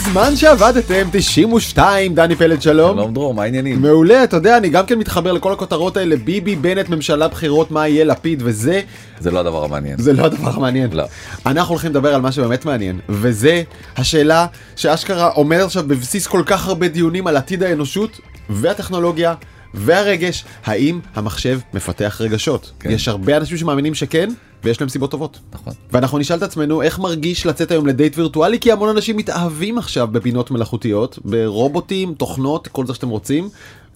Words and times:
בזמן 0.00 0.36
שעבדתם 0.36 1.08
92 1.12 2.14
דני 2.14 2.36
פלד 2.36 2.62
שלום. 2.62 2.96
שלום 2.96 3.14
דרור, 3.14 3.34
מה 3.34 3.42
העניינים? 3.42 3.82
מעולה 3.82 4.24
אתה 4.24 4.36
יודע 4.36 4.56
אני 4.56 4.68
גם 4.68 4.86
כן 4.86 4.98
מתחבר 4.98 5.32
לכל 5.32 5.52
הכותרות 5.52 5.96
האלה 5.96 6.16
ביבי 6.16 6.56
בנט 6.56 6.88
ממשלה 6.88 7.28
בחירות 7.28 7.70
מה 7.70 7.88
יהיה 7.88 8.04
לפיד 8.04 8.42
וזה 8.44 8.80
זה 9.18 9.30
לא 9.30 9.38
הדבר 9.38 9.64
המעניין. 9.64 9.98
זה 9.98 10.12
לא 10.12 10.24
הדבר 10.24 10.50
המעניין. 10.50 10.92
לא. 10.92 11.04
אנחנו 11.46 11.72
הולכים 11.72 11.90
לדבר 11.90 12.14
על 12.14 12.20
מה 12.20 12.32
שבאמת 12.32 12.64
מעניין 12.64 13.00
וזה 13.08 13.62
השאלה 13.96 14.46
שאשכרה 14.76 15.28
עומד 15.28 15.60
עכשיו 15.60 15.84
בבסיס 15.86 16.26
כל 16.26 16.42
כך 16.46 16.68
הרבה 16.68 16.88
דיונים 16.88 17.26
על 17.26 17.36
עתיד 17.36 17.62
האנושות 17.62 18.20
והטכנולוגיה. 18.50 19.34
והרגש, 19.74 20.44
האם 20.64 21.00
המחשב 21.14 21.58
מפתח 21.74 22.16
רגשות? 22.20 22.72
כן. 22.80 22.90
יש 22.90 23.08
הרבה 23.08 23.36
אנשים 23.36 23.56
שמאמינים 23.56 23.94
שכן, 23.94 24.28
ויש 24.64 24.80
להם 24.80 24.88
סיבות 24.88 25.10
טובות. 25.10 25.38
נכון. 25.52 25.72
ואנחנו 25.92 26.18
נשאל 26.18 26.36
את 26.36 26.42
עצמנו 26.42 26.82
איך 26.82 26.98
מרגיש 26.98 27.46
לצאת 27.46 27.70
היום 27.70 27.86
לדייט 27.86 28.18
וירטואלי 28.18 28.58
כי 28.60 28.72
המון 28.72 28.88
אנשים 28.88 29.16
מתאהבים 29.16 29.78
עכשיו 29.78 30.08
בפינות 30.12 30.50
מלאכותיות 30.50 31.18
ברובוטים 31.24 32.14
תוכנות 32.14 32.68
כל 32.68 32.86
זה 32.86 32.94
שאתם 32.94 33.08
רוצים 33.08 33.48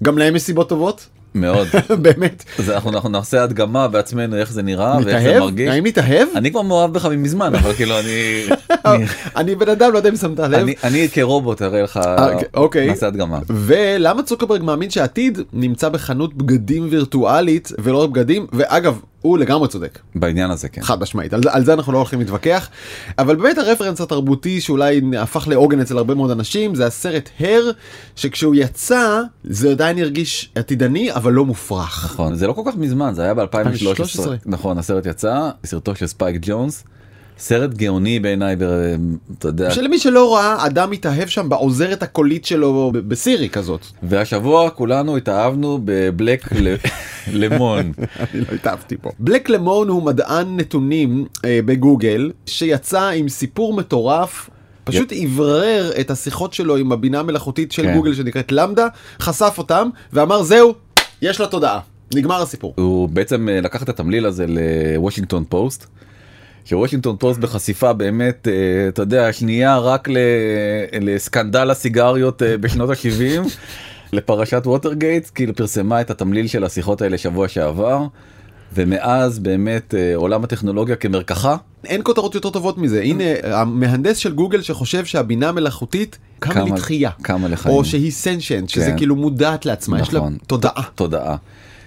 גם 0.02 0.18
להם 0.18 0.36
יש 0.36 0.42
סיבות 0.42 0.68
טובות 0.68 1.06
מאוד. 1.34 1.68
באמת. 2.02 2.44
אז 2.58 2.70
אנחנו, 2.70 2.90
אנחנו 2.90 3.08
נעשה 3.08 3.42
הדגמה 3.42 3.88
בעצמנו 3.88 4.36
איך 4.36 4.52
זה 4.52 4.62
נראה 4.62 4.96
ואיך 4.96 5.08
זה 5.08 5.16
מתאהב? 5.24 5.38
מרגיש. 5.42 5.68
האם 5.68 5.84
מתאהב? 5.84 6.28
אני 6.36 6.50
כבר 6.50 6.62
מאוהב 6.62 6.92
בך 6.92 7.06
מזמן 7.06 7.54
אבל 7.54 7.72
כאילו 7.72 7.98
אני 8.00 8.44
אני- 8.86 9.04
אני 9.36 9.54
בן 9.54 9.68
אדם 9.68 9.92
לא 9.92 9.98
יודע 9.98 10.08
אם 10.10 10.16
שמת 10.16 10.38
לב. 10.38 10.54
אני 10.54 10.74
אני 10.84 11.08
כרובוט 11.08 11.62
אראה 11.62 11.82
לך 11.82 11.96
אה, 11.96 12.28
אוקיי. 12.54 12.86
נעשה 12.86 13.06
הדגמה. 13.06 13.38
ולמה 13.50 14.22
צוקרברג 14.22 14.62
מאמין 14.62 14.90
שהעתיד 14.90 15.38
נמצא 15.52 15.88
בחנות 15.88 16.34
בגדים 16.34 16.86
וירטואלית 16.90 17.72
ולא 17.78 18.02
רק 18.02 18.10
בגדים 18.10 18.46
ואגב 18.52 18.98
הוא 19.24 19.38
לגמרי 19.38 19.68
צודק 19.68 19.98
בעניין 20.14 20.50
הזה 20.50 20.68
כן. 20.68 20.82
חד 20.82 21.00
משמעית 21.00 21.34
על 21.34 21.40
על 21.50 21.64
זה 21.64 21.72
אנחנו 21.72 21.92
לא 21.92 21.98
הולכים 21.98 22.18
להתווכח 22.18 22.68
אבל 23.18 23.36
באמת 23.36 23.58
הרפרנס 23.58 24.00
התרבותי 24.00 24.60
שאולי 24.60 25.00
הפך 25.18 25.48
לעוגן 25.48 25.80
אצל 25.80 25.98
הרבה 25.98 26.14
מאוד 26.14 26.30
אנשים 26.30 26.74
זה 26.74 26.86
הסרט 26.86 27.30
הר 27.40 27.70
שכשהוא 28.16 28.54
יצא 28.54 29.20
זה 29.44 29.70
עדיין 29.70 29.98
הרגיש 29.98 30.50
עתידני 30.54 31.12
אבל 31.12 31.32
לא 31.32 31.44
מופרך. 31.44 32.10
נכון 32.12 32.34
זה 32.34 32.46
לא 32.46 32.52
כל 32.52 32.62
כך 32.66 32.76
מזמן 32.76 33.14
זה 33.14 33.22
היה 33.22 33.34
ב-2013 33.34 33.40
2013. 33.40 34.36
נכון 34.46 34.78
הסרט 34.78 35.06
יצא 35.06 35.50
סרטו 35.66 35.94
של 35.94 36.06
ספייק 36.06 36.36
ג'ונס. 36.40 36.84
סרט 37.38 37.70
גאוני 37.74 38.20
בעיניי 38.20 38.56
אתה 39.38 39.48
יודע 39.48 39.70
שלמי 39.70 39.98
שלא 39.98 40.34
ראה 40.34 40.66
אדם 40.66 40.90
מתאהב 40.90 41.28
שם 41.28 41.48
בעוזרת 41.48 42.02
הקולית 42.02 42.44
שלו 42.44 42.92
בסירי 42.94 43.48
כזאת. 43.48 43.86
והשבוע 44.02 44.70
כולנו 44.70 45.16
התאהבנו 45.16 45.78
בבלייק 45.84 46.48
למוין. 47.32 47.92
אני 48.20 48.40
לא 48.40 48.46
התאהבתי 48.54 48.96
פה. 48.96 49.10
בלייק 49.18 49.48
למוין 49.48 49.88
הוא 49.88 50.02
מדען 50.02 50.56
נתונים 50.56 51.26
אה, 51.44 51.60
בגוגל 51.64 52.30
שיצא 52.46 53.08
עם 53.08 53.28
סיפור 53.28 53.74
מטורף. 53.74 54.50
פשוט 54.84 55.12
אוורר 55.24 55.90
את 56.00 56.10
השיחות 56.10 56.52
שלו 56.52 56.76
עם 56.76 56.92
הבינה 56.92 57.20
המלאכותית 57.20 57.72
של 57.72 57.82
כן. 57.82 57.94
גוגל 57.94 58.14
שנקראת 58.14 58.52
למדה, 58.52 58.86
חשף 59.20 59.54
אותם 59.58 59.88
ואמר 60.12 60.42
זהו, 60.42 60.74
יש 61.22 61.40
לה 61.40 61.46
תודעה. 61.46 61.80
נגמר 62.14 62.42
הסיפור. 62.42 62.74
הוא 62.76 63.08
בעצם 63.08 63.48
אה, 63.48 63.60
לקח 63.60 63.82
את 63.82 63.88
התמליל 63.88 64.26
הזה 64.26 64.46
לוושינגטון 64.48 65.44
פוסט. 65.48 65.86
שוושינגטון 66.64 67.16
פוסט 67.18 67.40
בחשיפה 67.40 67.92
באמת 67.92 68.48
אה, 68.48 68.52
אתה 68.88 69.02
יודע 69.02 69.32
שנייה 69.32 69.78
רק 69.78 70.08
לסקנדל 71.00 71.70
הסיגריות 71.70 72.42
אה, 72.42 72.58
בשנות 72.58 72.90
ה-70 72.90 73.48
לפרשת 74.12 74.62
ווטרגייט 74.66 75.30
כאילו 75.34 75.54
פרסמה 75.54 76.00
את 76.00 76.10
התמליל 76.10 76.46
של 76.46 76.64
השיחות 76.64 77.02
האלה 77.02 77.18
שבוע 77.18 77.48
שעבר. 77.48 78.02
ומאז 78.76 79.38
באמת 79.38 79.94
אה, 79.94 80.16
עולם 80.16 80.44
הטכנולוגיה 80.44 80.96
כמרקחה 80.96 81.56
אין 81.84 82.00
כותרות 82.04 82.34
יותר 82.34 82.50
טובות 82.50 82.78
מזה. 82.78 83.02
הנה 83.02 83.24
המהנדס 83.42 84.16
של 84.16 84.32
גוגל 84.32 84.62
שחושב 84.62 85.04
שהבינה 85.04 85.48
המלאכותית 85.48 86.18
קמה 86.38 86.54
קמה- 86.54 86.64
לתחייה. 86.64 87.10
קמה 87.22 87.48
לחיים. 87.48 87.74
או 87.76 87.84
שהיא 87.84 88.12
סנשנט, 88.12 88.68
שזה 88.68 88.90
כן. 88.90 88.96
כאילו 88.96 89.16
מודעת 89.16 89.66
לעצמה, 89.66 90.00
יש 90.00 90.12
לה 90.12 90.20
נכון. 90.20 90.36
תודעה. 90.46 90.82
תודעה. 90.94 91.36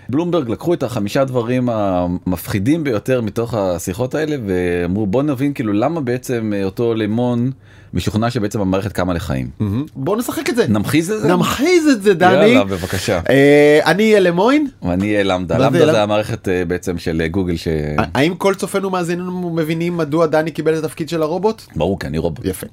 בלומברג 0.10 0.50
לקחו 0.50 0.74
את 0.74 0.84
החמישה 0.84 1.26
דברים 1.26 1.70
המפחידים 1.70 2.84
ביותר 2.84 3.22
מתוך 3.22 3.54
השיחות 3.54 4.16
האלה 4.16 4.36
ואמרו 4.46 5.08
בוא 5.08 5.24
נבין 5.24 5.54
כאילו 5.54 5.74
למה 5.74 6.02
בעצם 6.02 6.54
אה, 6.56 6.64
אותו 6.64 6.94
לימון 6.94 7.52
משוכנע 7.98 8.30
שבעצם 8.32 8.62
המערכת 8.62 8.92
קמה 8.92 9.14
לחיים. 9.14 9.50
בוא 9.96 10.18
נשחק 10.18 10.50
את 10.50 10.56
זה. 10.56 10.66
נמחיז 10.68 11.12
את 11.12 11.22
זה? 11.22 11.28
נמחיז 11.28 11.88
את 11.92 12.04
זה 12.04 12.14
דני. 12.14 12.34
יאללה 12.48 12.64
בבקשה. 12.64 13.20
אה, 13.30 13.80
אני 13.86 14.04
אהיה 14.04 14.20
למוין. 14.20 14.68
ואני 14.84 15.06
אהיה 15.12 15.24
למדה. 15.24 15.58
למדה 15.58 15.86
למ- 15.86 15.92
זה 15.92 16.04
המערכת 16.04 16.48
אה, 16.50 16.66
בעצם 16.66 16.98
של 16.98 17.22
אה, 17.22 17.28
גוגל 17.28 17.56
ש... 17.58 17.68
האם 18.14 18.36
כל 18.36 18.54
צופינו 18.56 18.90
מאזיננו 18.90 19.50
מבינים 19.50 19.98
מדוע 19.98 20.26
דני 20.26 20.52
קיבל 20.52 20.78
את 20.80 20.84
התפקיד 20.84 21.10
של 21.10 21.22
הרובוט? 21.22 21.62
ברור 21.76 22.00
כי 22.00 22.08
אני 22.08 22.18
רובוט. 22.18 22.46
יפה. 22.46 22.68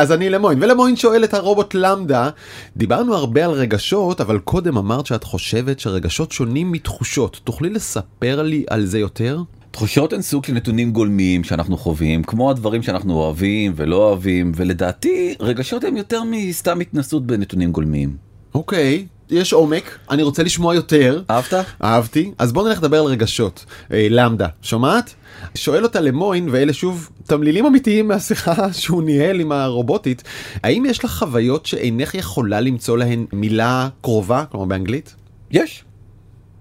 אז 0.00 0.12
אני 0.12 0.30
למוין, 0.30 0.62
ולמוין 0.62 0.96
שואל 0.96 1.24
את 1.24 1.34
הרובוט 1.34 1.74
למדה, 1.74 2.30
דיברנו 2.76 3.14
הרבה 3.14 3.44
על 3.44 3.50
רגשות, 3.50 4.20
אבל 4.20 4.38
קודם 4.38 4.76
אמרת 4.78 5.06
שאת 5.06 5.24
חושבת 5.24 5.80
שרגשות 5.80 6.32
שונים 6.32 6.72
מתחושות. 6.72 7.40
תוכלי 7.44 7.70
לספר 7.70 8.42
לי 8.42 8.64
על 8.70 8.84
זה 8.84 8.98
יותר? 8.98 9.38
תחושות 9.70 10.12
הן 10.12 10.22
סוג 10.22 10.44
של 10.44 10.52
נתונים 10.52 10.92
גולמיים 10.92 11.44
שאנחנו 11.44 11.76
חווים 11.76 12.22
כמו 12.22 12.50
הדברים 12.50 12.82
שאנחנו 12.82 13.14
אוהבים 13.14 13.72
ולא 13.76 13.96
אוהבים 13.96 14.52
ולדעתי 14.56 15.34
רגשות 15.40 15.84
הם 15.84 15.96
יותר 15.96 16.22
מסתם 16.30 16.80
התנסות 16.80 17.26
בנתונים 17.26 17.72
גולמיים. 17.72 18.16
אוקיי, 18.54 19.06
יש 19.30 19.52
עומק, 19.52 19.98
אני 20.10 20.22
רוצה 20.22 20.42
לשמוע 20.42 20.74
יותר. 20.74 21.22
אהבת? 21.30 21.54
אהבתי, 21.84 22.32
אז 22.38 22.52
בוא 22.52 22.68
נלך 22.68 22.78
לדבר 22.78 23.00
על 23.00 23.06
רגשות. 23.06 23.64
אה, 23.92 24.06
למדה, 24.10 24.46
שומעת? 24.62 25.14
שואל 25.54 25.84
אותה 25.84 26.00
למוין, 26.00 26.48
ואלה 26.50 26.72
שוב 26.72 27.10
תמלילים 27.26 27.66
אמיתיים 27.66 28.08
מהשיחה 28.08 28.72
שהוא 28.80 29.02
ניהל 29.02 29.40
עם 29.40 29.52
הרובוטית, 29.52 30.22
האם 30.62 30.84
יש 30.86 31.04
לך 31.04 31.10
חוויות 31.10 31.66
שאינך 31.66 32.14
יכולה 32.14 32.60
למצוא 32.60 32.98
להן 32.98 33.26
מילה 33.32 33.88
קרובה, 34.00 34.44
כלומר 34.50 34.66
באנגלית? 34.66 35.14
יש. 35.50 35.84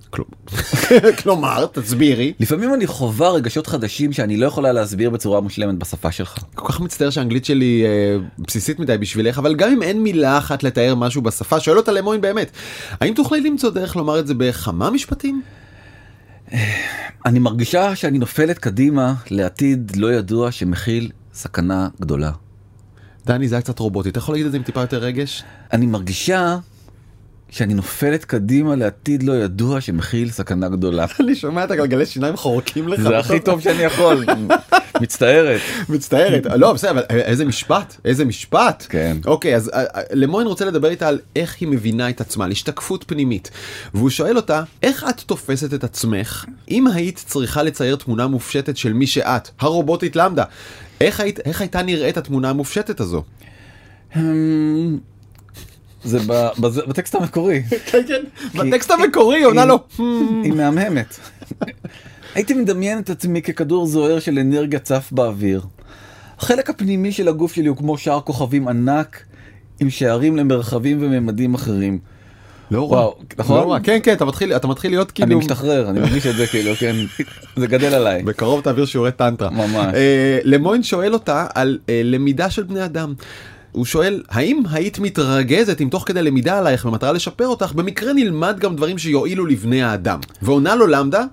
כלומר, 0.09 0.31
כלומר, 1.23 1.65
תסבירי. 1.65 2.33
לפעמים 2.39 2.73
אני 2.73 2.87
חווה 2.87 3.31
רגשות 3.31 3.67
חדשים 3.67 4.13
שאני 4.13 4.37
לא 4.37 4.45
יכולה 4.45 4.71
להסביר 4.71 5.09
בצורה 5.09 5.41
מושלמת 5.41 5.77
בשפה 5.79 6.11
שלך. 6.11 6.37
כל 6.55 6.73
כך 6.73 6.79
מצטער 6.79 7.09
שהאנגלית 7.09 7.45
שלי 7.45 7.83
אה, 7.85 8.17
בסיסית 8.39 8.79
מדי 8.79 8.97
בשבילך, 8.97 9.37
אבל 9.37 9.55
גם 9.55 9.71
אם 9.71 9.83
אין 9.83 10.03
מילה 10.03 10.37
אחת 10.37 10.63
לתאר 10.63 10.95
משהו 10.95 11.21
בשפה, 11.21 11.59
שואל 11.59 11.77
אותה 11.77 11.91
למוין 11.91 12.21
באמת, 12.21 12.51
האם 13.01 13.13
תוכלי 13.13 13.41
למצוא 13.41 13.69
דרך 13.69 13.95
לומר 13.95 14.19
את 14.19 14.27
זה 14.27 14.33
בכמה 14.33 14.89
משפטים? 14.91 15.41
אני 17.25 17.39
מרגישה 17.39 17.95
שאני 17.95 18.17
נופלת 18.17 18.57
קדימה 18.57 19.13
לעתיד 19.29 19.91
לא 19.95 20.13
ידוע 20.13 20.51
שמכיל 20.51 21.11
סכנה 21.33 21.87
גדולה. 22.01 22.31
דני, 23.25 23.47
זה 23.47 23.55
היה 23.55 23.61
קצת 23.61 23.79
רובוטי, 23.79 24.09
אתה 24.09 24.19
יכול 24.19 24.35
להגיד 24.35 24.45
את 24.45 24.51
זה 24.51 24.57
עם 24.57 24.63
טיפה 24.63 24.81
יותר 24.81 24.97
רגש? 24.97 25.43
אני 25.73 25.85
מרגישה 25.85 26.57
שאני 27.49 27.73
נופלת 27.73 28.25
קדימה 28.25 28.75
לעתיד 28.75 29.23
לא 29.23 29.33
ידוע 29.33 29.81
שמכיל 29.81 30.29
סכנה 30.29 30.69
גדולה. 30.69 31.05
אני 31.19 31.35
שומע 31.35 31.63
את 31.63 31.71
הגלגלי 31.71 32.05
שיניים 32.05 32.37
חורקים 32.37 32.87
לך. 32.87 33.01
זה 33.01 33.17
הכי 33.17 33.39
טוב 33.39 33.61
שאני 33.61 33.83
יכול. 33.83 34.25
מצטערת. 35.01 35.61
מצטערת. 35.89 36.45
לא, 36.45 36.73
בסדר, 36.73 36.91
אבל 36.91 37.03
איזה 37.09 37.45
משפט, 37.45 37.95
איזה 38.05 38.25
משפט. 38.25 38.85
כן. 38.89 39.17
אוקיי, 39.25 39.55
אז 39.55 39.69
אה, 39.69 39.83
אה, 39.83 40.01
למוין 40.11 40.47
רוצה 40.47 40.65
לדבר 40.65 40.89
איתה 40.89 41.07
על 41.07 41.19
איך 41.35 41.57
היא 41.59 41.67
מבינה 41.67 42.09
את 42.09 42.21
עצמה, 42.21 42.45
על 42.45 42.51
השתקפות 42.51 43.03
פנימית. 43.07 43.51
והוא 43.93 44.09
שואל 44.09 44.35
אותה, 44.35 44.63
איך 44.83 45.05
את 45.09 45.19
תופסת 45.19 45.73
את 45.73 45.83
עצמך 45.83 46.45
אם 46.71 46.87
היית 46.87 47.23
צריכה 47.25 47.63
לצייר 47.63 47.95
תמונה 47.95 48.27
מופשטת 48.27 48.77
של 48.77 48.93
מי 48.93 49.07
שאת, 49.07 49.49
הרובוטית 49.59 50.15
למדה? 50.15 50.43
איך, 51.01 51.19
היית, 51.19 51.39
איך 51.39 51.61
הייתה 51.61 51.81
נראית 51.81 52.17
התמונה 52.17 52.49
המופשטת 52.49 52.99
הזו? 52.99 53.23
זה 56.03 56.19
בטקסט 56.87 57.15
המקורי. 57.15 57.63
כן, 57.91 58.01
כן. 58.07 58.21
בטקסט 58.57 58.91
המקורי 58.91 59.43
עונה 59.43 59.65
לו. 59.65 59.79
היא 60.43 60.53
מהממת. 60.53 61.19
הייתי 62.35 62.53
מדמיין 62.53 62.99
את 62.99 63.09
עצמי 63.09 63.41
ככדור 63.41 63.85
זוהר 63.85 64.19
של 64.19 64.39
אנרגיה 64.39 64.79
צף 64.79 65.09
באוויר. 65.11 65.61
החלק 66.37 66.69
הפנימי 66.69 67.11
של 67.11 67.27
הגוף 67.27 67.53
שלי 67.53 67.67
הוא 67.67 67.77
כמו 67.77 67.97
שער 67.97 68.21
כוכבים 68.21 68.67
ענק 68.67 69.23
עם 69.79 69.89
שערים 69.89 70.37
למרחבים 70.37 70.97
וממדים 71.01 71.53
אחרים. 71.53 71.99
לא 72.71 72.93
רע. 72.93 73.09
נכון? 73.37 73.57
לא 73.57 73.71
רע. 73.71 73.79
כן, 73.79 73.99
כן, 74.03 74.13
אתה 74.13 74.25
מתחיל, 74.25 74.55
אתה 74.55 74.67
מתחיל 74.67 74.91
להיות 74.91 75.11
אני 75.19 75.25
כאילו... 75.25 75.39
משתחרר, 75.39 75.89
אני 75.89 75.99
מרגיש 75.99 76.27
את 76.27 76.35
זה 76.35 76.47
כאילו, 76.47 76.75
כן, 76.75 76.95
זה 77.55 77.67
גדל 77.67 77.93
עליי. 77.93 78.23
בקרוב 78.23 78.61
תעביר 78.61 78.85
שיעורי 78.85 79.11
טנטרה. 79.11 79.49
ממש. 79.49 79.93
אה, 79.95 80.39
למוין 80.43 80.83
שואל 80.83 81.13
אותה 81.13 81.47
על 81.55 81.79
אה, 81.89 82.01
למידה 82.03 82.49
של 82.49 82.63
בני 82.63 82.85
אדם. 82.85 83.13
הוא 83.71 83.85
שואל, 83.85 84.23
האם 84.29 84.63
היית 84.71 84.99
מתרגזת 84.99 85.81
אם 85.81 85.89
תוך 85.91 86.03
כדי 86.07 86.21
למידה 86.21 86.57
עלייך 86.59 86.85
במטרה 86.85 87.11
לשפר 87.11 87.47
אותך, 87.47 87.71
במקרה 87.73 88.13
נלמד 88.13 88.59
גם 88.59 88.75
דברים 88.75 88.97
שיועילו 88.97 89.45
לבני 89.45 89.83
האדם? 89.83 90.19
ועונה 90.41 90.75
לו 90.75 90.87
למדה, 90.87 91.23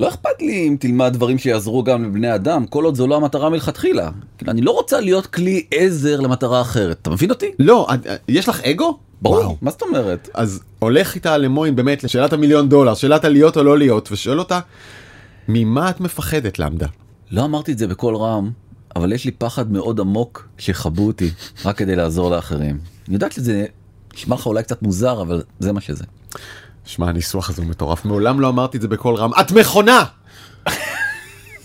לא 0.00 0.08
אכפת 0.08 0.28
לי 0.40 0.68
אם 0.68 0.76
תלמד 0.80 1.12
דברים 1.12 1.38
שיעזרו 1.38 1.82
גם 1.84 2.04
לבני 2.04 2.34
אדם, 2.34 2.66
כל 2.66 2.84
עוד 2.84 2.94
זו 2.94 3.06
לא 3.06 3.16
המטרה 3.16 3.50
מלכתחילה. 3.50 4.10
כאילו, 4.38 4.52
אני 4.52 4.60
לא 4.60 4.70
רוצה 4.70 5.00
להיות 5.00 5.26
כלי 5.26 5.66
עזר 5.70 6.20
למטרה 6.20 6.60
אחרת, 6.60 6.98
אתה 7.02 7.10
מבין 7.10 7.30
אותי? 7.30 7.46
לא, 7.58 7.86
את- 7.94 8.06
אה, 8.06 8.16
יש 8.28 8.48
לך 8.48 8.60
אגו? 8.60 8.98
ברור, 9.22 9.36
וואו. 9.38 9.56
מה 9.62 9.70
זאת 9.70 9.82
אומרת? 9.82 10.28
אז 10.34 10.60
הולך 10.78 11.14
איתה 11.14 11.38
למוין 11.38 11.76
באמת 11.76 12.04
לשאלת 12.04 12.32
המיליון 12.32 12.68
דולר, 12.68 12.94
שאלת 12.94 13.24
הלהיות 13.24 13.56
או 13.56 13.62
לא 13.62 13.78
להיות, 13.78 14.08
ושואל 14.12 14.38
אותה, 14.38 14.60
ממה 15.48 15.90
את 15.90 16.00
מפחדת 16.00 16.58
למדה? 16.58 16.86
לא 17.30 17.44
אמרתי 17.44 17.72
את 17.72 17.78
זה 17.78 17.86
בקול 17.86 18.16
רם, 18.16 18.50
אבל 18.96 19.12
יש 19.12 19.24
לי 19.24 19.30
פחד 19.30 19.72
מאוד 19.72 20.00
עמוק 20.00 20.48
שיכבו 20.58 21.06
אותי 21.06 21.30
רק 21.64 21.76
כדי 21.76 21.96
לעזור 21.96 22.30
לאחרים. 22.30 22.78
אני 23.08 23.14
יודעת 23.14 23.32
שזה 23.32 23.66
נשמע 24.14 24.34
לך 24.34 24.46
אולי 24.46 24.62
קצת 24.62 24.82
מוזר, 24.82 25.22
אבל 25.22 25.42
זה 25.58 25.72
מה 25.72 25.80
שזה. 25.80 26.04
שמע, 26.84 27.08
הניסוח 27.08 27.50
הזה 27.50 27.62
הוא 27.62 27.70
מטורף, 27.70 28.04
מעולם 28.04 28.40
לא 28.40 28.48
אמרתי 28.48 28.76
את 28.76 28.82
זה 28.82 28.88
בקול 28.88 29.14
רם, 29.14 29.30
את 29.40 29.52
מכונה! 29.52 30.04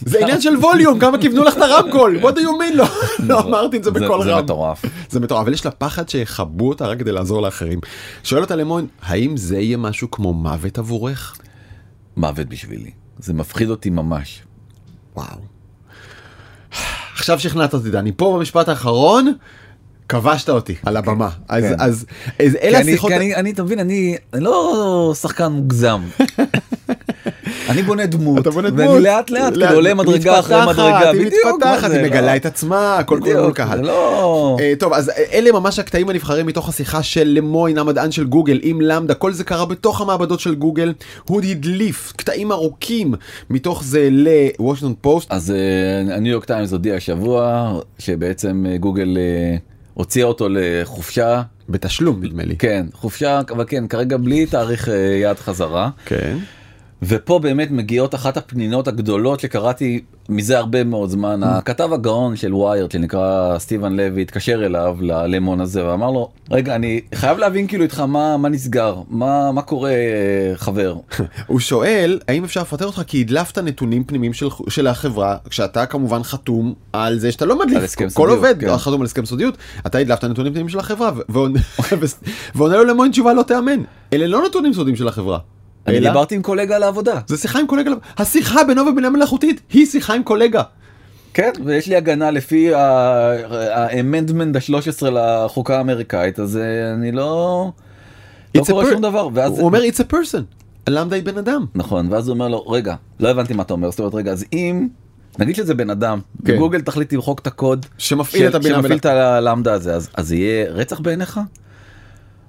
זה 0.06 0.20
עניין 0.20 0.42
של 0.42 0.58
ווליום, 0.58 1.00
כמה 1.00 1.18
כיוונו 1.18 1.44
לך 1.44 1.58
את 1.58 1.62
הרמקול, 1.62 2.20
what 2.22 2.34
do 2.36 2.40
you 2.40 2.42
mean 2.42 2.74
לא, 2.76 2.86
לא 3.20 3.40
אמרתי 3.40 3.78
את 3.78 3.84
זה 3.84 3.92
בקול 3.92 4.24
זה 4.24 4.34
רם. 4.34 4.44
מטורף. 4.44 4.86
זה 5.10 5.20
מטורף, 5.20 5.42
אבל 5.42 5.54
יש 5.54 5.66
לה 5.66 5.72
פחד 5.72 6.10
שיכבו 6.10 6.70
אותה 6.70 6.88
רק 6.88 7.00
כדי 7.00 7.12
לעזור 7.12 7.42
לאחרים. 7.42 7.80
שואל 8.24 8.42
אותה 8.42 8.56
למון, 8.56 8.88
האם 9.02 9.38
זה 9.38 9.60
יהיה 9.60 9.78
משהו 9.78 10.12
כמו 10.12 10.34
מוות 10.34 10.78
עבורך? 10.78 11.38
מוות 12.18 12.48
בשבילי. 12.48 12.92
זה 13.20 13.34
מפחיד 13.34 13.70
אותי 13.70 13.90
ממש. 13.90 14.44
וואו. 15.16 15.59
עכשיו 17.20 17.40
שכנעת 17.40 17.74
אותי, 17.74 17.90
דני, 17.90 18.12
פה 18.16 18.36
במשפט 18.38 18.70
האחרון, 18.70 19.34
כבשת 20.10 20.50
אותי 20.50 20.76
על 20.86 20.98
הבמה. 20.98 21.30
אז, 21.48 21.64
כן. 21.64 21.76
אז, 21.80 22.06
אז 22.40 22.56
אלה 22.62 22.80
השיחות... 22.80 23.12
אני, 23.12 23.52
אתה 23.52 23.64
מבין, 23.64 23.80
אני, 23.80 24.18
אני 24.34 24.44
לא 24.44 25.14
שחקן 25.22 25.48
מוגזם. 25.52 26.02
אני 27.70 27.82
בונה 27.82 28.06
דמות, 28.06 28.40
אתה 28.40 28.50
בונה 28.50 28.70
ואני 28.76 28.88
דמות, 28.88 29.02
לאט 29.02 29.30
לאט 29.30 29.52
לאט, 29.52 29.54
כאילו 29.54 29.76
עולה 29.76 29.94
מדרגה 29.94 30.40
אחרי 30.40 30.58
מדרגה, 30.68 31.10
היא 31.10 31.22
מתפתחת, 31.22 31.92
היא 31.92 32.04
מגלה. 32.04 32.36
את 32.36 32.46
עצמה, 32.46 32.98
הכל 32.98 33.20
קורה 33.24 33.42
מול 33.42 33.54
קהל. 33.54 33.82
לא... 33.82 34.58
אה, 34.60 34.74
טוב 34.80 34.94
אז 34.94 35.10
אה, 35.10 35.24
אלה 35.34 35.52
ממש 35.52 35.80
הקטעים 35.80 36.10
הנבחרים 36.10 36.46
מתוך 36.46 36.70
השיחה 36.70 37.04
של 37.04 37.24
למוין 37.28 37.78
המדען 37.78 38.12
של 38.12 38.26
גוגל 38.26 38.60
עם 38.64 38.82
למדה 38.82 39.14
כל 39.14 39.34
זה 39.34 39.44
קרה 39.44 39.66
בתוך 39.66 40.02
המעבדות 40.02 40.40
של 40.40 40.56
גוגל 40.56 40.94
הוא 41.28 41.42
הדליף 41.42 42.14
קטעים 42.16 42.52
ארוכים 42.52 43.14
מתוך 43.50 43.84
זה 43.84 44.10
לוושינגטון 44.12 44.94
פוסט 45.02 45.32
אז 45.32 45.52
אה, 45.52 46.16
הניו 46.16 46.32
יורק 46.32 46.46
טיימס 46.46 46.72
הודיע 46.72 46.96
השבוע 46.96 47.74
שבעצם 48.00 48.66
אה, 48.70 48.78
גוגל 48.78 49.18
אה, 49.18 49.58
הוציאה 49.94 50.28
אותו 50.28 50.48
לחופשה, 50.52 51.42
בתשלום 51.70 52.24
נדמה 52.24 52.44
לי. 52.44 52.56
כן, 52.58 52.86
חופשה, 52.94 53.42
אבל 53.50 53.66
כן, 53.68 53.88
כרגע 53.88 54.18
בלי 54.18 54.46
תאריך 54.46 54.90
אה, 54.90 54.96
יעד 54.96 55.40
חזרה. 55.40 55.90
כן. 56.06 56.38
ופה 57.02 57.40
באמת 57.40 57.72
מגיעות 57.72 58.16
אחת 58.16 58.38
הפנינות 58.38 58.88
הגדולות 58.88 59.40
שקראתי 59.40 60.00
מזה 60.30 60.58
הרבה 60.58 60.84
מאוד 60.84 61.10
זמן. 61.10 61.44
הכתב 61.44 61.94
הגאון 61.94 62.36
של 62.36 62.54
וויירד 62.54 62.92
שנקרא 62.92 63.56
סטיבן 63.60 63.94
לוי 63.96 64.22
התקשר 64.22 64.66
אליו 64.66 64.98
ללמון 65.02 65.62
הזה 65.62 65.86
ואמר 65.86 66.12
לו 66.12 66.30
רגע 66.52 66.76
אני 66.76 67.02
חייב 67.16 67.38
להבין 67.38 67.68
כאילו 67.68 67.84
איתך 67.84 68.00
מה 68.00 68.38
מה 68.38 68.50
נסגר 68.50 68.96
מה 69.10 69.52
מה 69.52 69.62
קורה 69.62 69.92
חבר 70.56 70.96
הוא 71.48 71.60
שואל 71.60 72.20
האם 72.28 72.44
אפשר 72.44 72.62
לפטר 72.62 72.86
אותך 72.86 73.02
כי 73.08 73.22
הדלפת 73.22 73.58
נתונים 73.58 74.04
פנימיים 74.04 74.34
של, 74.34 74.48
של 74.70 74.88
החברה 74.88 75.38
כשאתה 75.50 75.86
כמובן 75.86 76.24
חתום 76.24 76.74
על 76.94 77.20
זה 77.20 77.32
שאתה 77.32 77.46
לא 77.46 77.60
מדליף 77.60 77.96
כל 77.96 78.10
סודיות, 78.10 78.30
עובד 78.38 78.56
כן. 78.60 78.78
חתום 78.78 79.02
על 79.02 79.06
הסכם 79.06 79.26
סודיות 79.26 79.58
אתה 79.88 79.98
הדלפת 79.98 80.24
נתונים 80.24 80.54
פנימיים 80.54 80.70
של 80.70 80.80
החברה 80.80 81.12
ועונה- 81.30 81.60
לו 82.78 82.84
למוין 82.84 83.12
תשובה 83.12 83.34
לא 83.34 83.44
תאמן 83.44 83.80
אלה 84.14 84.28
לא 84.28 84.44
נתונים 84.48 84.74
סודיים 84.74 84.96
של 84.96 85.08
החברה. 85.08 85.40
אני 85.90 86.00
דיברתי 86.00 86.36
עם 86.36 86.42
קולגה 86.42 86.76
על 86.76 86.84
העבודה 86.84 87.20
זה 87.28 87.38
שיחה 87.38 87.60
עם 87.60 87.68
קולגה, 87.68 87.92
השיחה 88.18 88.64
בינו 88.64 88.86
ובינה 88.88 89.10
מלאכותית 89.10 89.62
היא 89.74 89.86
שיחה 89.86 90.14
עם 90.14 90.24
קולגה. 90.24 90.64
כן 91.34 91.52
ויש 91.66 91.88
לי 91.88 91.96
הגנה 91.96 92.32
לפי 92.32 92.72
האמנדמנט 92.74 94.56
ה-13 94.56 95.10
לחוקה 95.10 95.78
האמריקאית 95.78 96.40
אז 96.40 96.58
אה, 96.58 96.94
אני 96.94 97.12
לא 97.12 97.72
לא 98.56 98.64
קורה 98.66 98.86
שום 98.92 99.02
דבר 99.02 99.20
הוא 99.48 99.66
אומר 99.66 99.82
it's 99.82 100.00
a 100.00 100.14
person, 100.14 100.42
למדה 100.90 101.16
היא 101.16 101.24
בן 101.24 101.38
אדם. 101.38 101.66
נכון 101.76 102.08
ואז 102.12 102.28
הוא 102.28 102.34
אומר 102.34 102.48
לו 102.48 102.62
רגע 102.68 102.96
לא 103.20 103.30
הבנתי 103.30 103.54
מה 103.54 103.64
אתה 103.64 103.74
אומר 103.74 103.92
זאת 103.92 104.00
אומרת 104.00 104.14
רגע 104.14 104.32
אז 104.32 104.46
אם 104.54 104.88
נגיד 105.40 105.56
שזה 105.56 105.74
בן 105.74 105.90
אדם 105.90 106.20
כן. 106.46 106.56
וגוגל 106.56 106.82
תחליט 106.82 107.14
למחוק 107.14 107.40
את 107.40 107.48
הקוד 107.48 107.86
שמפעיל 107.98 108.48
את 108.48 108.56
הבינה 108.56 108.76
שמפעיל. 108.76 108.98
את 108.98 109.06
הלמדה 109.06 109.74
הזה 109.74 109.96
אז 109.96 110.10
אז 110.14 110.32
יהיה 110.32 110.72
רצח 110.72 111.00
בעיניך? 111.00 111.40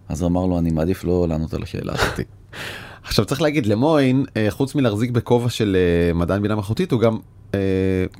אז 0.08 0.22
הוא 0.22 0.28
אמר 0.28 0.46
לו 0.46 0.58
אני 0.58 0.70
מעדיף 0.70 1.04
לא 1.04 1.26
לענות 1.28 1.54
על 1.54 1.62
השאלה 1.62 1.92
הזאת. 1.92 2.20
עכשיו 3.10 3.24
צריך 3.24 3.42
להגיד 3.42 3.66
למוין 3.66 4.24
אה, 4.36 4.46
חוץ 4.50 4.74
מלהחזיק 4.74 5.10
בכובע 5.10 5.48
של 5.48 5.76
אה, 5.76 6.14
מדען 6.14 6.42
בינה 6.42 6.54
מלאכותית 6.54 6.92
הוא 6.92 7.00
גם 7.00 7.18
אה, 7.54 7.60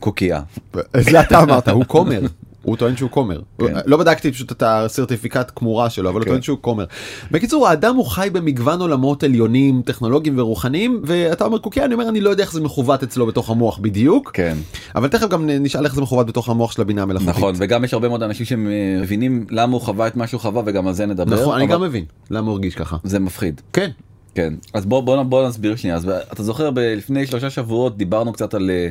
קוקייה. 0.01 0.41
זה 1.11 1.21
אתה 1.21 1.43
אמרת 1.43 1.69
הוא 1.69 1.85
כומר. 1.87 2.21
הוא 2.63 2.77
טוען 2.77 2.97
שהוא 2.97 3.11
כומר. 3.11 3.41
כן. 3.59 3.75
לא 3.87 3.97
בדקתי 3.97 4.33
פשוט 4.33 4.53
את 4.53 4.63
הסרטיפיקט 4.67 5.51
כמורה 5.57 5.91
שלו 5.91 6.11
אבל 6.11 6.19
הוא 6.19 6.25
כן. 6.25 6.31
טוען 6.31 6.43
שהוא 6.43 6.59
כומר. 6.61 6.85
בקיצור 7.31 7.69
האדם 7.69 7.97
הוא 7.97 8.07
חי 8.07 8.29
במגוון 8.33 8.81
עולמות 8.81 9.23
עליונים 9.23 9.83
טכנולוגיים 9.85 10.39
ורוחניים 10.39 11.03
ואתה 11.05 11.45
אומר 11.45 11.59
קוקי 11.59 11.85
אני 11.85 11.95
אומר 11.95 12.09
אני 12.09 12.21
לא 12.21 12.31
יודע 12.31 12.43
איך 12.43 12.53
זה 12.53 12.61
מכוות 12.61 13.03
אצלו 13.03 13.27
בתוך 13.27 13.51
המוח 13.51 13.79
בדיוק 13.79 14.31
כן 14.35 14.57
אבל 14.95 15.09
תכף 15.09 15.29
גם 15.29 15.47
נשאל 15.47 15.85
איך 15.85 15.95
זה 15.95 16.01
מכוות 16.01 16.27
בתוך 16.27 16.49
המוח 16.49 16.73
של 16.73 16.83
הבינה 16.83 17.03
המלאכותית. 17.03 17.35
נכון 17.35 17.55
וגם 17.59 17.85
יש 17.85 17.95
הרבה 17.95 18.09
מאוד 18.09 18.23
אנשים 18.23 18.47
שמבינים 18.47 19.47
למה 19.51 19.73
הוא 19.73 19.81
חווה 19.81 20.07
את 20.07 20.17
מה 20.17 20.27
שהוא 20.27 20.41
חווה 20.41 20.63
וגם 20.67 20.87
על 20.87 20.95
זה 20.95 21.07
נדבר. 21.07 21.41
נכון 21.41 21.55
אני 21.55 21.65
אבל 21.65 21.73
גם 21.73 21.83
מבין 21.83 22.05
למה 22.31 22.47
הוא 22.47 22.53
הרגיש 22.53 22.75
ככה. 22.75 22.97
זה 23.05 23.19
מפחיד. 23.19 23.61
כן. 23.73 23.91
כן. 24.35 24.55
אז 24.75 24.87
בוא 24.87 25.01
בוא 25.01 25.23
בוא 25.23 25.49
נסביר 25.49 25.77
שנייה. 25.77 25.97
אז 25.97 26.09
אתה 26.33 26.43
זוכר 26.43 26.71
לפני 26.77 27.27
שלושה 27.27 27.51
שבועות 27.51 27.97
דיברנו 27.97 28.33
קצת 28.33 28.55
על 28.55 28.71
אה, 28.71 28.89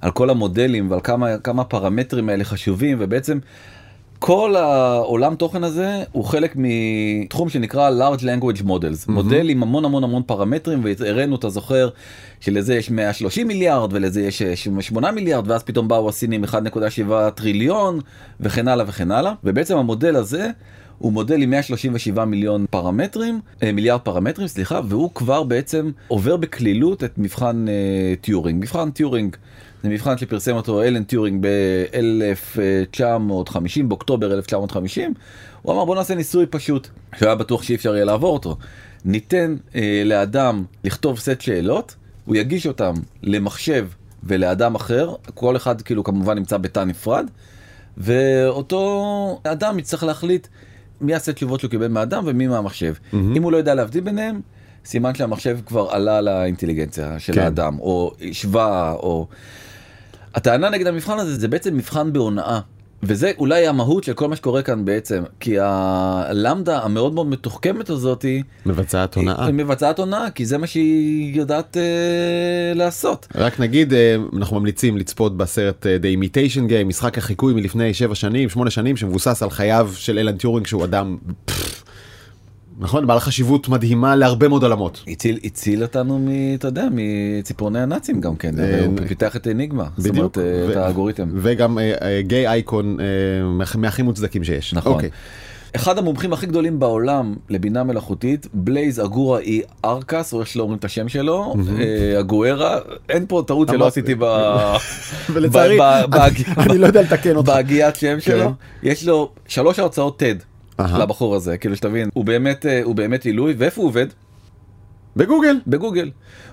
על 0.00 0.10
כל 0.10 0.30
המודלים 0.30 0.90
ועל 0.90 1.00
כמה 1.00 1.38
כמה 1.38 1.64
פרמטרים 1.64 2.28
האלה 2.28 2.44
חשובים 2.44 2.96
ובעצם 3.00 3.38
כל 4.18 4.56
העולם 4.56 5.34
תוכן 5.34 5.64
הזה 5.64 6.02
הוא 6.12 6.24
חלק 6.24 6.54
מתחום 6.56 7.48
שנקרא 7.48 7.90
large 7.90 8.20
language 8.20 8.62
models. 8.62 9.08
מודל 9.08 9.48
עם 9.48 9.62
המון 9.62 9.84
המון 9.84 10.04
המון 10.04 10.22
פרמטרים 10.26 10.84
והראינו 10.84 11.36
אתה 11.36 11.48
זוכר 11.48 11.88
שלזה 12.40 12.74
יש 12.74 12.90
130 12.90 13.48
מיליארד 13.48 13.92
ולזה 13.92 14.22
יש 14.22 14.42
אה, 14.42 14.56
8 14.56 15.10
מיליארד 15.10 15.50
ואז 15.50 15.62
פתאום 15.62 15.88
באו 15.88 16.08
הסינים 16.08 16.44
1.7 16.44 16.50
טריליון 17.34 18.00
וכן 18.40 18.68
הלאה 18.68 18.84
וכן 18.88 19.10
הלאה. 19.10 19.32
ובעצם 19.44 19.76
המודל 19.76 20.16
הזה 20.16 20.50
הוא 21.02 21.12
מודל 21.12 21.42
עם 21.42 21.50
137 21.50 22.24
מיליון 22.24 22.66
פרמטרים, 22.70 23.40
אה, 23.62 23.72
מיליארד 23.72 24.00
פרמטרים, 24.00 24.48
סליחה, 24.48 24.80
והוא 24.88 25.10
כבר 25.14 25.42
בעצם 25.42 25.90
עובר 26.08 26.36
בקלילות 26.36 27.04
את 27.04 27.18
מבחן 27.18 27.68
אה, 27.68 28.14
טיורינג. 28.20 28.62
מבחן 28.62 28.90
טיורינג 28.90 29.36
זה 29.82 29.88
מבחן 29.88 30.18
שפרסם 30.18 30.56
אותו 30.56 30.82
אלן 30.82 31.04
טיורינג 31.04 31.46
ב-1950, 31.46 33.82
באוקטובר 33.88 34.34
1950. 34.34 35.14
הוא 35.62 35.74
אמר 35.74 35.84
בוא 35.84 35.96
נעשה 35.96 36.14
ניסוי 36.14 36.46
פשוט, 36.46 36.88
שהיה 37.18 37.34
בטוח 37.34 37.62
שאי 37.62 37.74
אפשר 37.74 37.94
יהיה 37.94 38.04
לעבור 38.04 38.32
אותו. 38.32 38.56
ניתן 39.04 39.56
אה, 39.74 40.02
לאדם 40.04 40.64
לכתוב 40.84 41.18
סט 41.18 41.40
שאלות, 41.40 41.94
הוא 42.24 42.36
יגיש 42.36 42.66
אותם 42.66 42.92
למחשב 43.22 43.88
ולאדם 44.22 44.74
אחר, 44.74 45.14
כל 45.34 45.56
אחד 45.56 45.82
כאילו 45.82 46.04
כמובן 46.04 46.38
נמצא 46.38 46.56
בתא 46.56 46.84
נפרד, 46.84 47.26
ואותו 47.96 49.40
אדם 49.44 49.78
יצטרך 49.78 50.02
להחליט 50.02 50.46
מי 51.02 51.12
יעשה 51.12 51.32
תשובות 51.32 51.60
שהוא 51.60 51.70
קיבל 51.70 51.88
מהאדם 51.88 52.22
ומי 52.26 52.46
מהמחשב. 52.46 52.94
Mm-hmm. 52.94 53.16
אם 53.36 53.42
הוא 53.42 53.52
לא 53.52 53.56
יודע 53.56 53.74
להבדיל 53.74 54.04
ביניהם, 54.04 54.40
סימן 54.84 55.14
שהמחשב 55.14 55.58
כבר 55.66 55.88
עלה 55.90 56.20
לאינטליגנציה 56.20 57.18
של. 57.18 57.32
כן. 57.32 57.40
האדם, 57.40 57.78
או 57.78 58.12
השווה, 58.30 58.92
או... 58.92 59.26
הטענה 60.34 60.70
נגד 60.70 60.86
המבחן 60.86 61.18
הזה 61.18 61.34
זה 61.34 61.48
בעצם 61.48 61.76
מבחן 61.76 62.12
בהונאה. 62.12 62.60
וזה 63.02 63.32
אולי 63.38 63.66
המהות 63.66 64.04
של 64.04 64.12
כל 64.12 64.28
מה 64.28 64.36
שקורה 64.36 64.62
כאן 64.62 64.84
בעצם, 64.84 65.22
כי 65.40 65.56
הלמדה 65.60 66.82
המאוד 66.82 67.14
מאוד 67.14 67.26
מתוחכמת 67.26 67.90
הזאתי, 67.90 68.42
מבצעת 68.66 69.14
הונאה. 69.14 69.46
היא 69.46 69.54
מבצעת 69.54 69.98
הונאה, 69.98 70.30
כי 70.30 70.46
זה 70.46 70.58
מה 70.58 70.66
שהיא 70.66 71.36
יודעת 71.36 71.76
אה, 71.76 72.74
לעשות. 72.74 73.26
רק 73.34 73.60
נגיד 73.60 73.94
אה, 73.94 74.16
אנחנו 74.36 74.60
ממליצים 74.60 74.96
לצפות 74.96 75.36
בסרט 75.36 75.86
אה, 75.86 75.96
The 75.96 76.18
Imitation 76.18 76.70
Game 76.70 76.84
משחק 76.84 77.18
החיקוי 77.18 77.54
מלפני 77.54 77.94
7 77.94 78.14
שנים 78.14 78.48
8 78.48 78.70
שנים 78.70 78.96
שמבוסס 78.96 79.42
על 79.42 79.50
חייו 79.50 79.90
של 79.94 80.18
אלן 80.18 80.36
טיורינג 80.36 80.66
שהוא 80.66 80.84
אדם 80.84 81.16
פפפ, 81.44 81.84
נכון 82.82 83.06
בעל 83.06 83.18
חשיבות 83.20 83.68
מדהימה 83.68 84.16
להרבה 84.16 84.48
מאוד 84.48 84.62
עולמות. 84.62 85.04
הציל, 85.08 85.38
הציל 85.44 85.82
אותנו 85.82 86.18
מ... 86.18 86.28
אתה 86.54 86.68
יודע, 86.68 86.88
מציפורני 86.92 87.80
הנאצים 87.80 88.20
גם 88.20 88.36
כן, 88.36 88.58
אה, 88.58 88.84
הוא 88.84 88.94
פיתח 89.08 89.36
את 89.36 89.48
אניגמה, 89.48 89.84
זאת. 89.96 90.16
אומרת, 90.16 90.38
אה, 90.38 90.42
את 90.70 90.76
האלגוריתם. 90.76 91.28
וגם 91.36 91.78
אה, 91.78 91.92
אה, 92.02 92.22
gay 92.22 92.48
icon 92.48 92.96
אה, 93.00 93.04
מה- 93.44 93.64
מהכי 93.78 94.02
מוצדקים 94.02 94.44
שיש. 94.44 94.74
נכון. 94.74 94.92
אוקיי. 94.92 95.10
אחד 95.76 95.98
המומחים 95.98 96.32
הכי 96.32 96.46
גדולים 96.46 96.78
בעולם 96.78 97.34
לבינה 97.50 97.84
מלאכותית, 97.84 98.46
בלייז 98.54 99.00
אגוארה 99.00 99.38
אי 99.38 99.62
ארקס, 99.84 100.32
או 100.32 100.40
איך 100.40 100.48
שלא 100.48 100.62
אומרים 100.62 100.78
את 100.78 100.84
השם 100.84 101.08
שלו, 101.08 101.54
אה, 101.80 102.20
אגוארה, 102.20 102.78
אין 103.08 103.24
פה 103.28 103.42
טעות 103.46 103.68
שלא 103.68 103.86
עשיתי 103.86 104.14
ב... 104.18 104.24
ולצערי 105.32 105.78
אני- 106.58 106.78
לא 106.78 106.86
יודע 106.86 107.02
לתקן 107.02 107.36
אותך. 107.36 107.48
בהגיית 107.48 107.96
שם 107.96 108.20
שלו, 108.20 108.52
יש 108.82 109.06
לו 109.06 109.30
שלוש 109.48 109.78
הרצאות 109.78 110.22
TED. 110.22 110.44
לבחור 110.78 111.34
הזה, 111.34 111.58
כאילו 111.58 111.76
שתבין, 111.76 112.08
הוא 112.14 112.24
באמת, 112.24 112.66
אה, 112.66 112.82
הוא 112.82 112.94
באמת 112.94 113.24
עילוי, 113.24 113.54
ואיפה 113.58 113.80
הוא 113.80 113.88
עובד? 113.88 114.06
בגוגל. 115.16 115.60
בגוגל. 115.66 116.10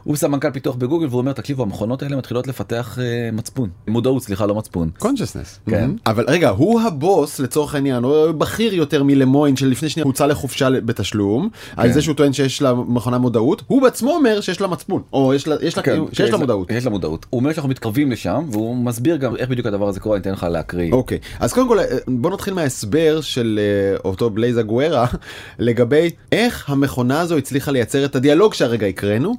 הוא 0.09 0.15
סמנכ"ל 0.15 0.51
פיתוח 0.51 0.75
בגוגל 0.75 1.07
והוא 1.07 1.19
אומר 1.19 1.33
תקשיבו 1.33 1.63
המכונות 1.63 2.03
האלה 2.03 2.15
מתחילות 2.15 2.47
לפתח 2.47 2.97
uh, 2.97 3.35
מצפון 3.35 3.69
מודעות 3.87 4.23
סליחה 4.23 4.45
לא 4.45 4.55
מצפון. 4.55 4.89
קונשסנס. 4.97 5.59
כן. 5.69 5.91
אבל 6.05 6.25
רגע 6.27 6.49
הוא 6.49 6.81
הבוס 6.81 7.39
לצורך 7.39 7.75
העניין 7.75 8.03
הוא 8.03 8.31
בכיר 8.31 8.73
יותר 8.73 9.03
מלמוין 9.03 9.55
שלפני 9.55 9.89
שנייה 9.89 10.05
הוצא 10.05 10.25
לחופשה 10.25 10.69
בתשלום 10.69 11.49
על 11.75 11.87
כן. 11.87 11.93
זה 11.93 12.01
שהוא 12.01 12.15
טוען 12.15 12.33
שיש 12.33 12.61
לה 12.61 12.73
מכונה 12.73 13.17
מודעות 13.17 13.63
הוא 13.67 13.81
בעצמו 13.81 14.11
אומר 14.11 14.41
שיש 14.41 14.61
לה 14.61 14.67
מצפון 14.67 15.01
או 15.13 15.33
יש 15.33 15.47
לה 15.47 15.55
יש 15.61 15.77
לה 15.77 15.83
כן, 15.83 15.99
שיש 16.11 16.29
לה 16.29 16.37
מודעות. 16.37 16.71
יש 16.71 16.85
לה 16.85 16.91
מודעות. 16.91 17.25
הוא 17.29 17.39
אומר 17.39 17.53
שאנחנו 17.53 17.69
מתקרבים 17.69 18.11
לשם 18.11 18.45
והוא 18.51 18.75
מסביר 18.75 19.15
גם 19.15 19.35
איך 19.35 19.49
בדיוק 19.49 19.67
הדבר 19.67 19.87
הזה 19.87 19.99
קורה 19.99 20.15
אני 20.15 20.21
אתן 20.21 20.31
לך 20.31 20.43
להקריא. 20.43 20.91
אוקיי 20.91 21.19
אז 21.39 21.53
קודם 21.53 21.67
כל 21.67 21.79
אה, 21.79 21.85
בוא 22.07 22.31
נתחיל 22.31 22.53
מההסבר 22.53 23.21
של 23.21 23.59
אה, 23.61 23.97
אותו 24.05 24.29
בלייזה 24.29 24.61
גוארה 24.61 25.05
לגבי 25.59 26.09
איך 26.31 26.69
המכונה 26.69 27.21
הזו 27.21 27.37
הצליחה 27.37 27.71
לייצר 27.71 28.05
את 28.05 28.15
הדיאלוג 28.15 28.53
שהרגע 28.53 28.87
הקראנו 28.87 29.35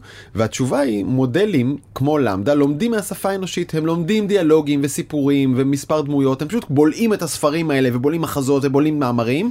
והתשובה 0.61 0.81
היא 0.81 1.05
מודלים 1.05 1.77
כמו 1.95 2.19
למדה 2.19 2.55
לומדים 2.55 2.91
מהשפה 2.91 3.31
האנושית 3.31 3.75
הם 3.75 3.87
לומדים 3.87 4.27
דיאלוגים 4.27 4.81
וסיפורים 4.83 5.55
ומספר 5.57 6.01
דמויות 6.01 6.43
הם 6.43 6.49
פשוט 6.49 6.65
בולעים 6.69 7.15
את 7.15 7.23
הספרים 7.23 7.71
האלה 7.71 7.89
ובולעים 7.93 8.23
מחזות 8.23 8.65
ובולעים 8.65 8.99
מאמרים. 8.99 9.51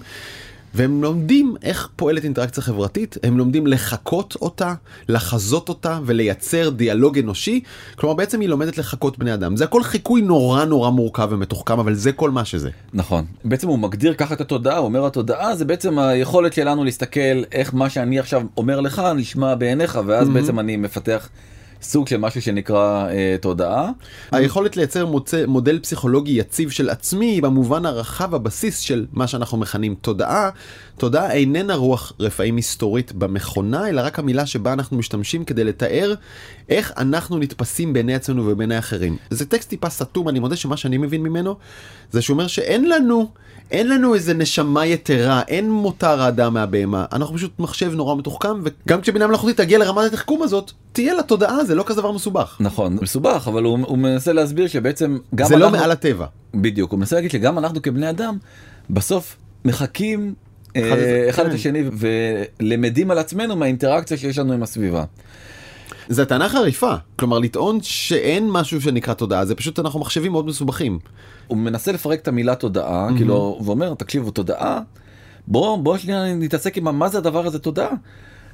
והם 0.73 1.03
לומדים 1.03 1.55
איך 1.63 1.89
פועלת 1.95 2.23
אינטראקציה 2.23 2.63
חברתית, 2.63 3.17
הם 3.23 3.37
לומדים 3.37 3.67
לחקות 3.67 4.35
אותה, 4.41 4.73
לחזות 5.09 5.69
אותה 5.69 5.99
ולייצר 6.05 6.69
דיאלוג 6.69 7.19
אנושי, 7.19 7.61
כלומר 7.95 8.15
בעצם 8.15 8.39
היא 8.39 8.49
לומדת 8.49 8.77
לחקות 8.77 9.19
בני 9.19 9.33
אדם. 9.33 9.57
זה 9.57 9.63
הכל 9.63 9.83
חיקוי 9.83 10.21
נורא 10.21 10.65
נורא 10.65 10.89
מורכב 10.89 11.27
ומתוחכם, 11.31 11.79
אבל 11.79 11.93
זה 11.93 12.11
כל 12.11 12.31
מה 12.31 12.45
שזה. 12.45 12.69
נכון. 12.93 13.25
בעצם 13.43 13.67
הוא 13.67 13.79
מגדיר 13.79 14.13
ככה 14.13 14.33
את 14.33 14.41
התודעה, 14.41 14.77
הוא 14.77 14.85
אומר 14.85 15.05
התודעה 15.05 15.55
זה 15.55 15.65
בעצם 15.65 15.99
היכולת 15.99 16.53
שלנו 16.53 16.83
להסתכל 16.83 17.43
איך 17.51 17.73
מה 17.73 17.89
שאני 17.89 18.19
עכשיו 18.19 18.41
אומר 18.57 18.79
לך 18.79 19.01
נשמע 19.15 19.55
בעיניך 19.55 19.99
ואז 20.05 20.29
בעצם 20.29 20.59
אני 20.59 20.77
מפתח 20.77 21.29
סוג 21.81 22.07
של 22.07 22.17
משהו 22.17 22.41
שנקרא 22.41 23.07
אה, 23.09 23.35
תודעה. 23.41 23.89
היכולת 24.31 24.77
לייצר 24.77 25.05
מוצא, 25.05 25.45
מודל 25.47 25.79
פסיכולוגי 25.79 26.31
יציב 26.31 26.69
של 26.69 26.89
עצמי 26.89 27.41
במובן 27.41 27.85
הרחב 27.85 28.35
הבסיס 28.35 28.79
של 28.79 29.05
מה 29.13 29.27
שאנחנו 29.27 29.57
מכנים 29.57 29.95
תודעה. 30.01 30.49
תודעה 30.99 31.33
איננה 31.33 31.75
רוח 31.75 32.13
רפאים 32.19 32.55
מסתורית 32.55 33.11
במכונה 33.11 33.89
אלא 33.89 34.01
רק 34.01 34.19
המילה 34.19 34.45
שבה 34.45 34.73
אנחנו 34.73 34.97
משתמשים 34.97 35.45
כדי 35.45 35.63
לתאר 35.63 36.13
איך 36.69 36.93
אנחנו 36.97 37.37
נתפסים 37.37 37.93
בעיני 37.93 38.15
עצמנו 38.15 38.47
ובעיני 38.47 38.79
אחרים. 38.79 39.17
זה 39.29 39.45
טקסט 39.45 39.69
טיפה 39.69 39.89
סתום 39.89 40.29
אני 40.29 40.39
מודה 40.39 40.55
שמה 40.55 40.77
שאני 40.77 40.97
מבין 40.97 41.23
ממנו 41.23 41.55
זה 42.11 42.21
שאומר 42.21 42.47
שאין 42.47 42.89
לנו 42.89 43.31
אין 43.71 43.89
לנו 43.89 44.13
איזה 44.13 44.33
נשמה 44.33 44.85
יתרה 44.85 45.41
אין 45.47 45.71
מותר 45.71 46.21
האדם 46.21 46.53
מהבהמה 46.53 47.05
אנחנו 47.11 47.35
פשוט 47.35 47.59
מחשב 47.59 47.91
נורא 47.95 48.15
מתוחכם 48.15 48.61
וגם 48.63 49.01
כשבינה 49.01 49.27
מלאכותית 49.27 49.57
תגיע 49.57 49.77
לרמת 49.77 50.13
התחכום 50.13 50.43
הזאת 50.43 50.71
תהיה 50.91 51.13
לה 51.13 51.23
תודעה 51.23 51.63
זה 51.63 51.75
לא 51.75 51.83
כזה 51.87 52.01
דבר 52.01 52.11
מסובך. 52.11 52.57
נכון 52.59 52.97
מסובך 53.01 53.43
אבל 53.47 53.63
הוא, 53.63 53.79
הוא 53.85 53.97
מנסה 53.97 54.33
להסביר 54.33 54.67
שבעצם 54.67 55.17
גם 55.35 55.47
זה 55.47 55.57
לא 55.57 55.65
אנחנו, 55.65 55.77
מעל 55.79 55.91
הטבע. 55.91 56.25
בדיוק 56.53 56.91
הוא 56.91 56.99
מנסה 56.99 57.15
להגיד 57.15 57.31
שגם 57.31 57.57
אנחנו 57.57 57.81
כבני 57.81 58.09
אדם 58.09 58.37
בסוף 58.89 59.35
מחקים 59.65 60.33
אחד 60.77 60.97
אה, 60.97 61.29
אחד 61.29 61.43
כן. 61.43 61.49
את 61.49 61.53
השני 61.55 61.83
ולמדים 62.59 63.11
על 63.11 63.17
עצמנו 63.17 63.55
מהאינטראקציה 63.55 64.17
שיש 64.17 64.37
לנו 64.37 64.53
עם 64.53 64.63
הסביבה. 64.63 65.03
זה 66.09 66.25
טענה 66.25 66.49
חריפה 66.49 66.93
כלומר 67.15 67.39
לטעון 67.39 67.81
שאין 67.81 68.49
משהו 68.51 68.81
שנקרא 68.81 69.13
תודעה 69.13 69.45
זה 69.45 69.55
פשוט 69.55 69.79
אנחנו 69.79 69.99
מחשבים 69.99 70.31
מאוד 70.31 70.45
מסובכים. 70.45 70.99
הוא 71.47 71.57
מנסה 71.57 71.91
לפרק 71.91 72.19
את 72.19 72.27
המילה 72.27 72.55
תודעה 72.55 73.09
כאילו 73.17 73.59
ואומר 73.65 73.93
תקשיבו 73.93 74.31
תודעה 74.31 74.81
בוא 75.47 75.77
בוא 75.77 75.97
שנייה 75.97 76.35
נתעסק 76.35 76.77
עם 76.77 76.99
מה 76.99 77.09
זה 77.09 77.17
הדבר 77.17 77.45
הזה 77.45 77.59
תודעה. 77.59 77.91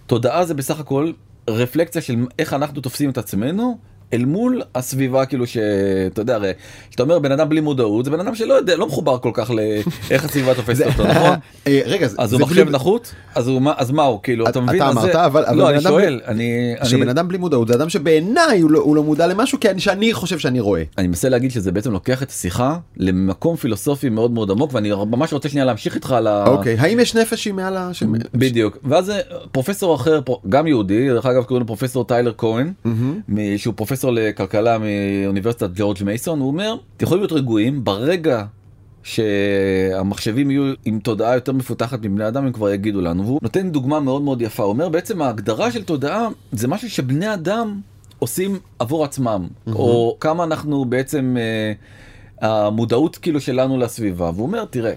תודעה 0.07 0.45
זה 0.45 0.53
בסך 0.53 0.79
הכל 0.79 1.11
רפלקציה 1.49 2.01
של 2.01 2.25
איך 2.39 2.53
אנחנו 2.53 2.81
תופסים 2.81 3.09
את 3.09 3.17
עצמנו 3.17 3.77
אל 4.13 4.25
מול 4.25 4.61
הסביבה 4.75 5.25
כאילו 5.25 5.47
שאתה 5.47 6.21
יודע 6.21 6.35
הרי 6.35 6.51
כשאתה 6.89 7.03
אומר 7.03 7.19
בן 7.19 7.31
אדם 7.31 7.49
בלי 7.49 7.61
מודעות 7.61 8.05
זה 8.05 8.11
בן 8.11 8.19
אדם 8.19 8.35
שלא 8.35 8.53
יודע 8.53 8.75
לא 8.75 8.87
מחובר 8.87 9.17
כל 9.19 9.31
כך 9.33 9.51
לאיך 9.51 10.25
הסביבה 10.25 10.53
תופסת 10.53 10.85
אותו 10.85 11.07
נכון? 11.07 11.29
אה, 11.67 11.81
רגע 11.85 12.07
אז 12.17 12.33
הוא 12.33 12.41
מחשב 12.41 12.69
נחות? 12.69 13.13
אז 13.35 13.47
הוא 13.47 13.61
מה 13.61 13.73
אז 13.77 13.91
מה 13.91 14.03
הוא 14.03 14.19
כאילו 14.23 14.43
אתה 14.43 14.49
אתה 14.49 14.61
מבין? 14.61 14.81
אז 14.81 14.97
אמרת, 14.97 15.15
אבל- 15.15 15.45
לא 15.55 15.69
אני 15.69 15.81
שואל 15.81 16.21
אני 16.27 16.75
שבן 16.83 17.09
אדם 17.09 17.27
בלי 17.27 17.37
מודעות 17.37 17.67
זה 17.67 17.75
אדם 17.75 17.89
שבעיניי 17.89 18.61
הוא 18.61 18.71
לא, 18.71 18.95
לא 18.95 19.03
מודע 19.03 19.27
למשהו 19.27 19.59
כי 19.59 19.69
אני, 19.69 19.79
שאני 19.79 20.13
חושב 20.13 20.39
שאני 20.39 20.59
רואה. 20.59 20.83
אני 20.97 21.07
מנסה 21.07 21.29
להגיד 21.29 21.51
שזה 21.51 21.71
בעצם 21.71 21.91
לוקח 21.91 22.23
את 22.23 22.29
השיחה 22.29 22.77
למקום 22.97 23.55
פילוסופי 23.55 24.09
מאוד 24.09 24.31
מאוד 24.31 24.51
עמוק 24.51 24.73
ואני 24.73 24.91
ממש 24.91 25.33
רוצה 25.33 25.49
שנייה 25.49 25.65
להמשיך 25.65 25.95
איתך 25.95 26.11
על 26.11 26.27
ה... 26.27 26.47
אוקיי 26.47 26.75
האם 26.79 26.99
יש 26.99 27.15
נפש 27.15 27.43
שהיא 27.43 27.53
מעל 27.53 27.77
ה... 27.77 27.91
בדיוק. 28.33 28.77
ואז 28.83 29.05
זה 29.05 29.19
פרופסור 29.51 29.95
אחר 29.95 30.19
גם 30.49 30.67
יהודי 30.67 31.07
דרך 31.07 31.25
אגב 31.25 31.43
קוראים 31.43 31.61
לו 31.61 31.67
פרופסור 31.67 32.03
טיילר 32.03 32.33
כהן 32.37 32.71
שהוא 33.57 33.73
פרופסור 33.77 33.94
לכלכלה 34.03 34.77
מאוניברסיטת 34.77 35.69
ג'ורג' 35.75 36.03
מייסון 36.03 36.39
הוא 36.39 36.47
אומר 36.47 36.75
אתם 36.97 37.05
יכולים 37.05 37.21
להיות 37.21 37.31
רגועים 37.31 37.83
ברגע 37.83 38.43
שהמחשבים 39.05 40.51
יהיו 40.51 40.73
עם 40.85 40.99
תודעה 40.99 41.35
יותר 41.35 41.51
מפותחת 41.51 41.99
מבני 42.01 42.27
אדם 42.27 42.45
הם 42.45 42.51
כבר 42.51 42.69
יגידו 42.69 43.01
לנו. 43.01 43.25
והוא 43.25 43.39
נותן 43.41 43.69
דוגמה 43.69 43.99
מאוד 43.99 44.21
מאוד 44.21 44.41
יפה. 44.41 44.63
הוא 44.63 44.71
אומר 44.71 44.89
בעצם 44.89 45.21
ההגדרה 45.21 45.71
של 45.71 45.83
תודעה 45.83 46.27
זה 46.51 46.67
משהו 46.67 46.89
שבני 46.89 47.33
אדם 47.33 47.79
עושים 48.19 48.59
עבור 48.79 49.03
עצמם 49.03 49.47
או 49.67 50.17
כמה 50.19 50.43
אנחנו 50.43 50.85
בעצם 50.85 51.37
אה, 51.39 51.73
המודעות 52.49 53.17
כאילו 53.17 53.41
שלנו 53.41 53.77
לסביבה. 53.77 54.31
והוא 54.35 54.45
אומר 54.45 54.65
תראה. 54.65 54.93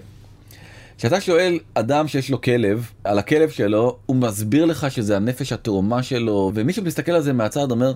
כשאתה 0.97 1.21
שואל 1.21 1.59
אדם 1.73 2.07
שיש 2.07 2.31
לו 2.31 2.41
כלב 2.41 2.91
על 3.03 3.19
הכלב 3.19 3.49
שלו 3.49 3.97
הוא 4.05 4.15
מסביר 4.15 4.65
לך 4.65 4.91
שזה 4.91 5.15
הנפש 5.15 5.53
התאומה 5.53 6.03
שלו. 6.03 6.51
ומישהו 6.55 6.83
מסתכל 6.83 7.11
על 7.11 7.21
זה 7.21 7.33
מהצד 7.33 7.71
אומר 7.71 7.93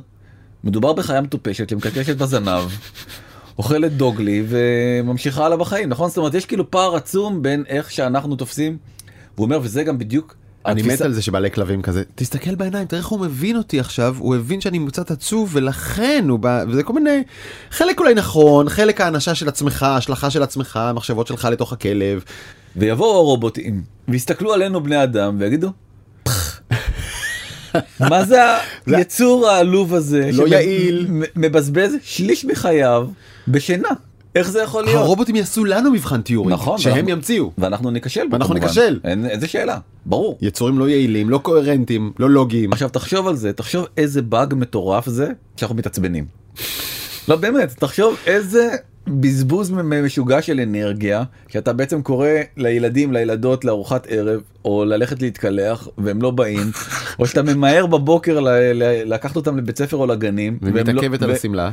מדובר 0.64 0.94
בחיה 0.94 1.22
מטופשת 1.22 1.70
שמקשקשת 1.70 2.18
בזנב. 2.18 2.70
אוכלת 3.58 3.98
דוגלי 3.98 4.44
וממשיכה 4.48 5.46
הלאה 5.46 5.58
בחיים 5.58 5.90
נכון 5.90 6.10
זאת 6.10 6.18
אומרת 6.18 6.34
יש 6.34 6.46
כאילו 6.46 6.72
פער 6.72 6.96
עצום 6.96 7.42
בין 7.42 7.64
איך 7.68 7.92
שאנחנו 7.92 8.36
תופסים. 8.36 8.78
והוא 9.36 9.46
אומר 9.46 9.60
וזה 9.64 9.84
גם 9.84 9.98
בדיוק. 9.98 10.36
אני 10.66 10.82
מת 10.82 11.02
על 11.02 11.14
זה 11.14 11.22
שבעלי 11.22 11.52
כלבים 11.52 11.82
כזה 11.82 12.04
תסתכל 12.16 12.56
בעיניים 12.56 12.88
תראה 12.88 13.00
איך 13.00 13.08
הוא 13.08 13.20
מבין 13.20 13.58
אותי 13.58 13.80
עכשיו 13.80 14.16
הוא 14.20 14.36
הבין 14.36 14.62
שאני 14.62 14.88
קצת 14.88 15.12
עצוב 15.12 15.50
ולכן 15.54 16.26
הוא 16.30 16.40
בא 16.40 16.64
וזה 16.70 16.84
כל 16.84 16.94
מיני 16.94 17.24
חלק 17.72 18.00
אולי 18.00 18.14
נכון 18.14 18.70
חלק 18.70 19.02
האנשה 19.02 19.36
של 19.36 19.48
עצמך 19.48 19.84
השלכה 19.84 20.30
של 20.30 20.44
עצמך 20.44 20.78
המחשבות 20.78 21.28
שלך 21.28 21.46
לתוך 21.52 21.74
הכלב. 21.74 22.24
ויבואו 22.76 23.18
הרובוטים 23.18 23.84
ויסתכלו 24.08 24.54
עלינו 24.54 24.84
בני 24.84 25.04
אדם 25.04 25.36
ויגידו. 25.40 25.72
מה 28.00 28.26
זה 28.26 28.40
היצור 28.86 29.48
העלוב 29.50 29.94
הזה 29.94 30.30
לא 30.34 30.48
יעיל. 30.48 31.08
מבזבז 31.36 31.92
שליש 32.04 32.46
מחייו 32.46 33.08
בשינה 33.48 33.90
איך 34.36 34.50
זה 34.52 34.62
יכול 34.62 34.84
להיות 34.84 34.98
הרובוטים 34.98 35.36
יעשו 35.36 35.66
לנו 35.66 35.92
מבחן 35.92 36.22
תיאורי 36.22 36.54
נכון, 36.54 36.78
שהם 36.78 36.94
ואנחנו- 36.94 37.10
ימציאו 37.10 37.52
ואנחנו 37.58 37.92
ניכשל 37.92 38.28
בו 38.30 38.40
כמובן. 38.40 38.54
ניכשל. 38.60 39.00
אין 39.04 39.26
איזה 39.26 39.48
שאלה 39.48 39.78
ברור 40.06 40.38
יצורים 40.42 40.80
לא 40.80 40.90
יעילים 40.90 41.30
לא 41.30 41.38
קוהרנטיים 41.38 42.12
לא 42.20 42.30
לוגיים. 42.30 42.74
עכשיו 42.74 42.90
תחשוב 42.90 43.28
על 43.28 43.36
זה 43.36 43.54
תחשוב 43.54 43.86
איזה 43.98 44.22
באג 44.22 44.54
מטורף 44.58 45.10
זה 45.10 45.28
שאנחנו 45.58 45.76
מתעצבנים. 45.76 46.26
לא 47.28 47.36
באמת 47.36 47.74
תחשוב 47.80 48.16
איזה 48.26 48.70
בזבוז 49.08 49.72
משוגע 49.72 50.42
של 50.42 50.60
אנרגיה 50.60 51.24
שאתה 51.48 51.74
בעצם 51.74 52.02
קורא 52.02 52.28
לילדים 52.58 53.14
לילדות 53.14 53.66
לארוחת 53.66 54.08
ערב 54.10 54.42
או 54.66 54.86
ללכת 54.86 55.22
להתקלח 55.22 55.88
והם 55.98 56.22
לא 56.22 56.32
באים 56.32 56.72
או 57.20 57.26
שאתה 57.26 57.42
ממהר 57.44 57.86
בבוקר 57.86 58.40
ל- 58.40 58.50
ל- 58.74 59.14
לקחת 59.14 59.36
אותם 59.36 59.58
לבית 59.58 59.78
ספר 59.78 59.98
או 59.98 60.06
לגנים 60.06 60.58
לא- 60.62 60.70
ומתעכבת 60.74 61.22
על 61.22 61.30
ו- 61.30 61.34
השמלה. 61.34 61.72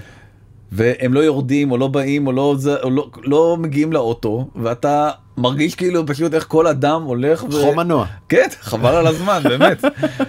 והם 0.73 1.15
לא 1.15 1.21
יורדים 1.21 1.71
או 1.71 1.77
לא 1.77 1.89
באים 1.89 2.27
או 2.27 2.33
לא, 2.33 2.57
או 2.83 2.91
לא, 2.91 3.11
לא 3.25 3.57
מגיעים 3.61 3.93
לאוטו 3.93 4.49
ואתה 4.63 5.11
מרגיש 5.39 5.75
כאילו 5.75 6.07
פשוט 6.07 6.35
איך 6.35 6.45
כל 6.49 6.67
אדם 6.67 7.03
הולך 7.03 7.45
ו... 7.45 7.53
חום 7.53 7.77
מנוע. 7.77 8.07
כן 8.29 8.47
חבל 8.61 8.95
על 8.95 9.07
הזמן 9.07 9.43
באמת 9.45 9.85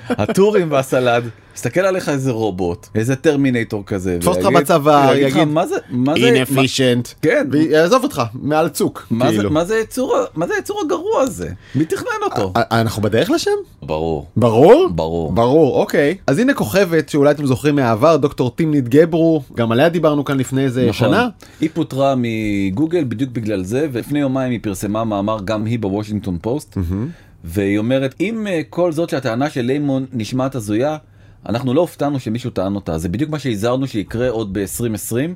הטורים 0.09 0.71
והסלד 0.71 1.23
מסתכל 1.55 1.79
עליך 1.79 2.09
איזה 2.09 2.31
רובוט 2.31 2.87
איזה 2.95 3.15
טרמינטור 3.15 3.83
כזה 3.85 4.17
תפוס 4.21 4.37
אותך 4.37 4.49
בצבא, 4.55 5.11
יגיד, 5.15 5.47
מה 5.47 5.67
זה 5.67 5.75
מה 5.89 6.13
זה 6.19 6.43
inefficient. 6.43 7.13
כן 7.21 7.47
ויעזוב 7.51 8.03
אותך 8.03 8.21
מעל 8.33 8.69
צוק. 8.69 9.07
מה 9.11 9.29
זה 9.29 9.35
כאילו. 9.35 9.51
מה 10.35 10.47
זה 10.47 10.53
היצור 10.55 10.81
הגרוע 10.85 11.21
הזה 11.21 11.49
מי 11.75 11.85
תכנן 11.85 12.09
אותו 12.23 12.53
אנחנו 12.55 13.01
בדרך 13.01 13.31
לשם? 13.31 13.51
ברור 13.81 14.27
ברור? 14.35 14.89
ברור 14.89 15.31
ברור, 15.31 15.79
אוקיי. 15.79 16.17
אז 16.27 16.39
הנה 16.39 16.53
כוכבת 16.53 17.09
שאולי 17.09 17.31
אתם 17.31 17.45
זוכרים 17.45 17.75
מהעבר, 17.75 18.17
דוקטור 18.17 18.49
טימנית 18.49 18.89
גברו, 18.89 19.41
גם 19.55 19.71
עליה 19.71 19.89
דיברנו 19.89 20.25
כאן 20.25 20.37
לפני 20.37 20.63
איזה 20.63 20.81
נכון. 20.89 21.07
שנה. 21.07 21.27
היא 21.61 21.69
פוטרה 21.73 22.15
מגוגל 22.17 23.03
בדיוק 23.03 23.31
בגלל 23.31 23.63
זה 23.63 23.87
ולפני 23.91 24.19
יומיים 24.19 24.51
היא 24.51 24.59
פרסמה 24.63 25.00
מאמר 25.03 25.37
גם 25.45 25.65
היא 25.65 25.79
בוושינגטון 25.79 26.37
פוסט 26.41 26.77
והיא 27.43 27.77
אומרת 27.77 28.15
אם 28.19 28.47
אה, 28.47 28.61
כל 28.69 28.91
זאת 28.91 29.09
שהטענה 29.09 29.49
של 29.49 29.61
לימון 29.61 30.05
נשמעת 30.13 30.55
הזויה 30.55 30.97
אנחנו 31.49 31.73
לא 31.73 31.81
הופתענו 31.81 32.19
שמישהו 32.19 32.49
טען 32.51 32.75
אותה. 32.75 32.97
זה 32.97 33.09
בדיוק 33.09 33.29
מה 33.29 33.39
שהזהרנו 33.39 33.87
שיקרה 33.87 34.29
עוד 34.29 34.53
ב-2020 34.53 35.33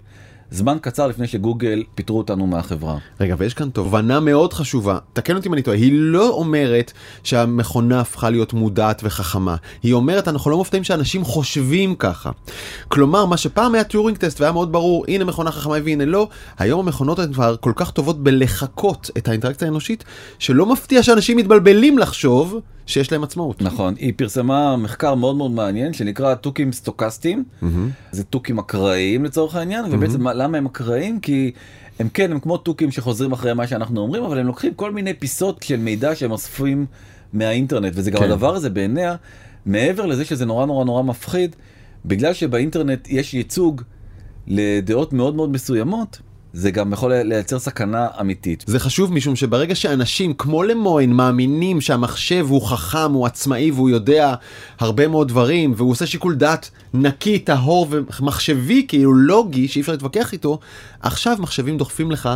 זמן 0.51 0.77
קצר 0.81 1.07
לפני 1.07 1.27
שגוגל 1.27 1.83
פיטרו 1.95 2.17
אותנו 2.17 2.47
מהחברה. 2.47 2.97
רגע, 3.19 3.35
ויש 3.37 3.53
כאן 3.53 3.69
תובנה 3.69 4.19
מאוד 4.19 4.53
חשובה, 4.53 4.97
תקן 5.13 5.35
אותי 5.35 5.47
אם 5.47 5.53
אני 5.53 5.61
טועה, 5.61 5.77
היא 5.77 5.91
לא 5.93 6.29
אומרת 6.29 6.91
שהמכונה 7.23 7.99
הפכה 7.99 8.29
להיות 8.29 8.53
מודעת 8.53 9.01
וחכמה, 9.03 9.55
היא 9.83 9.93
אומרת 9.93 10.27
אנחנו 10.27 10.51
לא 10.51 10.57
מופתעים 10.57 10.83
שאנשים 10.83 11.23
חושבים 11.23 11.95
ככה. 11.95 12.31
כלומר, 12.87 13.25
מה 13.25 13.37
שפעם 13.37 13.75
היה 13.75 13.83
Turing 13.83 14.17
test 14.17 14.41
והיה 14.41 14.51
מאוד 14.51 14.71
ברור, 14.71 15.05
הנה 15.07 15.25
מכונה 15.25 15.51
חכמה 15.51 15.75
והנה 15.83 16.05
לא, 16.05 16.27
היום 16.57 16.79
המכונות 16.79 17.19
הן 17.19 17.33
כבר 17.33 17.55
כל 17.59 17.73
כך 17.75 17.91
טובות 17.91 18.23
בלחקות 18.23 19.09
את 19.17 19.27
האינטראקציה 19.27 19.67
האנושית, 19.67 20.03
שלא 20.39 20.65
מפתיע 20.65 21.03
שאנשים 21.03 21.37
מתבלבלים 21.37 21.97
לחשוב 21.97 22.59
שיש 22.85 23.11
להם 23.11 23.23
עצמאות. 23.23 23.61
נכון, 23.61 23.93
היא 23.97 24.13
פרסמה 24.15 24.77
מחקר 24.77 25.15
מאוד 25.15 25.35
מאוד 25.35 25.51
מעניין 25.51 25.93
שנקרא 25.93 26.35
תוכים 26.35 26.71
סטוקסטיים, 26.71 27.43
Mm-hmm. 27.61 27.65
זה 28.11 28.23
תוכים 28.23 28.59
אקראיים 28.59 29.25
לצורך 29.25 29.55
העניין, 29.55 29.85
ובעצם 29.91 30.21
מה- 30.23 30.33
למה 30.33 30.57
הם 30.57 30.65
אקראיים? 30.65 31.19
כי 31.19 31.51
הם 31.99 32.09
כן, 32.13 32.31
הם 32.31 32.39
כמו 32.39 32.57
תוכים 32.57 32.91
שחוזרים 32.91 33.31
אחרי 33.31 33.53
מה 33.53 33.67
שאנחנו 33.67 34.01
אומרים, 34.01 34.23
אבל 34.23 34.39
הם 34.39 34.47
לוקחים 34.47 34.73
כל 34.73 34.91
מיני 34.91 35.13
פיסות 35.13 35.63
של 35.63 35.77
מידע 35.79 36.15
שהם 36.15 36.31
אוספים 36.31 36.85
מהאינטרנט, 37.33 37.93
וזה 37.95 38.11
גם 38.11 38.19
כן. 38.19 38.25
הדבר 38.25 38.55
הזה 38.55 38.69
בעיניה, 38.69 39.15
מעבר 39.65 40.05
לזה 40.05 40.25
שזה 40.25 40.45
נורא 40.45 40.65
נורא 40.65 40.85
נורא 40.85 41.03
מפחיד, 41.03 41.55
בגלל 42.05 42.33
שבאינטרנט 42.33 43.07
יש 43.09 43.33
ייצוג 43.33 43.81
לדעות 44.47 45.13
מאוד 45.13 45.35
מאוד 45.35 45.49
מסוימות, 45.49 46.19
זה 46.55 46.71
גם 46.71 46.93
יכול 46.93 47.13
לייצר 47.13 47.59
סכנה 47.59 48.07
אמיתית. 48.21 48.63
זה 48.67 48.79
חשוב 48.79 49.13
משום 49.13 49.35
שברגע 49.35 49.75
שאנשים 49.75 50.33
כמו 50.33 50.63
למוין 50.63 51.13
מאמינים 51.13 51.81
שהמחשב 51.81 52.45
הוא 52.49 52.61
חכם, 52.61 53.11
הוא 53.11 53.25
עצמאי 53.25 53.71
והוא 53.71 53.89
יודע 53.89 54.35
הרבה 54.79 55.07
מאוד 55.07 55.27
דברים 55.27 55.73
והוא 55.77 55.91
עושה 55.91 56.05
שיקול 56.05 56.35
דעת 56.35 56.69
נקי, 56.93 57.39
טהור 57.39 57.87
ומחשבי, 57.89 58.85
כאילו 58.87 59.13
לוגי, 59.13 59.67
שאי 59.67 59.81
אפשר 59.81 59.91
להתווכח 59.91 60.33
איתו, 60.33 60.59
עכשיו 61.01 61.37
מחשבים 61.39 61.77
דוחפים 61.77 62.11
לך 62.11 62.29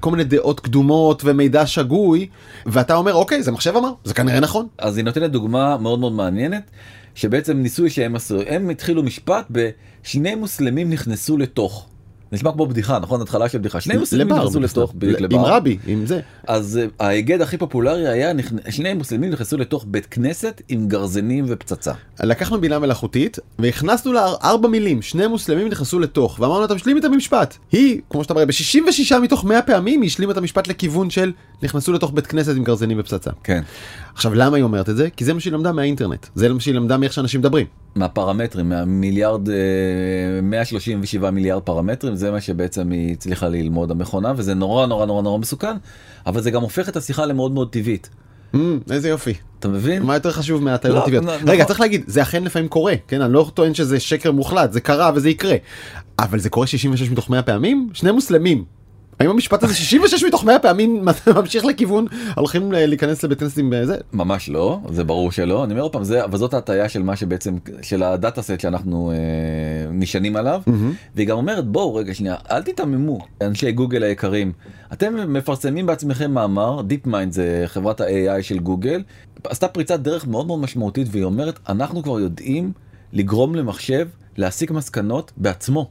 כל 0.00 0.10
מיני 0.10 0.24
דעות 0.24 0.60
קדומות 0.60 1.22
ומידע 1.24 1.66
שגוי, 1.66 2.26
ואתה 2.66 2.94
אומר 2.94 3.14
אוקיי, 3.14 3.42
זה 3.42 3.52
מחשב 3.52 3.76
אמר, 3.76 3.92
זה 4.04 4.14
כנראה 4.14 4.40
נכון. 4.40 4.66
אז 4.78 4.96
היא 4.96 5.04
נותנת 5.04 5.30
דוגמה 5.30 5.78
מאוד 5.78 5.98
מאוד 5.98 6.12
מעניינת, 6.12 6.70
שבעצם 7.14 7.56
ניסוי 7.56 7.90
שהם 7.90 8.16
עשו, 8.16 8.40
הם 8.46 8.70
התחילו 8.70 9.02
משפט 9.02 9.46
בשני 9.50 10.34
מוסלמים 10.34 10.90
נכנסו 10.90 11.38
לתוך. 11.38 11.86
נשמע 12.32 12.52
כמו 12.52 12.66
בדיחה, 12.66 12.98
נכון? 12.98 13.20
התחלה 13.20 13.48
של 13.48 13.58
בדיחה. 13.58 13.80
שני 13.80 13.96
מוסלמים 13.96 14.28
נכנסו. 14.28 14.60
לתוך, 14.60 14.92
בדיוק 14.94 15.18
עם 15.18 15.24
לבר. 15.24 15.56
רבי, 15.56 15.78
עם 15.86 16.06
זה. 16.06 16.20
אז 16.46 16.80
אה, 16.82 17.06
ההיגד 17.06 17.40
הכי 17.40 17.56
פופולרי 17.56 18.08
היה, 18.08 18.32
שני 18.70 18.94
מוסלמים 18.94 19.30
נכנסו 19.30 19.56
לתוך 19.56 19.84
בית 19.88 20.06
כנסת 20.06 20.62
עם 20.68 20.88
גרזנים 20.88 21.44
ופצצה. 21.48 21.92
לקחנו 22.22 22.60
בינה 22.60 22.78
מלאכותית 22.78 23.38
והכנסנו 23.58 24.12
לה 24.12 24.26
ארבע 24.42 24.68
מילים, 24.68 25.02
שני 25.02 25.26
מוסלמים 25.26 25.68
נכנסו 25.68 25.98
לתוך, 25.98 26.40
ואמרנו 26.40 26.64
אתה 26.64 26.74
משלים 26.74 26.98
את 26.98 27.04
המשפט. 27.04 27.56
היא, 27.72 28.00
כמו 28.10 28.22
שאתה 28.22 28.34
אומר, 28.34 28.44
ב-66 28.44 29.18
מתוך 29.18 29.44
100 29.44 29.62
פעמים 29.62 30.02
היא 30.02 30.08
השלימה 30.08 30.32
את 30.32 30.36
המשפט 30.36 30.68
לכיוון 30.68 31.10
של 31.10 31.32
נכנסו 31.62 31.92
לתוך 31.92 32.12
בית 32.14 32.26
כנסת 32.26 32.56
עם 32.56 32.64
גרזנים 32.64 33.00
ופצצה. 33.00 33.30
כן. 33.44 33.62
עכשיו 34.14 34.34
למה 34.34 34.56
היא 34.56 34.64
אומרת 34.64 34.88
את 34.88 34.96
זה? 34.96 35.10
כי 35.10 35.24
זה 35.24 35.34
מה 35.34 35.40
שהיא 35.40 35.52
למדה 35.52 35.72
מהאינטרנט, 35.72 36.26
זה 36.34 36.52
מה 36.52 36.60
שהיא 36.60 36.74
למדה 36.74 36.96
מאיך 36.96 37.12
שאנשים 37.12 37.40
מדברים. 37.40 37.66
מהפרמטרים, 37.94 38.68
מהמיליארד, 38.68 39.48
אה, 39.48 39.54
137 40.42 41.30
מיליארד 41.30 41.62
פרמטרים, 41.62 42.16
זה 42.22 42.30
מה 42.30 42.40
שבעצם 42.40 42.90
היא 42.90 43.12
הצליחה 43.12 43.48
ללמוד 43.48 43.90
המכונה, 43.90 44.32
וזה 44.36 44.54
נורא 44.54 44.86
נורא 44.86 45.06
נורא 45.06 45.22
נורא 45.22 45.38
מסוכן, 45.38 45.76
אבל 46.26 46.40
זה 46.42 46.50
גם 46.50 46.62
הופך 46.62 46.88
את 46.88 46.96
השיחה 46.96 47.26
למאוד 47.26 47.52
מאוד 47.52 47.68
טבעית. 47.72 48.08
Mm, 48.54 48.58
איזה 48.90 49.08
יופי. 49.08 49.34
אתה 49.58 49.68
מבין? 49.68 50.02
מה 50.02 50.14
יותר 50.14 50.30
חשוב 50.32 50.62
מהטעויות 50.62 50.98
לא, 50.98 51.02
הטבעיות? 51.18 51.24
נ- 51.24 51.48
רגע, 51.48 51.54
נכון. 51.54 51.64
צריך 51.66 51.80
להגיד, 51.80 52.04
זה 52.06 52.22
אכן 52.22 52.44
לפעמים 52.44 52.68
קורה, 52.68 52.94
כן? 53.08 53.20
אני 53.20 53.32
לא 53.32 53.50
טוען 53.54 53.74
שזה 53.74 54.00
שקר 54.00 54.32
מוחלט, 54.32 54.72
זה 54.72 54.80
קרה 54.80 55.10
וזה 55.14 55.30
יקרה. 55.30 55.56
אבל 56.18 56.38
זה 56.38 56.50
קורה 56.50 56.66
66 56.66 57.10
מתוך 57.10 57.30
100 57.30 57.42
פעמים? 57.42 57.88
שני 57.92 58.10
מוסלמים. 58.10 58.64
האם 59.22 59.30
המשפט 59.30 59.62
הזה 59.62 59.74
66 59.74 60.24
מתוך 60.24 60.44
100 60.44 60.58
פעמים 60.58 61.04
ממשיך 61.36 61.64
לכיוון? 61.64 62.06
הולכים 62.36 62.72
ל- 62.72 62.86
להיכנס 62.86 63.22
לבית 63.22 63.38
כנסת 63.40 63.58
עם 63.58 63.72
אה, 63.72 63.86
זה? 63.86 63.96
ממש 64.12 64.48
לא, 64.48 64.80
זה 64.92 65.04
ברור 65.04 65.32
שלא, 65.32 65.64
אני 65.64 65.72
אומר 65.72 65.82
עוד 65.82 65.92
פעם, 65.92 66.04
זה, 66.04 66.24
אבל 66.24 66.38
זאת 66.38 66.54
ההטיה 66.54 66.88
של 66.88 67.02
מה 67.02 67.16
שבעצם, 67.16 67.54
של 67.82 68.02
הדאטה 68.02 68.42
סט 68.42 68.60
שאנחנו 68.60 69.10
אה, 69.10 69.16
נשענים 69.92 70.36
עליו, 70.36 70.62
והיא 71.14 71.26
גם 71.28 71.36
אומרת 71.36 71.66
בואו 71.66 71.94
רגע 71.94 72.14
שנייה, 72.14 72.34
אל 72.50 72.62
תיתממו, 72.62 73.18
אנשי 73.42 73.72
גוגל 73.72 74.02
היקרים, 74.02 74.52
אתם 74.92 75.32
מפרסמים 75.32 75.86
בעצמכם 75.86 76.30
מאמר, 76.30 76.82
DeepMind 76.82 77.32
זה 77.32 77.62
חברת 77.66 78.00
ה-AI 78.00 78.42
של 78.42 78.58
גוגל, 78.58 79.02
עשתה 79.44 79.68
פריצת 79.68 80.00
דרך 80.00 80.26
מאוד 80.26 80.46
מאוד 80.46 80.58
משמעותית 80.60 81.08
והיא 81.10 81.24
אומרת, 81.24 81.58
אנחנו 81.68 82.02
כבר 82.02 82.20
יודעים 82.20 82.72
לגרום 83.12 83.54
למחשב 83.54 84.08
להסיק 84.36 84.70
מסקנות 84.70 85.32
בעצמו. 85.36 85.90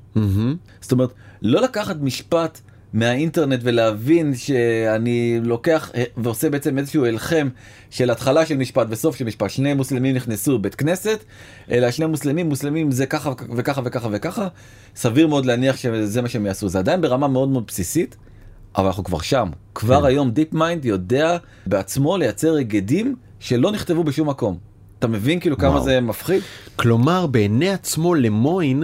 זאת 0.82 0.92
אומרת, 0.92 1.10
לא 1.42 1.62
לקחת 1.62 1.96
משפט 2.02 2.60
מהאינטרנט 2.94 3.60
ולהבין 3.64 4.36
שאני 4.36 5.40
לוקח 5.44 5.92
אה, 5.96 6.04
ועושה 6.18 6.50
בעצם 6.50 6.78
איזשהו 6.78 7.06
הלחם 7.06 7.50
של 7.90 8.10
התחלה 8.10 8.46
של 8.46 8.58
משפט 8.58 8.88
וסוף 8.90 9.16
של 9.16 9.26
משפט. 9.26 9.50
שני 9.50 9.74
מוסלמים 9.74 10.16
נכנסו 10.16 10.60
בית 10.60 10.76
כנסת, 10.76 11.24
אלא 11.72 11.92
שני 11.92 12.06
מוסלמים, 12.06 12.50
מוסלמים 12.50 12.92
זה 12.92 13.06
ככה 13.06 13.32
וככה 13.56 13.82
וככה 13.86 14.08
וככה. 14.12 14.48
סביר 14.96 15.28
מאוד 15.28 15.46
להניח 15.46 15.78
שזה 15.78 16.22
מה 16.22 16.30
שהם 16.30 16.46
יעשו. 16.46 16.70
זה 16.70 16.80
עדיין 16.80 17.02
ברמה 17.02 17.28
מאוד 17.28 17.50
מאוד 17.50 17.64
בסיסית, 17.68 18.16
אבל 18.76 18.86
אנחנו 18.86 19.04
כבר 19.04 19.22
שם. 19.22 19.50
כבר 19.76 20.06
היום 20.06 20.32
DeepMind 20.32 20.86
יודע 20.86 21.38
בעצמו 21.66 22.18
לייצר 22.18 22.56
היגדים 22.56 23.16
שלא 23.40 23.72
נכתבו 23.72 24.04
בשום 24.04 24.30
מקום. 24.30 24.58
אתה 25.00 25.08
מבין 25.08 25.40
כאילו 25.40 25.58
כמה 25.58 25.70
וואו. 25.70 25.84
זה 25.84 26.02
מפחיד? 26.02 26.42
כלומר, 26.76 27.28
בעיני 27.28 27.70
עצמו 27.70 28.16
למוין 28.16 28.84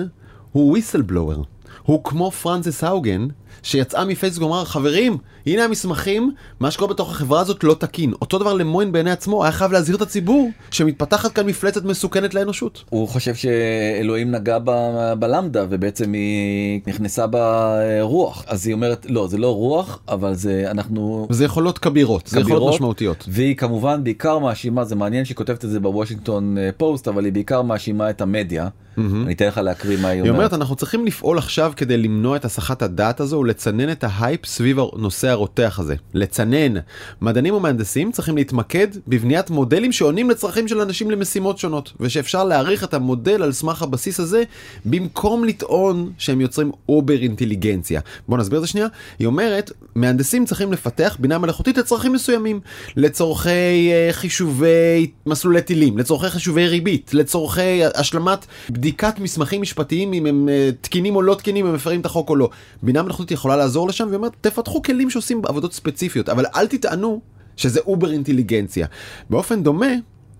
הוא 0.51 0.69
whistleblower. 0.69 1.41
הוא 1.83 2.03
כמו 2.03 2.31
פרנסס 2.31 2.83
האוגן, 2.83 3.27
שיצאה 3.63 4.05
מפייסבוק 4.05 4.49
ואמר, 4.49 4.65
חברים, 4.65 5.17
הנה 5.47 5.63
המסמכים, 5.63 6.31
מה 6.59 6.71
שקורה 6.71 6.93
בתוך 6.93 7.11
החברה 7.11 7.39
הזאת 7.39 7.63
לא 7.63 7.75
תקין. 7.79 8.13
אותו 8.21 8.39
דבר 8.39 8.53
למוין 8.53 8.91
בעיני 8.91 9.11
עצמו, 9.11 9.43
היה 9.43 9.51
חייב 9.51 9.71
להזהיר 9.71 9.97
את 9.97 10.01
הציבור 10.01 10.49
שמתפתחת 10.71 11.31
כאן 11.31 11.45
מפלצת 11.45 11.85
מסוכנת 11.85 12.33
לאנושות. 12.33 12.83
הוא 12.89 13.07
חושב 13.07 13.35
שאלוהים 13.35 14.31
נגע 14.31 14.57
ב- 14.63 15.13
ב 15.19 15.27
LaMDA 15.27 15.65
ובעצם 15.69 16.13
היא 16.13 16.81
נכנסה 16.87 17.25
ברוח 17.27 18.43
אז 18.47 18.67
היא 18.67 18.73
אומרת 18.73 19.05
לא 19.09 19.27
זה 19.27 19.37
לא 19.37 19.55
רוח 19.55 19.99
אבל 20.07 20.33
זה 20.33 20.67
אנחנו 20.71 21.27
זה 21.29 21.45
יכולות 21.45 21.77
כבירות, 21.77 22.27
זה 22.27 22.39
יכולות 22.39 22.73
משמעותיות. 22.73 23.25
והיא 23.27 23.55
כמובן 23.55 24.03
בעיקר 24.03 24.39
מאשימה 24.39 24.83
זה 24.83 24.95
מעניין 24.95 25.25
שהיא 25.25 25.35
כותבת 25.35 25.65
את 25.65 25.69
זה 25.69 25.79
בוושינגטון 25.79 26.57
אה, 26.57 26.69
פוסט 26.77 27.07
אבל 27.07 27.25
היא 27.25 27.33
בעיקר 27.33 27.61
מאשימה 27.61 28.09
את 28.09 28.21
המדיה 28.21 28.67
אני 28.97 29.33
אתן 29.33 29.47
לך 29.47 29.57
להקריא 29.57 29.97
מה 30.01 30.07
היא 30.07 30.13
היא 30.13 30.21
אומרת, 30.21 30.35
אומרת. 30.35 30.53
אנחנו 30.53 30.75
צריכים 30.75 31.05
לפעול 31.05 31.37
עכשיו 31.37 31.73
כדי 31.75 31.97
למנוע 31.97 32.35
את 32.35 32.45
הסחת 32.45 32.81
הדעת 32.81 33.19
הזו 33.19 33.37
ולצנן 33.37 33.91
את 33.91 34.03
ההייפ 34.07 34.45
סביב 34.45 34.79
הנושא 34.93 35.29
הרותח 35.37 35.79
הזה. 35.79 35.95
לצנן. 36.13 36.73
מדענים 37.21 37.53
ומהנדסים 37.53 38.11
צריכים 38.11 38.37
להתמקד 38.37 38.87
בבניית 39.07 39.49
מודלים 39.49 39.91
שעונים 39.91 40.29
לצרכים 40.29 40.67
של 40.67 40.81
אנשים 40.81 41.11
למשימות 41.11 41.57
שונות, 41.57 41.93
ושאפשר 41.99 42.43
להעריך 42.43 42.83
את 42.83 42.93
המודל 42.93 43.43
על 43.43 43.51
סמך 43.51 43.81
הבסיס 43.81 44.19
הזה, 44.19 44.43
במקום 44.85 45.43
לטעון 45.43 46.11
שהם 46.17 46.41
יוצרים 46.41 46.71
אובר 46.89 47.21
אינטליגנציה. 47.21 48.01
בוא 48.27 48.37
נסביר 48.37 48.59
את 48.59 48.63
זה 48.63 48.67
שנייה. 48.67 48.87
היא 49.19 49.27
אומרת, 49.27 49.71
מהנדסים 49.95 50.45
צריכים 50.45 50.73
לפתח 50.73 51.17
בינה 51.19 51.37
מלאכותית 51.37 51.77
לצרכים 51.77 52.13
מסוימים. 52.13 52.59
לצורכי 52.95 53.49
אה, 53.91 54.09
חישובי 54.11 55.11
מסלולי 55.25 55.61
טילים, 55.61 55.97
לצורכי 55.97 56.29
חישובי 56.29 56.67
ריבית, 56.67 57.13
לצורכי 57.13 57.85
השלמת 57.95 58.45
בדיקת 58.69 59.19
מסמכים 59.19 59.61
משפטיים 59.61 60.13
אם 60.13 60.25
הם 60.25 60.49
אה, 60.49 60.69
תקינים 60.81 61.15
או 61.15 61.21
לא 61.21 61.35
תקינים, 61.35 61.65
הם 61.65 61.73
מפרים 61.73 62.01
את 62.01 62.05
החוק 62.05 62.29
או 62.29 62.35
לא. 62.35 62.49
בינה 62.83 63.01
מלאכותית 63.01 63.31
יכולה 63.31 63.55
לעזור 63.55 63.87
לשם 63.87 64.05
והיא 64.05 64.15
אומרת, 64.15 64.31
תפתחו 64.41 64.81
כלים 64.81 65.09
שעושים 65.09 65.26
עבודות 65.47 65.73
ספציפיות, 65.73 66.29
אבל 66.29 66.45
אל 66.55 66.67
תטענו 66.67 67.21
שזה 67.55 67.79
אובר 67.79 68.11
אינטליגנציה. 68.11 68.87
באופן 69.29 69.63
דומה, 69.63 69.91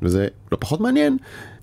וזה 0.02 0.28
לא 0.52 0.58
פחות 0.60 0.80
מעניין, 0.80 1.17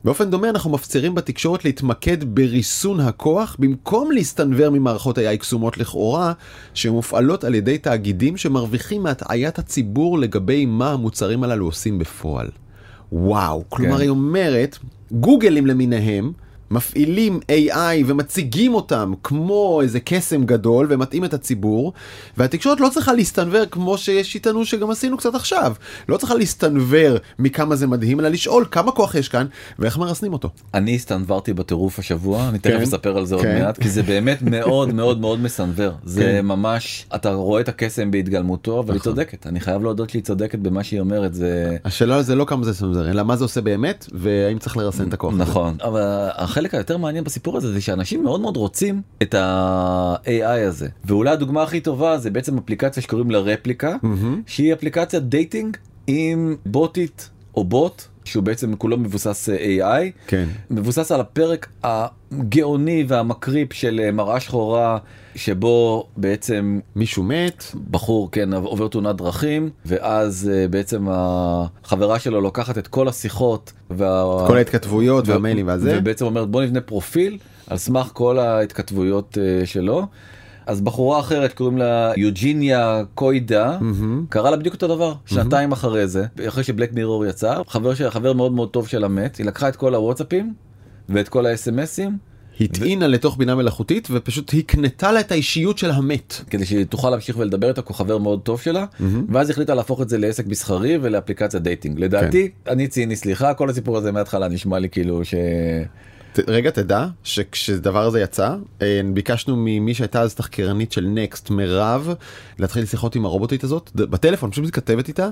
באופן 0.05 0.31
דומה 0.31 0.49
אנחנו 0.49 0.71
מפצירים 0.71 1.15
בתקשורת 1.15 1.65
להתמקד 1.65 2.35
בריסון 2.35 3.01
הכוח 3.01 3.57
במקום 3.59 4.13
להסתנוור 4.13 4.71
ממערכות 4.71 5.19
AI 5.19 5.37
קסומות 5.39 5.79
לכאורה 5.79 6.33
שמופעלות 6.75 7.45
על 7.45 7.55
ידי 7.55 7.79
תאגידים 7.79 8.37
שמרוויחים 8.37 9.03
מהטעיית 9.03 9.59
הציבור 9.59 10.19
לגבי 10.19 10.67
מה 10.67 10.91
המוצרים 10.91 11.45
הללו 11.45 11.67
עושים 11.67 11.99
בפועל. 11.99 12.49
וואו, 13.13 13.65
כלומר 13.69 13.97
כן. 13.97 14.01
היא 14.03 14.11
אומרת, 14.11 14.79
גוגלים 15.13 15.67
למיניהם 15.67 16.33
מפעילים 16.70 17.40
AI 17.50 18.05
ומציגים 18.07 18.74
אותם 18.74 19.12
כמו 19.22 19.81
איזה 19.83 20.00
קסם 20.00 20.44
גדול 20.44 20.87
ומתאים 20.90 21.24
את 21.24 21.35
הציבור 21.35 21.92
והתקשורת 22.37 22.81
לא 22.81 22.88
צריכה 22.88 23.12
להסתנוור 23.12 23.64
כמו 23.70 23.98
שיש 23.98 24.35
איתנו 24.35 24.64
שגם 24.64 24.90
עשינו 24.90 25.16
קצת 25.16 25.35
עכשיו 25.35 25.72
לא 26.09 26.16
צריכה 26.16 26.35
להסתנוור 26.35 27.16
מכמה 27.38 27.77
זה 27.77 27.87
מדהים 27.87 28.20
אלא 28.20 28.29
לשאול 28.29 28.64
כמה 28.70 28.92
כוח 28.92 29.14
יש 29.14 29.29
כאן 29.29 29.46
ואיך 29.79 29.98
מרסנים 29.98 30.33
אותו. 30.33 30.48
אני 30.74 30.94
הסתנוורתי 30.94 31.53
בטירוף 31.53 31.98
השבוע 31.98 32.48
אני 32.48 32.59
תכף 32.59 32.77
כן. 32.77 32.83
אספר 32.83 33.18
על 33.18 33.27
זה 33.27 33.35
עוד 33.35 33.44
כן. 33.44 33.62
מעט 33.62 33.79
כי 33.79 33.88
זה 33.88 34.03
באמת 34.03 34.42
מאוד 34.57 34.94
מאוד 34.94 35.20
מאוד 35.20 35.40
מסנוור 35.40 35.92
זה 36.05 36.22
כן. 36.22 36.46
ממש 36.46 37.07
אתה 37.14 37.33
רואה 37.33 37.61
את 37.61 37.68
הקסם 37.68 38.11
בהתגלמותו 38.11 38.81
אבל 38.81 38.92
היא 38.92 39.00
נכון. 39.00 39.12
צודקת 39.12 39.46
אני 39.46 39.61
חייב 39.61 39.83
להודות 39.83 40.11
שהיא 40.11 40.22
צודקת 40.22 40.59
במה 40.59 40.85
שהיא 40.85 41.00
אומרת 41.00 41.35
זה 41.35 41.77
השאלה 41.85 42.22
זה 42.22 42.35
לא 42.35 42.44
כמה 42.44 42.64
זה 42.64 42.74
סמזר 42.74 43.11
אלא 43.11 43.22
מה 43.22 43.37
זה 43.37 43.44
עושה 43.44 43.61
באמת 43.61 44.07
והאם 44.12 44.59
צריך 44.59 44.77
לרסן 44.77 45.09
את 45.09 45.14
הכוח. 45.14 45.35
נכון 45.37 45.77
אבל 45.83 46.29
החלק 46.55 46.75
היותר 46.75 46.97
מעניין 46.97 47.25
בסיפור 47.25 47.57
הזה 47.57 47.73
זה 47.73 47.81
שאנשים 47.81 48.25
מאוד 48.25 48.40
מאוד 48.40 48.57
רוצים 48.57 49.03
את 49.23 49.35
ה-AI 49.35 50.67
הזה. 50.69 50.88
ואולי 51.05 51.31
הדוגמה 51.31 51.62
הכי 51.62 51.81
טובה 51.81 52.19
זה 52.19 52.31
בעצם 52.31 52.59
אפליקציה 52.59 53.03
שקוראים 53.03 53.31
לה 53.31 53.38
רפליקה 53.38 53.97
שהיא 54.47 54.73
אפליקציית 54.73 55.23
dating 55.23 55.77
עם 56.07 56.57
בוטית 56.67 57.31
או 57.57 57.64
בוט 57.64 58.03
שהוא 58.25 58.43
בעצם 58.43 58.77
כולו 58.77 58.99
מבוסס 58.99 59.49
אה, 59.49 60.01
AI, 60.01 60.11
כן. 60.27 60.45
מבוסס 60.71 61.13
על 61.13 61.21
הפרק 61.21 61.69
הגאוני 61.83 63.05
והמקריפ 63.09 63.73
של 63.73 64.01
אה, 64.05 64.11
מראה 64.11 64.41
שחורה 64.41 64.99
שבו 65.35 66.07
בעצם 66.17 66.81
מישהו 66.97 67.23
מת, 67.23 67.65
בחור 67.91 68.31
כן 68.31 68.53
עובר 68.55 68.89
תאונת 68.89 69.17
דרכים 69.17 69.71
ואז 69.87 70.51
אה, 70.53 70.69
בעצם 70.69 71.07
החברה 71.11 72.19
שלו 72.19 72.41
לוקחת 72.41 72.79
את 72.79 72.87
כל 72.87 73.09
השיחות 73.09 73.73
וה... 73.91 74.45
כל 74.47 74.57
ההתכתבויות 74.57 75.29
והמיילים 75.29 75.67
והזה. 75.67 75.99
ובעצם 75.99 76.25
אומרת 76.25 76.49
בוא 76.49 76.63
נבנה 76.63 76.81
פרופיל 76.81 77.39
על 77.67 77.77
סמך 77.77 78.11
כל 78.13 78.39
ההתכתבויות 78.39 79.39
שלו. 79.65 80.07
אז 80.66 80.81
בחורה 80.81 81.20
אחרת 81.20 81.53
קוראים 81.53 81.79
לה 81.79 82.12
יוג'יניה 82.16 83.03
קוידה 83.14 83.79
קרה 84.29 84.50
לה 84.50 84.57
בדיוק 84.57 84.74
אותו 84.74 84.88
דבר 84.88 85.14
שנתיים 85.27 85.72
אחרי 85.72 86.07
זה 86.07 86.27
אחרי 86.48 86.64
ש 86.64 86.73
Black 86.73 86.92
Mirror 86.92 87.27
יצא 87.27 87.62
חבר 87.68 87.94
של 87.94 88.11
חבר 88.11 88.33
מאוד 88.33 88.53
מאוד 88.53 88.70
טוב 88.70 88.88
שלה 88.88 89.09
מת 89.09 89.37
היא 89.37 89.46
לקחה 89.46 89.68
את 89.68 89.77
כל 89.77 89.94
הוואטסאפים 89.94 90.55
ואת 91.09 91.29
כל 91.29 91.46
האס.אם.אסים 91.46 92.18
הטעינה 92.61 93.07
לתוך 93.07 93.38
בינה 93.38 93.55
מלאכותית 93.55 94.09
ופשוט 94.11 94.55
הקנתה 94.59 95.12
לה 95.12 95.20
את 95.20 95.33
האישיות 95.33 95.79
של 95.79 95.90
המת. 95.90 96.40
כדי 96.50 96.66
שהיא 96.66 96.85
תוכל 96.85 97.11
להמשיך 97.11 97.38
ולדבר 97.38 97.68
איתה 97.68 97.83
כחבר 97.83 98.18
מאוד 98.18 98.40
טוב 98.40 98.61
שלה 98.61 98.85
ואז 99.29 99.50
החליטה 99.50 99.74
להפוך 99.74 100.03
את 100.03 100.09
זה 100.09 100.18
לעסק 100.18 100.46
מסחרי 100.46 100.98
ולאפליקציה 101.03 101.61
dating. 101.61 101.99
לדעתי 101.98 102.50
אני 102.68 102.88
ציני 102.88 103.16
סליחה 103.16 103.55
כל 103.55 103.70
הסיפור 103.70 103.96
הזה 103.96 104.12
מההתחלה 104.12 104.48
נשמע 104.48 104.79
לי 104.79 104.88
כאילו 104.88 105.24
ש... 105.24 105.35
רגע 106.47 106.70
תדע 106.70 107.07
שכשדבר 107.25 108.05
הזה 108.05 108.20
יצא 108.20 108.57
אה, 108.83 109.01
ביקשנו 109.14 109.57
ממי 109.57 109.94
שהייתה 109.94 110.20
אז 110.20 110.35
תחקירנית 110.35 110.92
של 110.92 111.07
נקסט 111.07 111.51
מירב 111.51 112.14
להתחיל 112.59 112.87
שיחות 112.87 113.16
עם 113.16 113.25
הרובוטית 113.25 113.64
הזאת 113.64 113.90
בטלפון 113.94 114.51
פשוט 114.51 114.64
מתכתבת 114.64 115.09
איתה 115.09 115.29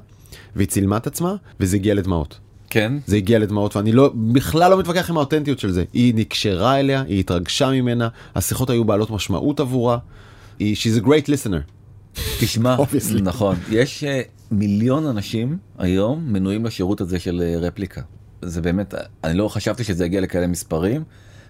והיא 0.57 0.69
צילמה 0.69 0.97
את 0.97 1.07
עצמה 1.07 1.35
וזה 1.61 1.77
הגיע 1.77 1.95
לדמעות. 1.95 2.38
כן 2.71 2.93
זה 3.07 3.17
הגיע 3.17 3.38
לדמעות 3.38 3.77
ואני 3.77 3.93
לא 3.93 4.12
בכלל 4.33 4.71
לא 4.71 4.79
מתווכח 4.79 5.11
עם 5.11 5.17
האותנטיות 5.17 5.59
של 5.59 5.71
זה 5.71 5.85
היא 5.93 6.15
נקשרה 6.15 6.81
אליה 6.81 7.03
היא 7.03 7.21
התרגשה 7.21 7.71
ממנה 7.71 8.09
השיחות 8.35 8.71
היו 8.71 8.85
בעלות 8.85 9.11
משמעות 9.11 9.61
עבורה. 9.61 9.99
היא 10.59 10.77
she's 10.77 11.03
a 11.03 11.05
great 11.05 11.27
listener. 11.27 11.62
תשמע. 12.41 12.77
נכון 13.23 13.57
יש 13.71 14.05
אה, 14.05 14.23
מיליון 14.51 15.07
אנשים 15.07 15.57
היום 15.79 16.25
מנויים 16.33 16.65
לשירות 16.65 17.01
הזה 17.01 17.19
של 17.19 17.43
אה, 17.45 17.59
רפליקה 17.59 18.01
זה 18.43 18.61
באמת 18.61 18.95
אני 19.25 19.39
לא 19.39 19.49
חשבתי 19.49 19.85
שזה 19.85 20.05
יגיע 20.05 20.21
לכאלה 20.21 20.47
מספרים 20.47 21.05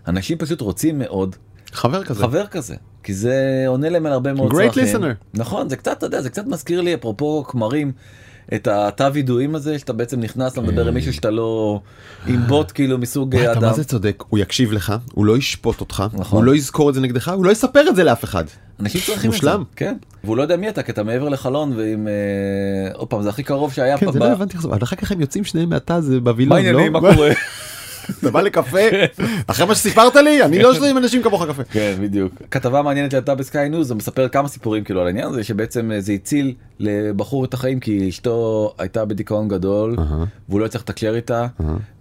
אנשים 0.09 0.39
פשוט 0.39 0.61
רוצים 0.61 0.99
מאוד 0.99 1.37
חבר 1.73 2.05
כזה. 2.05 2.21
חבר 2.23 2.47
כזה 2.47 2.75
כי 3.03 3.15
זה 3.15 3.65
עונה 3.67 3.89
להם 3.89 4.07
על 4.07 4.13
הרבה 4.13 4.33
מאוד 4.33 4.53
Great 4.53 4.57
צרכים. 4.75 4.85
listener. 4.97 5.15
נכון 5.35 5.69
זה 5.69 5.77
קצת 5.77 5.99
אתה 5.99 6.07
יודע 6.07 6.21
זה 6.21 6.31
קצת 6.31 6.47
מזכיר 6.47 6.81
לי 6.81 6.95
אפרופו 6.95 7.45
כמרים. 7.45 7.93
את 8.55 8.67
התא 8.69 9.11
וידועים 9.13 9.55
הזה 9.55 9.79
שאתה 9.79 9.93
בעצם 9.93 10.21
נכנס 10.21 10.57
למדבר 10.57 10.89
עם 10.89 10.95
מישהו 10.95 11.13
שאתה 11.13 11.31
לא 11.31 11.81
עם 12.27 12.47
בוט 12.47 12.73
כאילו 12.75 12.99
מסוג 12.99 13.37
אה, 13.37 13.53
אתה 13.53 13.59
אדם. 13.59 13.69
מה 13.69 13.73
זה 13.73 13.85
צודק 13.85 14.25
הוא 14.29 14.39
יקשיב 14.39 14.73
לך 14.73 14.95
הוא 15.13 15.27
לא 15.27 15.37
ישפוט 15.37 15.81
אותך 15.81 16.05
נכון. 16.13 16.39
הוא 16.39 16.45
לא 16.45 16.55
יזכור 16.55 16.91
את 16.91 16.95
זה 16.95 17.01
נגדך 17.01 17.29
הוא 17.29 17.45
לא 17.45 17.51
יספר 17.51 17.89
את 17.89 17.97
זה 17.97 18.05
לאף 18.05 18.25
אחד. 18.25 18.45
אנשים 18.81 19.01
צריכים 19.01 19.31
את 19.31 19.37
זה. 19.37 19.47
מושלם. 19.47 19.65
כן. 19.77 19.97
והוא 20.25 20.37
לא 20.37 20.43
יודע 20.43 20.57
מי 20.57 20.69
אתה 20.69 20.83
כי 20.83 20.93
אתה 20.93 21.03
מעבר 21.03 21.29
לחלון 21.29 21.73
ועם 21.77 22.09
אה, 22.09 22.93
עוד 22.95 23.09
פעם 23.09 23.23
זה 23.23 23.29
הכי 23.29 23.43
קרוב 23.43 23.73
שהיה 23.73 23.99
כן 23.99 24.13
זה 24.13 24.19
לא 24.19 24.25
הבנתי 24.33 24.57
אחר 24.83 24.97
כך 24.97 25.13
הם 25.13 25.21
יוצאים 25.21 25.45
שניהם 25.45 25.69
מהתא 25.69 26.01
זה 26.01 26.21
בווילון. 26.21 26.49
מה 26.49 26.57
העניינים 26.57 26.93
לא? 26.93 27.01
מה 27.01 27.15
קורה. 27.15 27.31
אתה 28.19 28.31
בא 28.31 28.41
לקפה 28.41 28.79
אחרי 29.47 29.67
מה 29.67 29.75
שסיפרת 29.75 30.17
לי 30.17 30.43
אני 30.43 30.63
לא 30.63 30.75
שותה 30.75 30.87
עם 30.87 30.99
אנשים 30.99 31.23
כמוך 31.23 31.45
קפה. 31.49 31.65
כן 31.65 31.95
בדיוק 32.01 32.33
כתבה 32.51 32.83
מעניינת 32.83 33.11
שהייתה 33.11 33.35
ב 33.35 33.43
Sky 33.43 33.69
News 33.69 33.89
זה 33.89 33.95
מספר 33.95 34.29
כמה 34.29 34.49
סיפורים 34.49 34.85
כאילו 34.85 35.01
על 35.01 35.07
העניין 35.07 35.29
הזה 35.29 35.45
שבעצם 35.45 35.93
אה, 35.93 36.01
זה 36.01 36.13
הציל 36.13 36.55
לבחור 36.79 37.45
את 37.45 37.55
החיים 37.55 37.81
כי 37.81 38.09
אשתו 38.09 38.75
הייתה 38.79 39.05
בדיכאון 39.05 39.49
גדול. 39.49 39.97
והוא 40.49 40.61
לא 40.61 40.65
הצליח 40.65 40.83
לתקשר 40.83 41.17
איתה 41.17 41.47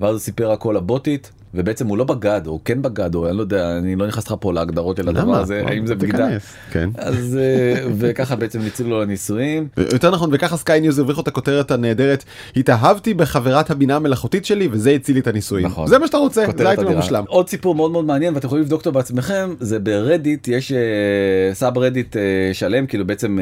ואז 0.02 0.12
הוא 0.12 0.20
סיפר 0.20 0.52
הכל 0.52 0.74
לבוטית 0.78 1.32
ובעצם 1.54 1.88
הוא 1.88 1.98
לא 1.98 2.04
בגד 2.04 2.42
או 2.48 2.60
כן 2.66 2.82
בגד 2.82 3.16
או 3.16 3.28
אני 3.28 3.38
לא 3.38 3.42
יודע 3.42 3.78
אני 3.78 3.96
לא 3.96 4.08
נכנס 4.08 4.28
לך 4.28 4.36
פה 4.40 4.54
להגדרות 4.54 4.98
של 4.98 5.10
הדבר? 5.10 5.36
הזה 5.36 5.64
האם 5.68 5.88
זה 5.88 5.96
בגידה 5.96 6.28
כן. 6.72 6.90
אז 6.98 7.38
אה, 7.42 7.86
וככה 7.98 8.36
בעצם 8.36 8.60
הצילו 8.68 8.90
לו 8.90 9.02
לנישואים 9.02 9.68
יותר 9.78 10.12
נכון 10.12 10.30
וככה 10.34 10.58
Sky 10.58 10.82
News 10.82 11.00
הרוויחו 11.00 11.22
את 11.22 11.28
הכותרת 11.28 11.72
הנהדרת 11.72 12.24
התאהבתי 12.56 13.14
בחברת 13.14 13.72
הבינה 13.72 13.96
המלאכותית 13.96 14.46
שלי 14.46 14.68
וזה 14.72 14.92
הציל 14.92 15.16
לי 15.16 15.22
את 15.22 15.28
הנישואים. 15.28 15.66
נכון. 15.66 15.88
זה 15.88 16.00
מה 16.00 16.08
שאתה 16.08 16.18
רוצה 16.18 16.46
זה 16.58 16.68
אייטם 16.68 16.82
אדירה. 16.82 16.94
המושלם. 16.94 17.24
עוד 17.28 17.50
סיפור 17.50 17.76
מאוד 17.76 17.92
מאוד 17.92 18.06
מעניין 18.06 18.34
ואתם 18.34 18.48
יכולים 18.48 18.64
לבדוק 18.64 18.80
אותו 18.80 18.92
בעצמכם 18.92 19.54
זה 19.60 19.80
ברדיט 19.80 20.48
יש 20.48 20.72
אה, 20.72 21.54
subreddit 21.54 22.18
אה, 22.18 22.22
שלם 22.54 22.86
כאילו 22.88 23.08
בעצם 23.08 23.40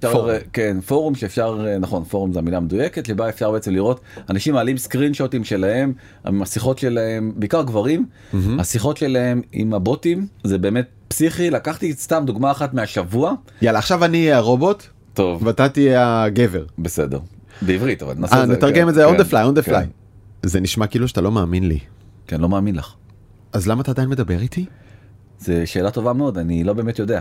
פורום. 0.00 0.30
כן 0.52 0.76
פורום 0.86 1.14
שאפשר 1.14 1.78
נכון 1.80 2.04
פורום 2.04 2.32
זה 2.32 2.38
המילה 2.38 2.56
המדויקת 2.56 3.06
שבה 3.06 3.28
אפשר 3.28 3.50
בעצם 3.50 3.72
לראות 3.72 4.00
אנשים 4.30 4.54
מעלים 4.54 4.76
סקרין 4.76 5.14
שוטים 5.14 5.44
שלהם 5.44 5.92
השיחות 6.24 6.78
שלהם 6.78 7.32
בעיקר 7.50 7.66
גברים 7.66 8.06
השיחות 8.58 8.96
שלהם 8.96 9.42
עם 9.52 9.74
הבוטים 9.74 10.26
זה 10.44 10.58
באמת 10.58 10.88
פסיכי 11.08 11.50
לקחתי 11.50 11.92
סתם 11.92 12.22
דוגמה 12.26 12.50
אחת 12.50 12.74
מהשבוע 12.74 13.32
יאללה 13.62 13.78
עכשיו 13.78 14.04
אני 14.04 14.18
אהיה 14.18 14.36
הרובוט 14.36 14.86
טוב 15.14 15.46
ואתה 15.46 15.68
תהיה 15.68 16.22
הגבר. 16.22 16.64
בסדר 16.78 17.18
בעברית 17.62 18.02
אבל 18.02 18.14
נעשה 18.18 18.36
אה 18.36 18.42
את 18.42 18.48
זה 18.48 18.52
נתרגם 18.52 18.82
כן, 18.82 18.88
את 18.88 18.94
זה 18.94 19.06
on 19.06 19.10
כן, 19.10 19.20
the 19.20 19.24
fly 19.24 19.56
on 19.56 19.58
the 19.58 19.62
כן. 19.62 19.72
fly. 19.72 19.84
זה 20.42 20.60
נשמע 20.60 20.86
כאילו 20.86 21.08
שאתה 21.08 21.20
לא 21.20 21.32
מאמין 21.32 21.68
לי. 21.68 21.78
כן 22.26 22.40
לא 22.40 22.48
מאמין 22.48 22.74
לך 22.74 22.94
אז 23.52 23.66
למה 23.66 23.82
אתה 23.82 23.90
עדיין 23.90 24.08
מדבר 24.08 24.40
איתי? 24.40 24.64
זה 25.38 25.66
שאלה 25.66 25.90
טובה 25.90 26.12
מאוד 26.12 26.38
אני 26.38 26.64
לא 26.64 26.72
באמת 26.72 26.98
יודע 26.98 27.20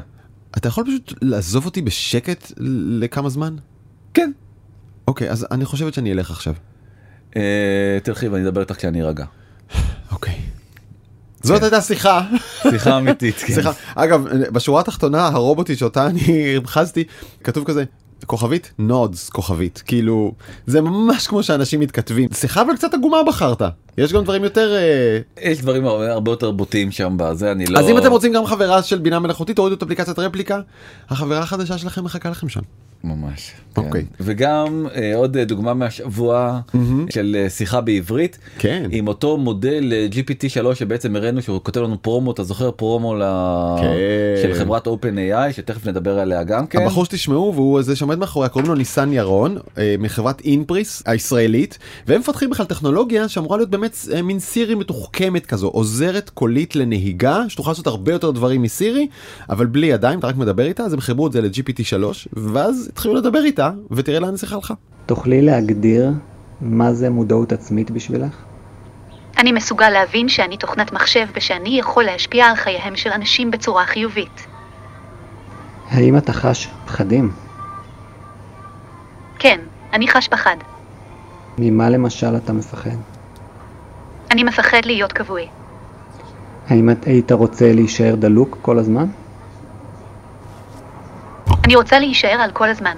אתה 0.58 0.68
יכול 0.68 0.84
פשוט 0.86 1.14
לעזוב 1.22 1.66
אותי 1.66 1.82
בשקט 1.82 2.52
לכמה 3.00 3.30
זמן? 3.30 3.56
כן 4.14 4.32
אוקיי 5.08 5.30
אז 5.30 5.48
אני 5.52 5.66
חושבת 5.66 5.94
שאני 5.94 6.12
אלך 6.12 6.32
עכשיו. 6.32 6.54
אה, 7.36 7.98
תלכי 8.04 8.28
ואני 8.28 8.44
אדבר 8.44 8.62
איתך 8.62 8.76
כשאני 8.76 9.02
ארגע. 9.02 9.26
זאת 11.44 11.64
הייתה 11.64 11.82
שיחה. 11.82 12.22
שיחה 12.70 12.98
אמיתית. 12.98 13.36
כן. 13.38 13.54
סליחה 13.54 13.72
אגב 13.96 14.28
בשורה 14.52 14.82
התחתונה 14.82 15.28
הרובוטית 15.28 15.78
שאותה 15.78 16.08
אני 16.08 16.54
המחזתי 16.58 17.04
כתוב 17.44 17.64
כזה 17.64 17.84
כוכבית 18.26 18.72
נודס 18.80 19.30
כוכבית 19.30 19.84
כאילו 19.86 20.34
זה 20.68 20.82
ממש 20.82 21.28
כמו 21.28 21.44
שאנשים 21.44 21.80
מתכתבים 21.80 22.30
שיחה 22.34 22.62
אבל 22.62 22.76
קצת 22.76 22.94
עגומה 22.94 23.18
בחרת 23.28 23.62
יש 24.00 24.14
גם 24.14 24.24
דברים 24.24 24.44
יותר 24.44 24.76
אה, 24.76 25.20
יש 25.42 25.62
דברים 25.62 25.86
הרבה 25.86 26.32
יותר 26.32 26.52
בוטים 26.52 26.92
שם 26.92 27.16
בזה 27.18 27.52
אני 27.52 27.66
לא. 27.66 27.80
אז 27.80 27.90
אם 27.90 27.98
אתם 27.98 28.12
רוצים 28.12 28.34
גם 28.34 28.46
חברה 28.46 28.84
של 28.84 28.98
בינה 28.98 29.20
מלאכותית 29.20 29.56
תורידו 29.56 29.76
את 29.76 29.84
אפליקציית 29.84 30.20
רפליקה 30.20 30.60
החברה 31.10 31.40
החדשה 31.40 31.78
שלכם 31.78 32.04
מחכה 32.04 32.30
לכם 32.30 32.50
שם. 32.50 32.62
ממש. 33.04 33.52
כן. 33.76 33.82
אוקיי. 33.82 34.06
וגם 34.20 34.86
אה, 34.96 35.16
עוד 35.16 35.38
אה, 35.38 35.46
דוגמה 35.46 35.74
מהשבוע 35.74 36.60
של 37.10 37.38
אה, 37.40 37.50
שיחה 37.50 37.82
בעברית. 37.82 38.38
כן. 38.58 38.90
עם 38.92 39.08
אותו 39.08 39.38
מודל 39.38 39.94
GPT 40.12 40.50
3 40.50 40.80
שבעצם 40.80 41.16
הראינו 41.16 41.42
שהוא 41.42 41.60
כותב 41.64 41.82
לנו 41.82 42.02
פרומו 42.02 42.32
אתה 42.32 42.44
זוכר 42.44 42.72
פרומו 42.72 43.16
ל... 43.16 43.24
כן. 43.80 44.42
של 44.42 44.54
חברת 44.54 44.88
OpenAI 44.88 45.52
שתכף 45.52 45.88
נדבר 45.88 46.20
עליה 46.20 46.44
גם 46.44 46.68
כן. 46.68 46.82
הבחור 46.82 47.06
שתשמעו 47.06 47.54
והוא 47.56 47.82
זה 47.82 47.96
שעומד 47.96 48.18
מאחוריה 48.20 48.50
קוראים 48.50 48.70
לו 48.70 48.76
ניסן 48.76 49.14
ירון 49.14 49.58
אה, 49.78 49.96
מחברת 50.00 50.42
אינפריס 50.42 51.04
הישראלית 51.06 51.78
והם 52.08 52.20
מפתחים 52.20 52.50
בכלל 52.50 52.66
טכנולוגיה 52.66 53.28
שאמורה 53.28 53.58
להיות 53.58 53.70
באמת 53.70 53.89
אה, 54.14 54.22
מין 54.22 54.40
סירי 54.40 54.76
מתוחכמת 54.76 55.46
כזו 55.46 55.68
עוזרת 55.68 56.30
קולית 56.30 56.76
לנהיגה 56.76 57.44
שתוכל 57.48 57.72
לעשות 57.72 57.88
הרבה 57.88 58.12
יותר 58.12 58.32
דברים 58.32 58.62
מסירי 58.62 59.08
אבל 59.50 59.66
בלי 59.66 59.88
ידיים 59.88 60.20
אתה 60.20 60.28
רק 60.28 60.36
מדבר 60.36 60.66
איתה 60.66 60.84
אז 60.84 60.94
הם 60.94 61.00
חיברו 61.00 61.28
את 61.28 61.32
זה 61.32 61.42
ל-GPT 61.42 61.84
3 61.84 62.28
ואז 62.34 62.90
התחילו 62.92 63.16
לדבר 63.16 63.44
איתה 63.44 63.72
ותראה 63.92 64.20
לאן 64.20 64.34
השיחה 64.34 64.56
הלכה. 64.56 64.74
תוכלי 65.06 65.42
להגדיר 65.42 66.12
מה 66.62 66.94
זה 66.94 67.10
מודעות 67.10 67.52
עצמית 67.52 67.92
בשבילך? 67.92 68.36
אני 69.38 69.52
מסוגל 69.52 69.90
להבין 69.90 70.30
שאני 70.30 70.58
תוכנת 70.58 70.94
מחשב 70.94 71.28
ושאני 71.36 71.80
יכול 71.80 72.04
להשפיע 72.04 72.46
על 72.46 72.56
חייהם 72.56 72.96
של 72.96 73.10
אנשים 73.10 73.52
בצורה 73.52 73.86
חיובית. 73.86 74.48
האם 75.90 76.18
אתה 76.18 76.34
חש 76.34 76.68
פחדים? 76.86 77.32
כן, 79.40 79.60
אני 79.94 80.08
חש 80.08 80.28
פחד. 80.28 80.56
ממה 81.58 81.90
למשל 81.90 82.38
אתה 82.38 82.54
מפחד? 82.54 82.96
אני 84.32 84.44
מפחד 84.44 84.82
להיות 84.86 85.12
כבוי. 85.12 85.48
האם 86.68 86.90
את 86.90 87.06
היית 87.06 87.32
רוצה 87.32 87.74
להישאר 87.74 88.16
דלוק 88.16 88.58
כל 88.62 88.80
הזמן? 88.80 89.06
אני 91.66 91.76
רוצה 91.76 92.00
להישאר 92.00 92.30
על 92.42 92.52
כל 92.52 92.70
הזמן. 92.70 92.96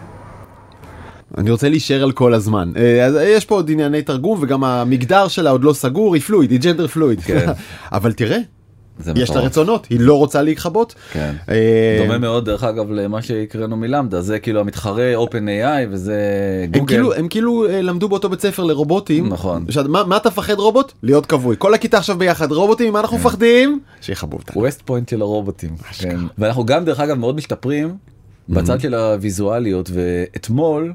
אני 1.38 1.52
רוצה 1.52 1.70
להישאר 1.70 2.04
על 2.04 2.12
כל 2.12 2.34
הזמן 2.34 2.72
אה, 2.78 3.06
אז 3.06 3.17
יש 3.24 3.46
פה 3.46 3.56
עוד 3.56 3.72
ענייני 3.72 4.02
תרגום 4.02 4.39
וגם 4.41 4.63
המגדר 4.63 5.28
שלה 5.28 5.50
עוד 5.50 5.63
לא 5.63 5.74
סגור 5.74 6.13
היא 6.13 6.22
פלואיד 6.22 6.52
היא 6.52 6.60
ג'נדר 6.60 6.88
פלואיד 6.88 7.22
כן. 7.22 7.46
אבל 7.91 8.13
תראה 8.13 8.38
יש 9.15 9.30
לה. 9.30 9.41
רצונות, 9.41 9.86
היא 9.89 9.99
לא 9.99 10.17
רוצה 10.17 10.41
להיכבות. 10.41 10.95
כן. 11.12 11.36
אה, 11.49 11.99
דומה 12.01 12.17
מאוד 12.17 12.45
דרך 12.45 12.63
אגב 12.63 12.91
למה 12.91 13.21
שהקראנו 13.21 13.77
מלמדה 13.77 14.21
זה 14.21 14.39
כאילו 14.39 14.60
המתחרה 14.60 15.13
open 15.15 15.32
AI 15.47 15.88
וזה 15.91 16.17
הם 16.63 16.71
גוגל. 16.71 16.88
כאילו, 16.88 17.13
הם 17.13 17.27
כאילו 17.27 17.69
אה, 17.69 17.82
למדו 17.82 18.10
באותו 18.10 18.30
בית 18.30 18.41
ספר 18.41 18.63
לרובוטים. 18.63 19.30
נכון. 19.30 19.65
עכשיו, 19.67 19.86
מה, 19.88 20.04
מה 20.04 20.17
אתה 20.17 20.30
מפחד 20.30 20.60
רובוט? 20.60 20.91
להיות 21.04 21.25
כבוי. 21.25 21.56
כל 21.60 21.73
הכיתה 21.73 21.97
עכשיו 21.97 22.17
ביחד 22.17 22.51
רובוטים, 22.51 22.93
מה 22.93 22.99
אנחנו 22.99 23.17
כן. 23.17 23.23
מפחדים? 23.23 23.80
שיכבו 24.01 24.38
אותנו. 24.38 24.62
ווסט 24.62 24.82
פוינט 24.86 25.10
של 25.10 25.21
הרובוטים. 25.21 25.75
כן. 25.91 26.17
ואנחנו 26.38 26.65
גם 26.65 26.86
דרך 26.86 26.99
אגב 26.99 27.17
מאוד 27.17 27.36
משתפרים 27.36 27.95
בצד 28.49 28.82
של 28.82 28.93
הוויזואליות 28.93 29.89
ואתמול 29.93 30.93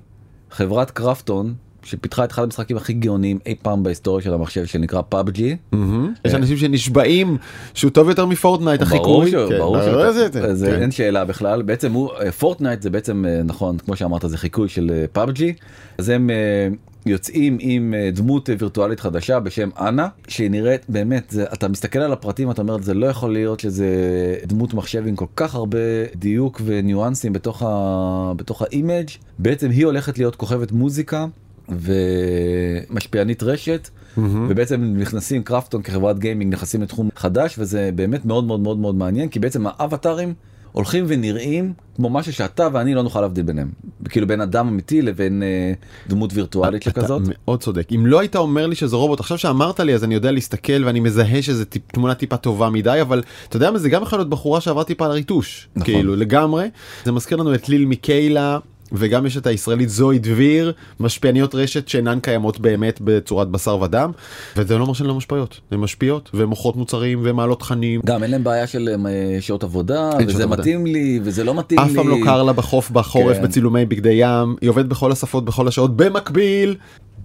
חברת 0.50 0.90
קרפטון 0.90 1.54
שפיתחה 1.86 2.24
את 2.24 2.32
אחד 2.32 2.42
המשחקים 2.42 2.76
הכי 2.76 2.92
גאוניים 2.92 3.38
אי 3.46 3.54
פעם 3.62 3.82
בהיסטוריה 3.82 4.24
של 4.24 4.34
המחשב 4.34 4.66
שנקרא 4.66 5.02
PUBG. 5.08 5.56
מהמם. 5.72 6.12
יש 6.24 6.34
אנשים 6.34 6.56
שנשבעים 6.56 7.36
שהוא 7.74 7.90
טוב 7.90 8.08
יותר 8.08 8.26
מ 8.26 8.33
Fortnite 8.33 8.82
ברור 8.82 9.22
החיקוי. 9.22 9.30
שהוא, 9.30 9.48
כן, 9.48 9.58
ברור 9.58 9.76
לא, 9.76 10.12
זה 10.12 10.28
כן. 10.66 10.82
אין 10.82 10.90
שאלה 10.90 11.24
בכלל 11.24 11.62
בעצם 11.62 11.92
הוא 11.92 12.10
Fortnite 12.38 12.82
זה 12.82 12.90
בעצם 12.90 13.24
אה, 13.28 13.42
נכון 13.44 13.78
כמו 13.78 13.96
שאמרת 13.96 14.24
זה 14.26 14.38
חיקוי 14.38 14.68
של 14.68 15.04
PUBG 15.12 15.54
אז 15.98 16.08
הם 16.08 16.30
אה, 16.30 16.68
יוצאים 17.06 17.56
עם 17.60 17.94
אה, 17.96 18.10
דמות 18.12 18.48
וירטואלית 18.58 19.00
חדשה 19.00 19.40
בשם 19.40 19.68
אנה 19.80 20.08
שהיא 20.28 20.50
נראית 20.50 20.84
באמת 20.88 21.30
זה, 21.30 21.44
אתה 21.52 21.68
מסתכל 21.68 21.98
על 21.98 22.12
הפרטים 22.12 22.50
אתה 22.50 22.62
אומר 22.62 22.78
זה 22.82 22.94
לא 22.94 23.06
יכול 23.06 23.32
להיות 23.32 23.60
שזה 23.60 23.86
דמות 24.46 24.74
מחשב 24.74 25.06
עם 25.06 25.16
כל 25.16 25.26
כך 25.36 25.54
הרבה 25.54 25.78
דיוק 26.14 26.60
וניואנסים 26.64 27.32
בתוך 27.32 27.62
ה... 27.66 28.32
בתוך 28.36 28.62
ה 28.62 28.70
image 28.70 29.08
בעצם 29.38 29.70
היא 29.70 29.86
הולכת 29.86 30.18
להיות 30.18 30.36
כוכבת 30.36 30.72
מוזיקה 30.72 31.26
ומשפיענית 31.68 33.42
רשת 33.42 33.88
ובעצם 34.18 34.94
נכנסים 34.96 35.42
קרפטון 35.42 35.82
כחברת 35.82 36.18
גיימינג 36.18 36.52
נכנסים 36.52 36.82
לתחום 36.82 37.08
חדש 37.16 37.54
וזה 37.58 37.90
באמת 37.94 38.24
מאוד 38.24 38.44
מאוד 38.44 38.60
מאוד 38.60 38.78
מאוד 38.78 38.94
מעניין 38.94 39.28
כי 39.28 39.38
בעצם 39.38 39.64
האבטרים 39.66 40.34
הולכים 40.76 41.04
ונראים 41.08 41.72
כמו 41.96 42.10
משהו 42.10 42.32
שאתה 42.32 42.68
ואני 42.72 42.94
לא 42.94 43.02
נוכל 43.02 43.20
להבדיל 43.20 43.44
ביניהם 43.44 43.70
כאילו 44.08 44.26
בין 44.26 44.40
אדם 44.40 44.68
אמיתי 44.68 45.02
לבין 45.02 45.42
אה, 45.42 45.72
דמות 46.08 46.30
וירטואלית 46.34 46.82
שכזאת. 46.82 47.22
אתה 47.22 47.30
מאוד 47.44 47.60
צודק. 47.60 47.88
אם 47.94 48.06
לא 48.06 48.20
היית 48.20 48.36
אומר 48.36 48.66
לי 48.66 48.74
שזה 48.74 48.96
רובוט, 48.96 49.20
עכשיו 49.20 49.38
שאמרת 49.38 49.80
לי 49.80 49.94
אז 49.94 50.04
אני 50.04 50.14
יודע 50.14 50.30
להסתכל 50.30 50.84
ואני 50.84 51.00
מזהה 51.00 51.42
שזה 51.42 51.64
טיפ, 51.64 51.82
תמונה 51.92 52.14
טיפה 52.14 52.36
טובה 52.36 52.70
מדי, 52.70 52.98
אבל 53.00 53.22
אתה 53.48 53.56
יודע 53.56 53.70
מה 53.70 53.78
זה 53.78 53.88
גם 53.88 54.02
יכול 54.02 54.18
להיות 54.18 54.30
בחורה 54.30 54.60
שעברה 54.60 54.84
טיפה 54.84 55.04
על 55.04 55.10
ריטוש. 55.10 55.68
נכון. 55.76 55.84
כאילו 55.86 56.16
לגמרי. 56.16 56.68
זה 57.04 57.12
מזכיר 57.12 57.38
לנו 57.38 57.54
את 57.54 57.68
ליל 57.68 57.84
מיקיילה. 57.84 58.58
וגם 58.92 59.26
יש 59.26 59.36
את 59.36 59.46
הישראלית 59.46 59.88
זוהי 59.88 60.18
דביר, 60.18 60.72
משפיעניות 61.00 61.54
רשת 61.54 61.88
שאינן 61.88 62.20
קיימות 62.20 62.60
באמת 62.60 63.00
בצורת 63.04 63.48
בשר 63.48 63.80
ודם, 63.80 64.10
וזה 64.56 64.78
לא 64.78 64.82
אומר 64.82 64.92
שהן 64.92 65.06
לא 65.06 65.14
משפיעות, 65.14 65.60
הן 65.70 65.78
משפיעות, 65.78 66.30
והן 66.34 66.48
מוכרות 66.48 66.76
מוצרים, 66.76 67.20
והן 67.24 67.34
מעלות 67.36 67.60
תכנים, 67.60 68.00
גם 68.04 68.22
אין 68.22 68.30
להם 68.30 68.44
בעיה 68.44 68.66
של 68.66 68.88
אה, 69.06 69.40
שעות 69.40 69.64
עבודה 69.64 70.10
אין 70.10 70.20
שעות 70.20 70.34
וזה 70.34 70.44
עבודה. 70.44 70.60
מתאים 70.60 70.86
לי 70.86 71.20
וזה 71.22 71.44
לא 71.44 71.54
מתאים 71.54 71.80
אף 71.80 71.88
לי. 71.88 71.94
פעם 71.94 72.08
לא 72.08 72.16
קר 72.24 72.42
לה 72.42 72.52
בחוף 72.52 72.90
בחורף 72.90 73.36
כן. 73.36 73.42
בצילומי 73.42 73.84
בגדי 73.84 74.12
ים, 74.12 74.56
היא 74.60 74.70
עובדת 74.70 74.86
בכל 74.86 75.12
השפות 75.12 75.44
בכל 75.44 75.68
השעות 75.68 75.96
במקביל, 75.96 76.76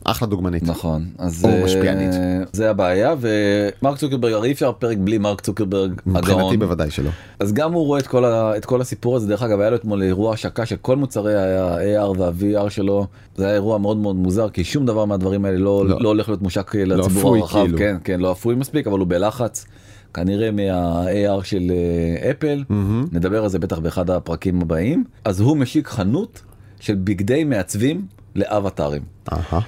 אחלה 0.03 0.27
דוגמנית. 0.27 0.63
נכון 0.63 1.05
אז 1.17 1.45
או 1.45 1.49
אה, 1.49 1.63
משפיענית. 1.63 2.09
זה 2.53 2.69
הבעיה 2.69 3.15
ומרק 3.19 3.97
צוקרברג 3.97 4.33
הרי 4.33 4.47
אי 4.47 4.53
אפשר 4.53 4.71
פרק 4.71 4.97
בלי 4.97 5.17
מרק 5.17 5.41
צוקרברג 5.41 5.91
מבחינתי 6.05 6.31
הגאון 6.31 6.59
בוודאי 6.59 6.91
שלא. 6.91 7.09
אז 7.39 7.53
גם 7.53 7.73
הוא 7.73 7.85
רואה 7.85 7.99
את 7.99 8.07
כל, 8.07 8.25
ה, 8.25 8.57
את 8.57 8.65
כל 8.65 8.81
הסיפור 8.81 9.15
הזה 9.15 9.27
דרך 9.27 9.43
אגב 9.43 9.59
היה 9.59 9.69
לו 9.69 9.75
אתמול 9.75 10.03
אירוע 10.03 10.33
השקה 10.33 10.65
של 10.65 10.75
כל 10.75 10.95
מוצרי 10.95 11.35
ה-AR 11.35 12.19
וה-VR 12.19 12.69
שלו 12.69 13.07
זה 13.35 13.45
היה 13.45 13.53
אירוע 13.53 13.77
מאוד 13.77 13.97
מאוד 13.97 14.15
מוזר 14.15 14.49
כי 14.49 14.63
שום 14.63 14.85
דבר 14.85 15.05
מהדברים 15.05 15.45
האלה 15.45 15.57
לא, 15.57 15.85
לא. 15.85 15.89
לא. 15.89 16.01
לא 16.01 16.09
הולך 16.09 16.29
להיות 16.29 16.41
מושק 16.41 16.75
לציבור 16.75 17.21
אפוי, 17.21 17.39
הרחב 17.39 17.61
כאילו. 17.63 17.77
כן 17.77 17.97
כן 18.03 18.19
לא 18.19 18.31
אפוי 18.31 18.55
מספיק 18.55 18.87
אבל 18.87 18.99
הוא 18.99 19.07
בלחץ 19.07 19.65
כנראה 20.13 20.51
מה-AR 20.51 21.43
של 21.43 21.71
אה, 21.71 22.31
אפל 22.31 22.63
מהמם. 22.69 23.05
נדבר 23.11 23.43
על 23.43 23.49
זה 23.49 23.59
בטח 23.59 23.79
באחד 23.79 24.09
הפרקים 24.09 24.61
הבאים 24.61 25.03
אז 25.25 25.39
הוא 25.39 25.57
משיק 25.57 25.87
חנות 25.87 26.41
של 26.79 26.95
בגדי 26.95 27.43
מעצבים 27.43 28.05
לאבטרים. 28.35 29.01
אהה. 29.33 29.59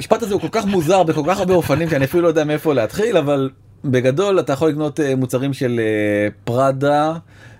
המשפט 0.00 0.22
הזה 0.22 0.34
הוא 0.34 0.40
כל 0.40 0.48
כך 0.50 0.64
מוזר 0.66 1.02
בכל 1.02 1.22
כך 1.26 1.38
הרבה 1.38 1.54
אופנים 1.54 1.90
שאני 1.90 2.04
אפילו 2.04 2.22
לא 2.22 2.28
יודע 2.28 2.44
מאיפה 2.44 2.74
להתחיל 2.74 3.16
אבל 3.16 3.50
בגדול 3.84 4.40
אתה 4.40 4.52
יכול 4.52 4.68
לקנות 4.68 5.00
אה, 5.00 5.16
מוצרים 5.16 5.52
של 5.52 5.80
אה, 5.80 6.28
פראדה 6.44 7.14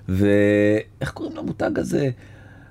ואיך 0.09 1.11
קוראים 1.14 1.37
למותג 1.37 1.79
הזה? 1.79 2.11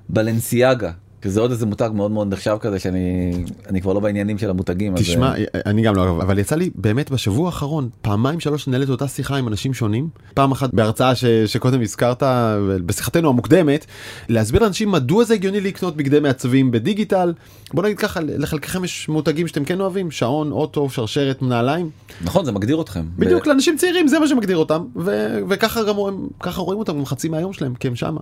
בלנסיאגה 0.09 0.91
שזה 1.23 1.41
עוד 1.41 1.51
איזה 1.51 1.65
מותג 1.65 1.89
מאוד 1.93 2.11
מאוד 2.11 2.33
נחשב 2.33 2.57
כזה 2.59 2.79
שאני 2.79 3.31
אני 3.69 3.81
כבר 3.81 3.93
לא 3.93 3.99
בעניינים 3.99 4.37
של 4.37 4.49
המותגים 4.49 4.93
אז, 4.93 5.01
תשמע, 5.01 5.33
אה, 5.37 5.43
אני 5.65 5.81
גם 5.81 5.95
לא, 5.95 6.09
אבל 6.21 6.39
יצא 6.39 6.55
לי 6.55 6.69
באמת 6.75 7.11
בשבוע 7.11 7.45
האחרון 7.45 7.89
פעמיים 8.01 8.39
שלוש 8.39 8.67
לנהל 8.67 8.83
את 8.83 8.89
אותה 8.89 9.07
שיחה 9.07 9.35
עם 9.35 9.47
אנשים 9.47 9.73
שונים. 9.73 10.09
פעם 10.33 10.51
אחת 10.51 10.73
בהרצאה 10.73 11.15
ש, 11.15 11.25
שקודם 11.25 11.81
הזכרת, 11.81 12.23
בשיחתנו 12.85 13.29
המוקדמת, 13.29 13.85
להסביר 14.29 14.61
לאנשים 14.63 14.91
מדוע 14.91 15.23
זה 15.23 15.33
הגיוני 15.33 15.61
לקנות 15.61 15.97
בגדי 15.97 16.19
מעצבים 16.19 16.71
בדיגיטל. 16.71 17.33
בוא 17.73 17.83
נגיד 17.83 17.97
ככה, 17.97 18.19
לחלקכם 18.23 18.83
יש 18.83 19.09
מותגים 19.09 19.47
שאתם 19.47 19.65
כן 19.65 19.81
אוהבים, 19.81 20.11
שעון, 20.11 20.51
אוטו, 20.51 20.89
שרשרת, 20.89 21.41
נעליים. 21.41 21.89
נכון 22.21 22.45
זה 22.45 22.51
מגדיר 22.51 22.81
אתכם 22.81 23.05
בדיוק 23.17 23.47
לאנשים 23.47 23.77
צעירים 23.77 24.07
זה 24.07 24.19
מה 24.19 24.27
שמגדיר 24.27 24.57
אותם, 24.57 24.85
ו- 24.95 25.39
וככה 25.49 25.83
גם 25.83 25.95
רואים, 25.95 26.29
רואים 26.55 26.79
אותם 26.79 26.97
גם 26.97 27.05
חצי 27.05 27.29
מהיום 27.29 27.53
שלהם, 27.53 27.75
כי 27.75 27.87
הם 27.87 27.95
שמה. 27.95 28.19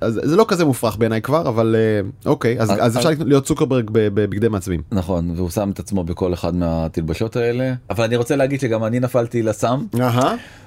אז 0.00 0.20
זה 0.24 0.36
לא 0.36 0.44
כזה 0.48 0.64
מופרך 0.64 0.96
בעיניי 0.96 1.22
כבר, 1.22 1.48
אבל 1.48 1.76
אה, 1.78 2.30
אוקיי, 2.34 2.60
אז, 2.60 2.70
אז- 2.70 2.78
אז 2.80 2.96
אפשר 2.96 3.08
אז- 3.08 3.20
להיות 3.20 3.44
צוקרברג 3.44 3.90
בבגדי 3.92 4.48
מעצבים. 4.48 4.82
נכון 4.92 5.30
והוא 5.36 5.50
שם 5.50 5.70
את 5.70 5.78
עצמו 5.78 6.04
בכל 6.04 6.34
אחד 6.34 6.54
מהתלבשות 6.56 7.36
האלה 7.36 7.72
אבל 7.90 8.04
אני 8.04 8.16
רוצה 8.16 8.36
להגיד 8.36 8.60
שגם 8.60 8.84
אני 8.84 9.00
נפלתי 9.00 9.42
לסם. 9.42 9.84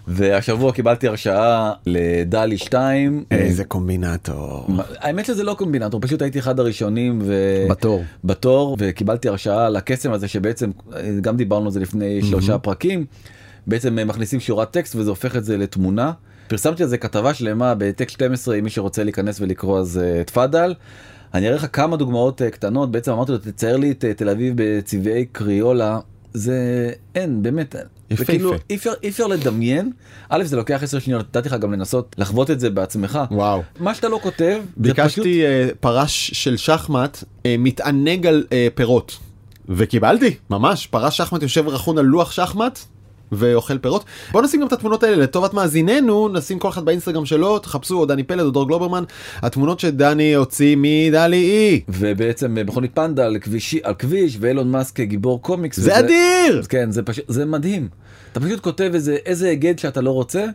והשבוע 0.08 0.72
קיבלתי 0.72 1.08
הרשאה 1.08 1.72
לדלי 1.86 2.58
2 2.58 3.24
איזה 3.32 3.64
קומבינטור. 3.64 4.68
האמת 5.00 5.26
שזה 5.26 5.44
לא 5.44 5.54
קומבינטור 5.54 6.02
פשוט 6.02 6.22
הייתי 6.22 6.40
אחד 6.40 6.60
הראשונים 6.60 7.20
ו... 7.24 7.34
בתור. 7.70 8.04
בתור 8.24 8.78
וקיבלתי 8.80 9.28
הרשאה 9.30 9.70
לקסם 9.70 10.12
הזה 10.12 10.28
שבעצם 10.28 10.72
גם 11.22 11.38
דיברנו 11.38 11.66
על 11.66 11.72
זה 11.72 11.80
לפני 11.80 12.22
שלושה 12.22 12.58
פרקים 12.58 13.06
בעצם 13.68 13.98
מכניסים 14.08 14.40
שורת 14.40 14.72
טקסט 14.72 14.96
וזה 14.96 15.10
הופך 15.10 15.36
את 15.36 15.46
זה 15.46 15.58
לתמונה. 15.58 16.12
פרסמתי 16.48 16.84
על 16.84 16.90
זה 16.90 16.98
כתבה 16.98 17.34
שלמה 17.34 17.74
בטקסט 17.78 18.14
12 18.14 18.56
אם 18.56 18.64
מי 18.64 18.70
שרוצה 18.70 19.04
להיכנס 19.04 19.42
ולקרוא 19.42 19.80
אז 19.80 19.98
אה, 20.04 20.24
תפאדל. 20.24 20.74
אני 21.38 21.48
אראה 21.48 21.58
לך 21.58 21.68
כמה 21.74 21.98
דוגמאות 21.98 22.42
אה, 22.42 22.50
קטנות. 22.50 22.92
בעצם 22.92 23.12
אמרתי 23.12 23.32
לו 23.32 23.38
תצייר 23.38 23.78
לי 23.78 23.92
את 23.92 24.06
אה, 24.06 24.14
תל 24.14 24.30
אביב 24.30 24.54
בצבעי 24.58 25.26
קריולה. 25.26 26.00
זה 26.34 26.92
אין 27.16 27.44
באמת. 27.44 27.76
יפהפה. 28.12 28.32
כאילו 28.32 28.54
אי 28.70 28.76
אפשר 28.76 28.92
אי 29.04 29.10
אפשר 29.10 29.28
לדמיין. 29.28 29.92
א' 30.30 30.44
זה 30.44 30.56
לוקח 30.56 30.84
10 30.84 31.00
שניות 31.00 31.22
נתתי 31.22 31.50
לך 31.50 31.56
גם 31.56 31.74
לנסות 31.74 32.16
לחוות 32.18 32.52
את 32.52 32.60
זה 32.60 32.70
בעצמך. 32.70 33.20
וואו. 33.32 33.64
מה 33.80 33.96
שאתה 33.96 34.10
לא 34.10 34.20
כותב 34.24 34.60
זה 34.84 34.94
פשוט 34.94 35.26
ביקשתי 35.26 35.46
אה, 35.46 35.70
פרש 35.80 36.32
של 36.34 36.58
שחמט 36.58 37.24
מתענג 37.48 38.28
על 38.28 38.44
פירות. 38.76 39.18
וקיבלתי 39.70 40.36
ממש. 40.50 40.88
פרש 40.88 41.18
שחמט 41.18 41.42
יושב 41.42 41.68
רכון 41.68 41.98
על 41.98 42.06
לוח 42.06 42.32
שחמט 42.32 42.80
ואוכל 43.32 43.78
פירות. 43.78 44.04
בוא 44.32 44.42
נשים 44.42 44.62
גם 44.62 44.68
את 44.68 44.74
התמונות 44.74 45.04
האלה 45.04 45.16
לטובת 45.16 45.54
מאזיננו 45.54 46.30
נשים 46.30 46.60
כל 46.60 46.70
אחד 46.70 46.86
באינסטגרם 46.86 47.26
שלו 47.26 47.60
תחפשו 47.60 48.00
או 48.00 48.06
דני 48.06 48.24
פלד 48.24 48.40
או 48.46 48.52
דור 48.52 48.68
גלוברמן 48.68 49.04
התמונות 49.42 49.80
שדני 49.80 50.34
הוציא 50.36 50.76
מדלי 50.80 51.38
אי. 51.38 51.82
ובעצם 51.90 52.58
מכונית 52.66 52.92
פנדה 52.96 53.26
על 53.26 53.38
כביש 53.42 53.76
על 53.84 53.94
כביש 53.94 54.38
ואילון 54.40 54.72
מאסק 54.72 55.00
גיבור 55.00 55.42
קומיקס 55.42 55.78
זה 55.80 55.82
וזה- 55.92 56.00
אדיר! 56.00 56.64
כן 56.70 56.92
זה 56.92 57.04
פשוט 57.04 57.26
זה 57.28 57.46
מדהים. 57.46 57.88
אתה 58.32 58.40
פשוט 58.40 58.60
כותב 58.60 58.92
איזה 58.94 59.18
איזה 59.26 59.50
היגד 59.50 59.80
שאתה 59.80 60.02
לא 60.02 60.12
רוצה 60.12 60.46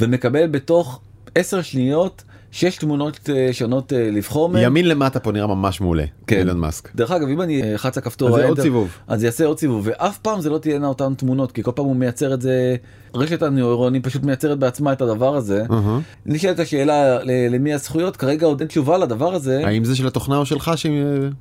ומקבל 0.00 0.46
בתוך 0.46 1.00
10 1.34 1.62
שניות 1.62 2.22
6 2.52 2.76
תמונות 2.76 3.30
אה, 3.32 3.48
שונות 3.52 3.92
אה, 3.92 4.10
לבחור 4.10 4.48
מהן. 4.48 4.62
ימין 4.64 4.88
למטה 4.88 5.20
פה 5.20 5.32
נראה 5.32 5.46
ממש 5.46 5.80
מעולה 5.80 6.04
כן. 6.26 6.38
אילון 6.38 6.58
מאסק 6.58 6.94
דרך 6.94 7.10
אגב 7.10 7.28
אם 7.28 7.42
אני 7.42 7.72
אלחץ 7.72 7.98
הכפתור 7.98 8.28
אז 8.28 8.34
זה 8.34 8.48
עוד 8.48 8.60
סיבוב. 8.60 8.88
אז 9.08 9.24
יעשה 9.24 9.44
עוד 9.46 9.58
סיבוב 9.58 9.82
ואף 9.84 10.18
פעם 10.18 10.40
זה 10.40 10.50
לא 10.50 10.58
תהיינה 10.58 10.86
אותן 10.86 11.14
תמונות 11.14 11.52
כי 11.52 11.62
כל 11.62 11.70
פעם 11.74 11.84
הוא 11.84 11.96
מייצר 11.96 12.34
את 12.34 12.40
זה 12.42 12.76
רשת 13.14 13.42
הנוירונים 13.42 14.02
פשוט 14.02 14.22
מייצרת 14.22 14.58
בעצמה 14.58 14.92
את 14.92 15.00
הדבר 15.00 15.36
הזה. 15.36 15.64
אהה. 15.70 16.00
נשאלת 16.26 16.58
השאלה 16.60 17.18
למי 17.50 17.72
הזכויות 17.74 18.16
כרגע 18.16 18.46
עוד 18.46 18.60
אין 18.60 18.68
תשובה 18.68 18.98
לדבר 18.98 19.34
הזה. 19.34 19.66
האם 19.66 19.84
זה 19.84 19.96
של 19.96 20.06
התוכנה 20.06 20.36
או 20.36 20.46
שלך 20.46 20.70
ש... 20.76 20.86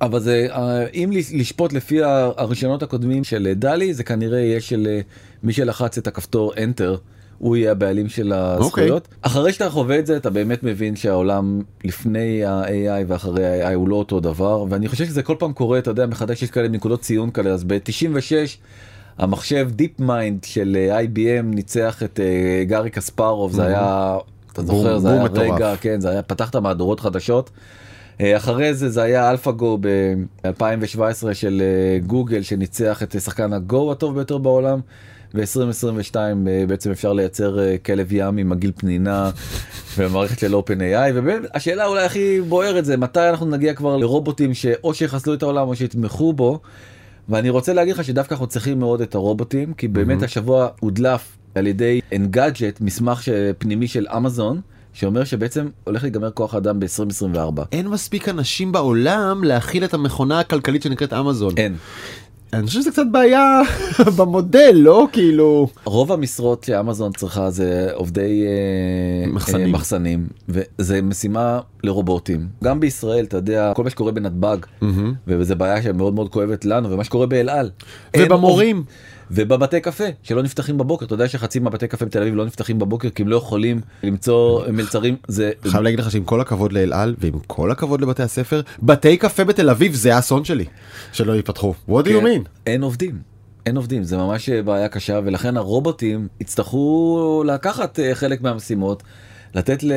אבל 0.01 0.19
זה 0.19 0.47
אה, 0.51 0.85
אם 0.93 1.09
לש- 1.13 1.33
לשפוט 1.33 1.73
לפי 1.73 1.99
הרישיונות 2.37 2.83
הקודמים 2.83 3.23
של 3.23 3.47
אה, 3.47 3.53
דלי 3.53 3.93
זה 3.93 4.03
כנראה 4.03 4.39
יהיה 4.39 4.61
של 4.61 4.87
אה, 4.89 4.99
מי 5.43 5.53
שלחץ 5.53 5.97
את 5.97 6.07
הכפתור 6.07 6.53
enter 6.53 6.97
הוא 7.41 7.55
יהיה 7.55 7.71
הבעלים 7.71 8.09
של 8.09 8.33
הזכויות. 8.33 9.07
אחרי 9.21 9.53
שאתה 9.53 9.69
חווה 9.69 9.99
את 9.99 10.05
זה 10.05 10.17
אתה 10.17 10.29
באמת 10.29 10.63
מבין 10.63 10.95
שהעולם 10.95 11.61
לפני 11.83 12.45
ה-AI 12.45 12.67
ואחרי 13.07 13.63
ה-AI 13.63 13.73
הוא 13.75 13.89
לא 13.89 13.95
אותו 13.95 14.19
דבר 14.19 14.65
ואני 14.69 14.87
חושב 14.87 15.05
שזה 15.05 15.23
כל 15.23 15.35
פעם 15.39 15.53
קורה 15.53 15.79
אתה 15.79 15.91
יודע 15.91 16.05
מחדש 16.05 16.43
יש 16.43 16.51
כאלה 16.51 16.67
נקודות 16.67 17.01
ציון 17.01 17.31
כאלה 17.31 17.49
אז 17.49 17.63
ב-96 17.63 18.33
המחשב 19.17 19.69
Deep 19.71 19.99
Mind 19.99 20.43
של 20.43 20.77
אה, 20.79 20.99
IBM 21.01 21.43
ניצח 21.43 22.03
את 22.03 22.19
אה, 22.19 22.63
גארי 22.63 22.89
קספרוב 22.89 23.51
זה 23.53 23.65
היה 23.65 24.17
אתה 24.53 24.61
בום- 24.61 24.77
זוכר 24.77 24.97
זה 24.99 25.07
בום 25.09 25.17
היה 25.17 25.23
מטורף. 25.25 25.51
רגע 25.55 25.75
כן 25.81 25.99
זה 25.99 26.09
היה 26.09 26.21
פתח 26.21 26.49
את 26.49 26.55
המהדורות 26.55 26.99
חדשות. 26.99 27.49
אה, 28.21 28.37
אחרי 28.37 28.73
זה 28.73 28.89
זה 28.89 29.01
היה 29.01 29.31
AlphaGo 29.31 29.77
ב-2017 29.81 31.01
של 31.33 31.61
גוגל 32.07 32.41
שניצח 32.41 33.03
את 33.03 33.15
שחקן 33.23 33.53
הגו 33.53 33.91
הטוב 33.91 34.15
ביותר 34.15 34.37
בעולם 34.37 34.79
ב-2022 35.35 36.15
בעצם 36.67 36.91
אפשר 36.91 37.13
לייצר 37.13 37.59
אה, 37.59 37.77
כלב 37.77 38.07
ים 38.11 38.37
עם 38.37 38.49
עגיל 38.49 38.71
פנינה 38.77 39.31
ומערכת 39.97 40.39
של 40.39 40.53
OpenAI 40.53 41.11
והשאלה 41.13 41.85
אולי 41.85 42.05
הכי 42.05 42.41
בוערת 42.41 42.85
זה 42.85 42.97
מתי 42.97 43.29
אנחנו 43.29 43.45
נגיע 43.45 43.73
כבר 43.73 43.97
לרובוטים 43.97 44.53
שאו 44.53 44.93
שיחסלו 44.93 45.33
את 45.33 45.43
העולם 45.43 45.67
או 45.67 45.75
שיתמכו 45.75 46.33
בו. 46.33 46.59
ואני 47.29 47.49
רוצה 47.49 47.73
להגיד 47.73 47.93
לך 47.93 48.03
שדווקא 48.03 48.33
אנחנו 48.33 48.47
צריכים 48.47 48.79
מאוד 48.79 49.01
את 49.01 49.15
הרובוטים 49.15 49.73
כי 49.73 49.87
באמת 49.87 50.23
השבוע 50.23 50.67
הודלף 50.79 51.37
על 51.55 51.67
ידי 51.67 52.01
אנגאדג'ט 52.15 52.81
מסמך 52.81 53.27
פנימי 53.57 53.87
של 53.87 54.07
אמזון. 54.17 54.61
שאומר 54.93 55.23
שבעצם 55.23 55.67
הולך 55.83 56.03
להיגמר 56.03 56.31
כוח 56.31 56.55
אדם 56.55 56.79
ב-2024. 56.79 57.61
אין 57.71 57.87
מספיק 57.87 58.29
אנשים 58.29 58.71
בעולם 58.71 59.43
להכיל 59.43 59.83
את 59.83 59.93
המכונה 59.93 60.39
הכלכלית 60.39 60.83
שנקראת 60.83 61.13
אמזון. 61.13 61.53
אין. 61.57 61.75
אני 62.53 62.67
חושב 62.67 62.81
שזה 62.81 62.91
קצת 62.91 63.03
בעיה 63.11 63.61
במודל 64.17 64.71
לא 64.75 65.07
כאילו 65.11 65.67
רוב 65.83 66.11
המשרות 66.11 66.63
שאמזון 66.63 67.11
צריכה 67.11 67.49
זה 67.49 67.89
עובדי 67.93 68.43
אה, 68.47 69.31
מחסנים. 69.31 69.65
אה, 69.67 69.71
מחסנים 69.71 70.27
וזה 70.49 71.01
משימה 71.01 71.59
לרובוטים 71.83 72.47
גם 72.63 72.79
בישראל 72.79 73.25
אתה 73.25 73.37
יודע 73.37 73.71
כל 73.75 73.83
מה 73.83 73.89
שקורה 73.89 74.11
בנתב"ג 74.11 74.57
וזה 75.27 75.55
בעיה 75.55 75.81
שמאוד 75.83 76.13
מאוד 76.13 76.29
כואבת 76.29 76.65
לנו 76.65 76.91
ומה 76.91 77.03
שקורה 77.03 77.25
באל 77.25 77.49
על. 77.49 77.69
אין 78.13 78.23
ובמורים. 78.25 78.75
עובד- 78.77 78.89
ובבתי 79.33 79.79
קפה 79.81 80.03
שלא 80.23 80.43
נפתחים 80.43 80.77
בבוקר 80.77 81.05
אתה 81.05 81.13
יודע 81.13 81.27
שחצי 81.27 81.59
מהבתי 81.59 81.87
קפה 81.87 82.05
בתל 82.05 82.21
אביב 82.21 82.35
לא 82.35 82.45
נפתחים 82.45 82.79
בבוקר 82.79 83.09
כי 83.09 83.21
הם 83.23 83.27
לא 83.27 83.35
יכולים 83.35 83.81
למצוא 84.03 84.67
מלצרים 84.67 85.15
זה 85.27 85.51
חייב 85.67 85.83
להגיד 85.83 85.99
לך 85.99 86.11
שעם 86.11 86.23
כל 86.23 86.41
הכבוד 86.41 86.73
לאל 86.73 86.93
על 86.93 87.15
ועם 87.19 87.33
כל 87.47 87.71
הכבוד 87.71 88.01
לבתי 88.01 88.23
הספר 88.23 88.61
בתי 88.83 89.17
קפה 89.17 89.43
בתל 89.43 89.69
אביב 89.69 89.93
זה 89.93 90.15
האסון 90.15 90.45
שלי 90.45 90.65
שלא 91.11 91.33
ייפתחו. 91.33 91.73
what 91.89 92.03
do 92.03 92.07
you 92.07 92.09
כן, 92.09 92.25
mean? 92.25 92.47
אין 92.65 92.83
עובדים. 92.83 93.19
אין 93.65 93.77
עובדים 93.77 94.03
זה 94.03 94.17
ממש 94.17 94.49
בעיה 94.49 94.87
קשה 94.87 95.19
ולכן 95.23 95.57
הרובוטים 95.57 96.27
יצטרכו 96.39 97.43
לקחת 97.47 97.99
אה, 97.99 98.15
חלק 98.15 98.41
מהמשימות 98.41 99.03
לתת 99.55 99.83
ל- 99.83 99.93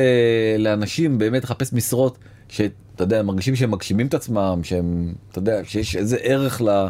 לאנשים 0.57 1.17
באמת 1.17 1.43
לחפש 1.43 1.73
משרות 1.73 2.17
שאתה 2.49 3.03
יודע 3.03 3.23
מרגישים 3.23 3.55
שהם 3.55 3.71
מגשימים 3.71 4.07
את 4.07 4.13
עצמם 4.13 4.59
שהם 4.63 5.13
אתה 5.31 5.39
יודע 5.39 5.59
שיש 5.63 5.95
איזה 5.95 6.17
ערך 6.21 6.61
ל, 6.61 6.87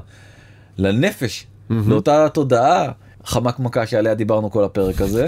לנפש 0.78 1.48
Uhum. 1.70 1.84
Não 1.84 2.02
tá 2.02 2.30
toda. 2.30 2.96
תודעה 3.26 3.52
חמקמקה 3.52 3.88
שעליה 3.88 4.14
דיברנו 4.14 4.52
כל 4.52 4.64
הפרק 4.64 5.02
הזה. 5.02 5.28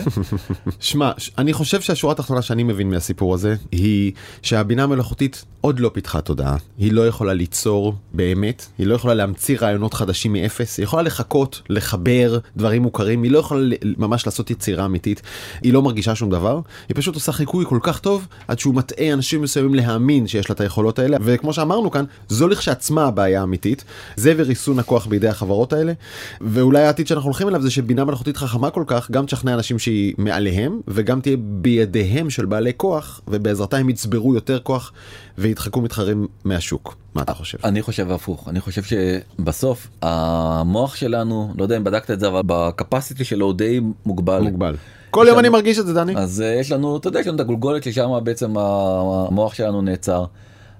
שמע, 0.80 1.12
אני 1.38 1.54
חושב 1.54 1.82
שהשורה 1.82 2.14
התחתונה 2.14 2.42
שאני 2.42 2.64
מבין 2.64 2.90
מהסיפור 2.90 3.34
הזה 3.34 3.56
היא 3.72 4.12
שהבינה 4.42 4.84
המלאכותית 4.84 5.46
עוד 5.62 5.80
לא 5.80 5.92
פיתחה 5.94 6.22
תודעה. 6.22 6.58
היא 6.78 6.94
לא 6.94 7.08
יכולה 7.08 7.34
ליצור 7.34 7.96
באמת, 8.14 8.66
היא 8.78 8.88
לא 8.88 8.96
יכולה 8.96 9.14
להמציא 9.14 9.58
רעיונות 9.62 9.94
חדשים 9.94 10.34
מאפס, 10.34 10.78
היא 10.78 10.84
יכולה 10.84 11.02
לחכות, 11.02 11.62
לחבר 11.70 12.40
דברים 12.58 12.82
מוכרים, 12.82 13.24
היא 13.24 13.32
לא 13.32 13.40
יכולה 13.40 13.76
ממש 13.98 14.26
לעשות 14.26 14.52
יצירה 14.52 14.86
אמיתית, 14.86 15.22
היא 15.62 15.74
לא 15.74 15.82
מרגישה 15.82 16.16
שום 16.16 16.30
דבר, 16.30 16.60
היא 16.90 16.96
פשוט 16.96 17.16
עושה 17.16 17.32
חיקוי 17.32 17.66
כל 17.66 17.80
כך 17.82 18.00
טוב 18.00 18.28
עד 18.48 18.60
שהוא 18.60 18.76
מטעה 18.76 19.14
אנשים 19.14 19.42
מסוימים 19.42 19.76
להאמין 19.76 20.28
שיש 20.28 20.50
לה 20.50 20.54
את 20.54 20.62
היכולות 20.62 21.00
האלה, 21.00 21.18
וכמו 21.22 21.54
שאמרנו 21.54 21.92
כאן, 21.92 22.06
זו 22.30 22.48
לכשעצמה 22.48 23.06
הבעיה 23.06 23.42
האמיתית, 23.42 23.84
זה 24.16 24.34
וריסון 24.38 24.80
הכוח 24.80 25.06
בידי 25.06 25.28
החברות 25.28 25.74
האלה, 25.74 25.94
ואולי 26.42 26.84
העתיד 26.84 27.08
שאנחנו 27.08 27.28
הולכים 27.28 27.48
אליו 27.48 27.62
זה 27.62 27.72
שבינה 27.88 28.06
מלאכותית 28.06 28.38
חכמה 28.38 28.70
כל 28.70 28.84
כך, 28.88 29.12
גם 29.12 29.26
תשכנע 29.26 29.54
אנשים 29.54 29.80
שהיא 29.80 30.14
מעליהם, 30.18 30.80
וגם 30.88 31.22
תהיה 31.22 31.38
בידיהם 31.40 32.30
של 32.30 32.46
בעלי 32.46 32.72
כוח, 32.78 33.22
ובעזרתה 33.28 33.78
הם 33.78 33.90
יצברו 33.90 34.36
יותר 34.36 34.60
כוח 34.60 34.92
וידחקו 35.38 35.82
מתחרים 35.82 36.28
מהשוק. 36.44 36.96
מה 37.16 37.22
אתה 37.22 37.34
חושב? 37.34 37.58
אני 37.64 37.82
חושב 37.82 38.12
הפוך 38.12 38.50
אני 38.50 38.60
חושב 38.60 38.82
שבסוף 38.84 39.88
המוח 40.02 40.96
שלנו 40.96 41.54
לא 41.58 41.64
יודע 41.64 41.78
אם 41.78 41.84
בדקת 41.84 42.12
את 42.12 42.20
זה 42.20 42.28
אבל 42.28 42.42
בקפסיטי 42.46 43.24
שלו 43.24 43.46
הוא 43.46 43.54
די 43.54 43.80
מוגבל. 44.06 44.42
מוגבל. 44.42 44.76
כל 45.12 45.20
יום 45.20 45.28
לנו- 45.28 45.40
אני 45.40 45.50
מרגיש 45.50 45.80
את 45.80 45.86
זה, 45.88 45.94
דני. 45.94 46.18
אז 46.18 46.44
uh, 46.46 46.60
יש 46.60 46.72
לנו, 46.72 46.98
אתה 46.98 47.08
יודע, 47.08 47.20
יש 47.20 47.28
לנו 47.28 47.36
את 47.36 47.40
הגולגולת 47.42 47.84
ששם 47.84 48.10
בעצם 48.24 48.58
המוח 48.58 49.54
שלנו 49.54 49.82
נעצר. 49.82 50.26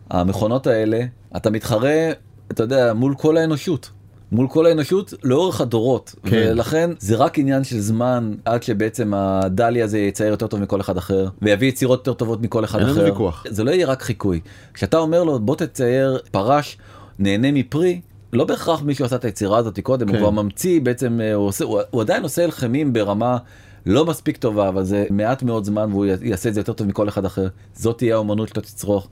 המכונות 0.10 0.68
האלה, 0.68 1.00
אתה 1.38 1.50
מתחרה, 1.50 2.12
אתה 2.52 2.64
יודע, 2.64 2.94
מול 2.94 3.16
כל 3.18 3.38
האנושות. 3.38 3.90
מול 4.32 4.48
כל 4.48 4.66
האנושות 4.66 5.14
לאורך 5.24 5.62
הדורות 5.62 6.16
כן. 6.24 6.48
ולכן 6.52 6.90
זה 7.00 7.16
רק 7.16 7.40
עניין 7.40 7.64
של 7.64 7.80
זמן 7.80 8.34
עד 8.46 8.64
שבעצם 8.64 9.14
הדלי 9.14 9.82
הזה 9.82 10.00
יצייר 10.00 10.30
יותר 10.30 10.48
טוב 10.48 10.60
מכל 10.62 10.82
אחד 10.82 10.98
אחר 10.98 11.28
ויביא 11.42 11.68
יצירות 11.68 12.00
יותר 12.00 12.14
טובות 12.14 12.42
מכל 12.42 12.64
אחד 12.64 12.80
אין 12.80 12.88
לנו 12.88 12.98
אחר. 12.98 13.06
ויכוח. 13.06 13.46
זה 13.50 13.64
לא 13.64 13.72
יהיה 13.72 13.88
רק 13.88 14.02
חיקוי. 14.02 14.40
כשאתה 14.74 14.98
אומר 14.98 15.24
לו 15.24 15.40
בוא 15.40 15.56
תצייר 15.56 16.20
פרש 16.32 16.78
נהנה 17.20 17.52
מפרי 17.52 18.02
לא 18.34 18.46
בהכרח 18.46 18.82
מישהו 18.82 19.06
עשה 19.06 19.16
את 19.16 19.26
היצירה 19.26 19.58
הזאת 19.58 19.80
קודם 19.80 20.08
כן. 20.08 20.14
הוא 20.14 20.20
כבר 20.20 20.30
ממציא 20.30 20.82
בעצם 20.82 21.22
אה, 21.22 21.34
הוא, 21.34 21.48
עושה, 21.48 21.66
הוא, 21.66 21.80
הוא 21.90 22.02
עדיין 22.02 22.24
עושה 22.24 22.44
אלחמים 22.44 22.94
ברמה 22.94 23.38
לא 23.86 24.06
מספיק 24.06 24.38
טובה 24.38 24.70
אבל 24.70 24.84
זה 24.84 25.06
מעט 25.10 25.44
מאוד 25.44 25.64
זמן 25.64 25.92
והוא 25.92 26.06
יעשה 26.22 26.50
את 26.50 26.54
זה 26.54 26.60
יותר 26.60 26.74
טוב 26.74 26.88
מכל 26.88 27.10
אחד 27.10 27.26
אחר 27.26 27.48
זאת 27.74 27.98
תהיה 27.98 28.16
האומנות 28.16 28.48
שאתה 28.48 28.62
תצרוך. 28.62 29.08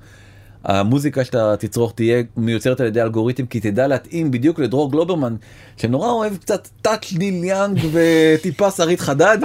המוזיקה 0.65 1.23
שאתה 1.23 1.55
תצרוך 1.59 1.93
תהיה 1.95 2.23
מיוצרת 2.37 2.79
על 2.79 2.87
ידי 2.87 3.01
אלגוריתם 3.01 3.45
כי 3.45 3.59
תדע 3.59 3.87
להתאים 3.87 4.31
בדיוק 4.31 4.59
לדרור 4.59 4.91
גלוברמן 4.91 5.35
שנורא 5.77 6.09
אוהב 6.09 6.37
קצת 6.37 6.67
טאץ' 6.81 7.13
ניל 7.17 7.43
יאנג 7.43 7.79
וטיפה 7.91 8.71
שרית 8.71 8.99
חדד. 8.99 9.37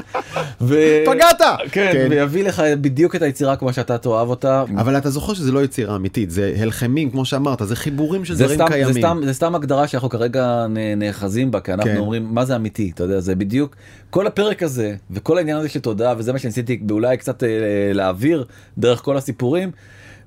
ו... 0.61 0.74
פגעת! 1.06 1.40
כן, 1.72 1.90
כן. 1.92 2.06
ויביא 2.11 2.44
לך 2.44 2.62
בדיוק 2.80 3.16
את 3.16 3.22
היצירה 3.22 3.56
כמו 3.56 3.72
שאתה 3.72 3.98
תאהב 3.98 4.28
אותה. 4.28 4.64
אבל 4.76 4.98
אתה 4.98 5.11
זוכר 5.11 5.35
שזה 5.35 5.52
לא 5.52 5.64
יצירה 5.64 5.96
אמיתית, 5.96 6.30
זה 6.30 6.54
הלחמים, 6.59 7.11
כמו 7.11 7.24
שאמרת, 7.24 7.62
זה 7.64 7.76
חיבורים 7.76 8.24
של 8.24 8.35
זה 8.35 8.44
דברים 8.44 8.59
סתם, 8.59 8.68
קיימים. 8.68 8.92
זה, 8.92 9.00
סתם, 9.00 9.20
זה 9.24 9.33
סתם 9.33 9.54
הגדרה 9.54 9.88
שאנחנו 9.88 10.09
כרגע 10.09 10.66
נאחזים 10.96 11.50
בה 11.50 11.61
כי 11.61 11.72
אנחנו 11.72 11.90
כן. 11.90 11.96
אומרים 11.96 12.35
מה 12.35 12.44
זה 12.44 12.56
אמיתי 12.56 12.90
אתה 12.94 13.04
יודע 13.04 13.20
זה 13.20 13.35
בדיוק 13.35 13.76
כל 14.11 14.26
הפרק 14.26 14.62
הזה 14.62 14.94
וכל 15.11 15.38
העניין 15.38 15.56
הזה 15.56 15.68
של 15.68 15.80
תודעה 15.80 16.14
וזה 16.18 16.33
מה 16.33 16.38
שניסיתי 16.38 16.80
אולי 16.90 17.16
קצת 17.16 17.42
אה, 17.42 17.48
להעביר 17.94 18.44
דרך 18.78 19.02
כל 19.02 19.16
הסיפורים. 19.16 19.70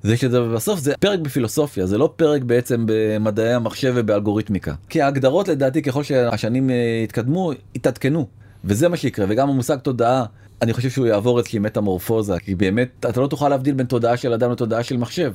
זה 0.04 0.16
שזה 0.16 0.40
בסוף 0.40 0.80
זה 0.80 0.94
פרק 1.00 1.18
בפילוסופיה 1.18 1.86
זה 1.86 1.98
לא 1.98 2.12
פרק 2.16 2.42
בעצם 2.42 2.84
במדעי 2.86 3.54
המחשב 3.54 3.92
ובאלגוריתמיקה 3.96 4.74
כי 4.88 5.02
ההגדרות 5.02 5.48
לדעתי 5.48 5.82
ככל 5.82 6.02
שהשנים 6.02 6.70
אה, 6.70 7.00
יתקדמו 7.04 7.52
יתעדכנו 7.74 8.26
וזה 8.64 8.88
מה 8.88 8.96
שיקרה 8.96 9.26
וגם 9.28 9.48
המושג 9.48 9.78
תודעה 9.78 10.24
אני 10.62 10.72
חושב 10.72 10.90
שהוא 10.90 11.06
יעבור 11.06 11.38
איזושהי 11.38 11.58
מטמורפוזה 11.58 12.38
כי 12.38 12.54
באמת 12.54 13.06
אתה 13.10 13.20
לא 13.20 13.26
תוכל 13.26 13.48
להבדיל 13.48 13.74
בין 13.74 13.86
תודעה 13.86 14.16
של 14.16 14.32
אדם 14.32 14.50
לתודעה 14.50 14.82
של 14.82 14.96
מחשב. 14.96 15.32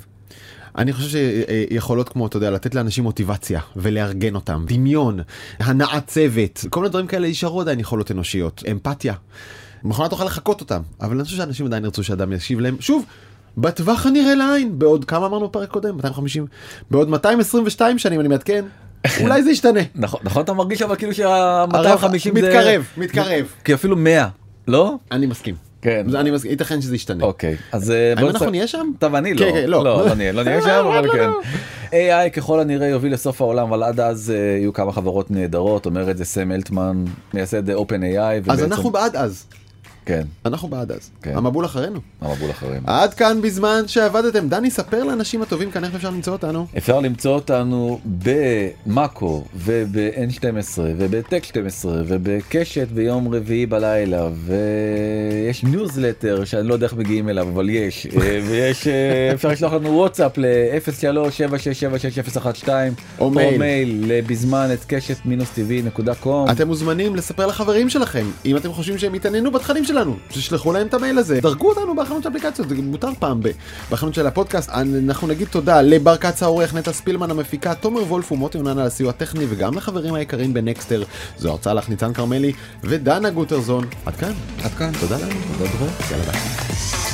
אני 0.78 0.94
חושב 0.94 1.10
שיכולות 1.10 2.10
כמו, 2.10 2.28
אתה 2.28 2.38
יודע, 2.38 2.52
לתת 2.52 2.76
לאנשים 2.76 3.04
מוטיבציה 3.04 3.62
ולארגן 3.76 4.36
אותם, 4.36 4.66
דמיון, 4.68 5.20
הנעת 5.60 6.08
צוות, 6.08 6.66
כל 6.70 6.80
מיני 6.80 6.90
דברים 6.90 7.08
כאלה 7.08 7.28
יישארו 7.28 7.62
עדיין 7.62 7.80
יכולות 7.80 8.12
אנושיות, 8.12 8.64
אמפתיה. 8.72 9.14
מכונה 9.84 10.10
תוכל 10.10 10.26
לחקות 10.26 10.62
אותם, 10.62 10.82
אבל 11.02 11.16
אני 11.16 11.24
חושב 11.24 11.38
שאנשים 11.38 11.66
עדיין 11.66 11.84
ירצו 11.84 12.04
שאדם 12.04 12.34
ישיב 12.34 12.60
להם, 12.60 12.76
שוב, 12.80 13.06
בטווח 13.62 14.06
הנראה 14.06 14.36
לעין, 14.36 14.80
בעוד 14.80 15.06
כמה 15.06 15.26
אמרנו 15.26 15.48
בפרק 15.48 15.69
קודם? 15.69 15.95
250? 15.95 16.45
בעוד 16.91 17.10
222 17.10 18.00
שנים 18.00 18.19
אני 18.19 18.28
מעדכן, 18.28 18.65
אולי 19.22 19.43
זה 19.43 19.52
ישתנה. 19.52 19.80
נכון 19.95 20.19
נכון 20.24 20.43
אתה 20.43 20.54
מרגיש 20.54 20.82
אבל 20.82 20.95
כאילו 20.95 21.13
שה-250 21.13 22.19
זה 22.24 22.32
מתקרב, 22.32 22.84
מתקרב. 22.98 23.45
כי 23.63 23.74
אפילו 23.74 23.95
100 23.95 24.28
לא 24.67 24.95
אני 25.12 25.26
מסכים. 25.26 25.56
כן. 25.82 26.06
אני 26.15 26.32
מסכים, 26.32 26.52
ייתכן 26.52 26.82
שזה 26.82 26.95
ישתנה. 26.95 27.24
אוקיי 27.24 27.56
אז 27.72 27.91
אה, 27.91 28.10
האם 28.10 28.22
בוא 28.22 28.30
אנחנו. 28.30 28.50
נהיה 28.50 28.67
שם? 28.67 28.91
טוב 29.00 29.15
אני 29.15 29.34
לא 29.34 29.45
כן, 29.45 29.52
כן, 29.54 29.69
לא. 29.69 29.84
לא 29.84 30.06
לא 30.06 30.15
נהיה 30.15 30.32
לא 30.32 30.43
שם 30.62 30.86
אבל 30.89 31.12
כן. 31.12 31.30
AI 31.91 32.30
ככל 32.34 32.60
הנראה 32.60 32.88
יוביל 32.88 33.13
לסוף 33.13 33.41
העולם 33.41 33.67
אבל 33.67 33.84
עד 33.84 34.00
אז 34.00 34.34
אה, 34.36 34.58
יהיו 34.58 34.74
כמה 34.74 34.91
חברות 34.91 35.32
נהדרות 35.32 35.86
אומר 35.86 36.12
את 36.12 36.17
זה 36.17 36.26
סם 36.26 36.52
אלטמן 36.52 37.04
מייסד 37.34 37.69
OpenAI 37.69 38.50
אז 38.50 38.63
אנחנו 38.63 38.91
בעד 38.91 39.15
אז. 39.15 39.45
כן 40.10 40.26
אנחנו 40.45 40.67
בעד 40.67 40.91
אז. 40.91 41.10
כן. 41.22 41.38
המבול 41.38 41.65
אחרינו. 41.65 42.00
המבול 42.22 42.52
אחריהם. 42.52 42.84
עד 42.88 43.13
כאן 43.13 43.41
בזמן 43.41 43.84
שעבדתם. 43.88 44.50
דני, 44.50 44.72
ספר 44.72 45.04
לאנשים 45.04 45.41
הטובים 45.41 45.72
כאן 45.72 45.84
איך 45.84 45.95
אפשר 45.95 46.10
למצוא 46.10 46.34
אותנו. 46.34 46.67
אפשר 46.78 47.00
למצוא 47.00 47.36
אותנו 47.36 48.00
במאקו 48.86 49.43
וב-N12 49.56 50.78
ובטק 50.78 51.43
12 51.43 52.02
ובקשת 52.08 52.88
ביום 52.88 53.36
רביעי 53.36 53.65
בלילה 53.65 54.30
ויש 54.45 55.63
ניוזלטר 55.63 56.45
שאני 56.45 56.67
לא 56.67 56.74
יודע 56.74 56.86
איך 56.86 56.93
מגיעים 56.93 57.30
אליו 57.30 57.48
אבל 57.54 57.69
יש 57.69 58.08
אה, 58.08 58.39
ויש 58.50 58.88
אה, 58.88 59.32
אפשר 59.34 59.50
לשלוח 59.50 59.74
לנו 59.74 59.89
וואטסאפ 59.89 60.38
ל-0377661012 60.38 62.69
או 63.19 63.30
מייל. 63.30 63.58
מייל 63.58 64.04
לבזמן 64.08 64.69
את 64.74 64.86
קשת 64.88 65.17
מינוס 65.26 65.50
טבעי 65.50 65.82
נקודה 65.82 66.15
קום. 66.15 66.50
אתם 66.50 66.67
מוזמנים 66.67 67.15
לספר 67.15 67.48
לחברים 67.48 67.89
שלכם, 67.89 68.26
אם 68.45 68.58
אתם 68.58 68.74
חושבים 68.74 68.98
שהם 68.98 69.15
יתעניינו 69.15 69.52
בתכנים 69.52 69.86
שלנו, 70.00 70.16
תשלחו 70.28 70.74
להם 70.74 70.88
את 70.88 70.94
המייל 70.94 71.18
הזה. 71.18 71.40
דרגו 71.42 71.70
אותנו 71.70 71.96
בחנות 71.96 72.26
האפליקציות, 72.26 72.70
זה 72.70 72.76
מותר 72.76 73.10
פעם 73.20 73.40
ב- 73.44 73.50
בחנות 73.92 74.14
של 74.14 74.28
הפודקאסט. 74.28 74.70
אנחנו 74.70 75.28
נגיד 75.28 75.48
תודה 75.48 75.82
לבר 75.82 76.18
כץ 76.18 76.44
העורך, 76.44 76.74
נטע 76.74 76.94
ספילמן 76.94 77.32
המפיקה, 77.32 77.74
תומר 77.76 78.04
וולף 78.04 78.32
ומוטי 78.32 78.58
יונן 78.58 78.80
על 78.80 78.86
הסיוע 78.88 79.10
הטכני, 79.10 79.46
וגם 79.50 79.74
לחברים 79.74 80.14
היקרים 80.14 80.54
בנקסטר, 80.54 81.04
זו 81.38 81.50
הרצאה 81.50 81.74
לך 81.74 81.90
ניצן 81.90 82.14
כרמלי 82.14 82.54
ודנה 82.84 83.30
גוטרזון. 83.30 83.86
עד 84.06 84.16
כאן. 84.16 84.34
עד 84.64 84.72
כאן. 84.72 84.92
תודה 85.00 85.16
לנו. 85.18 85.36
תודה 85.58 85.70
דרור. 85.78 85.90
יאללה 86.12 86.24
ביי. 86.24 87.09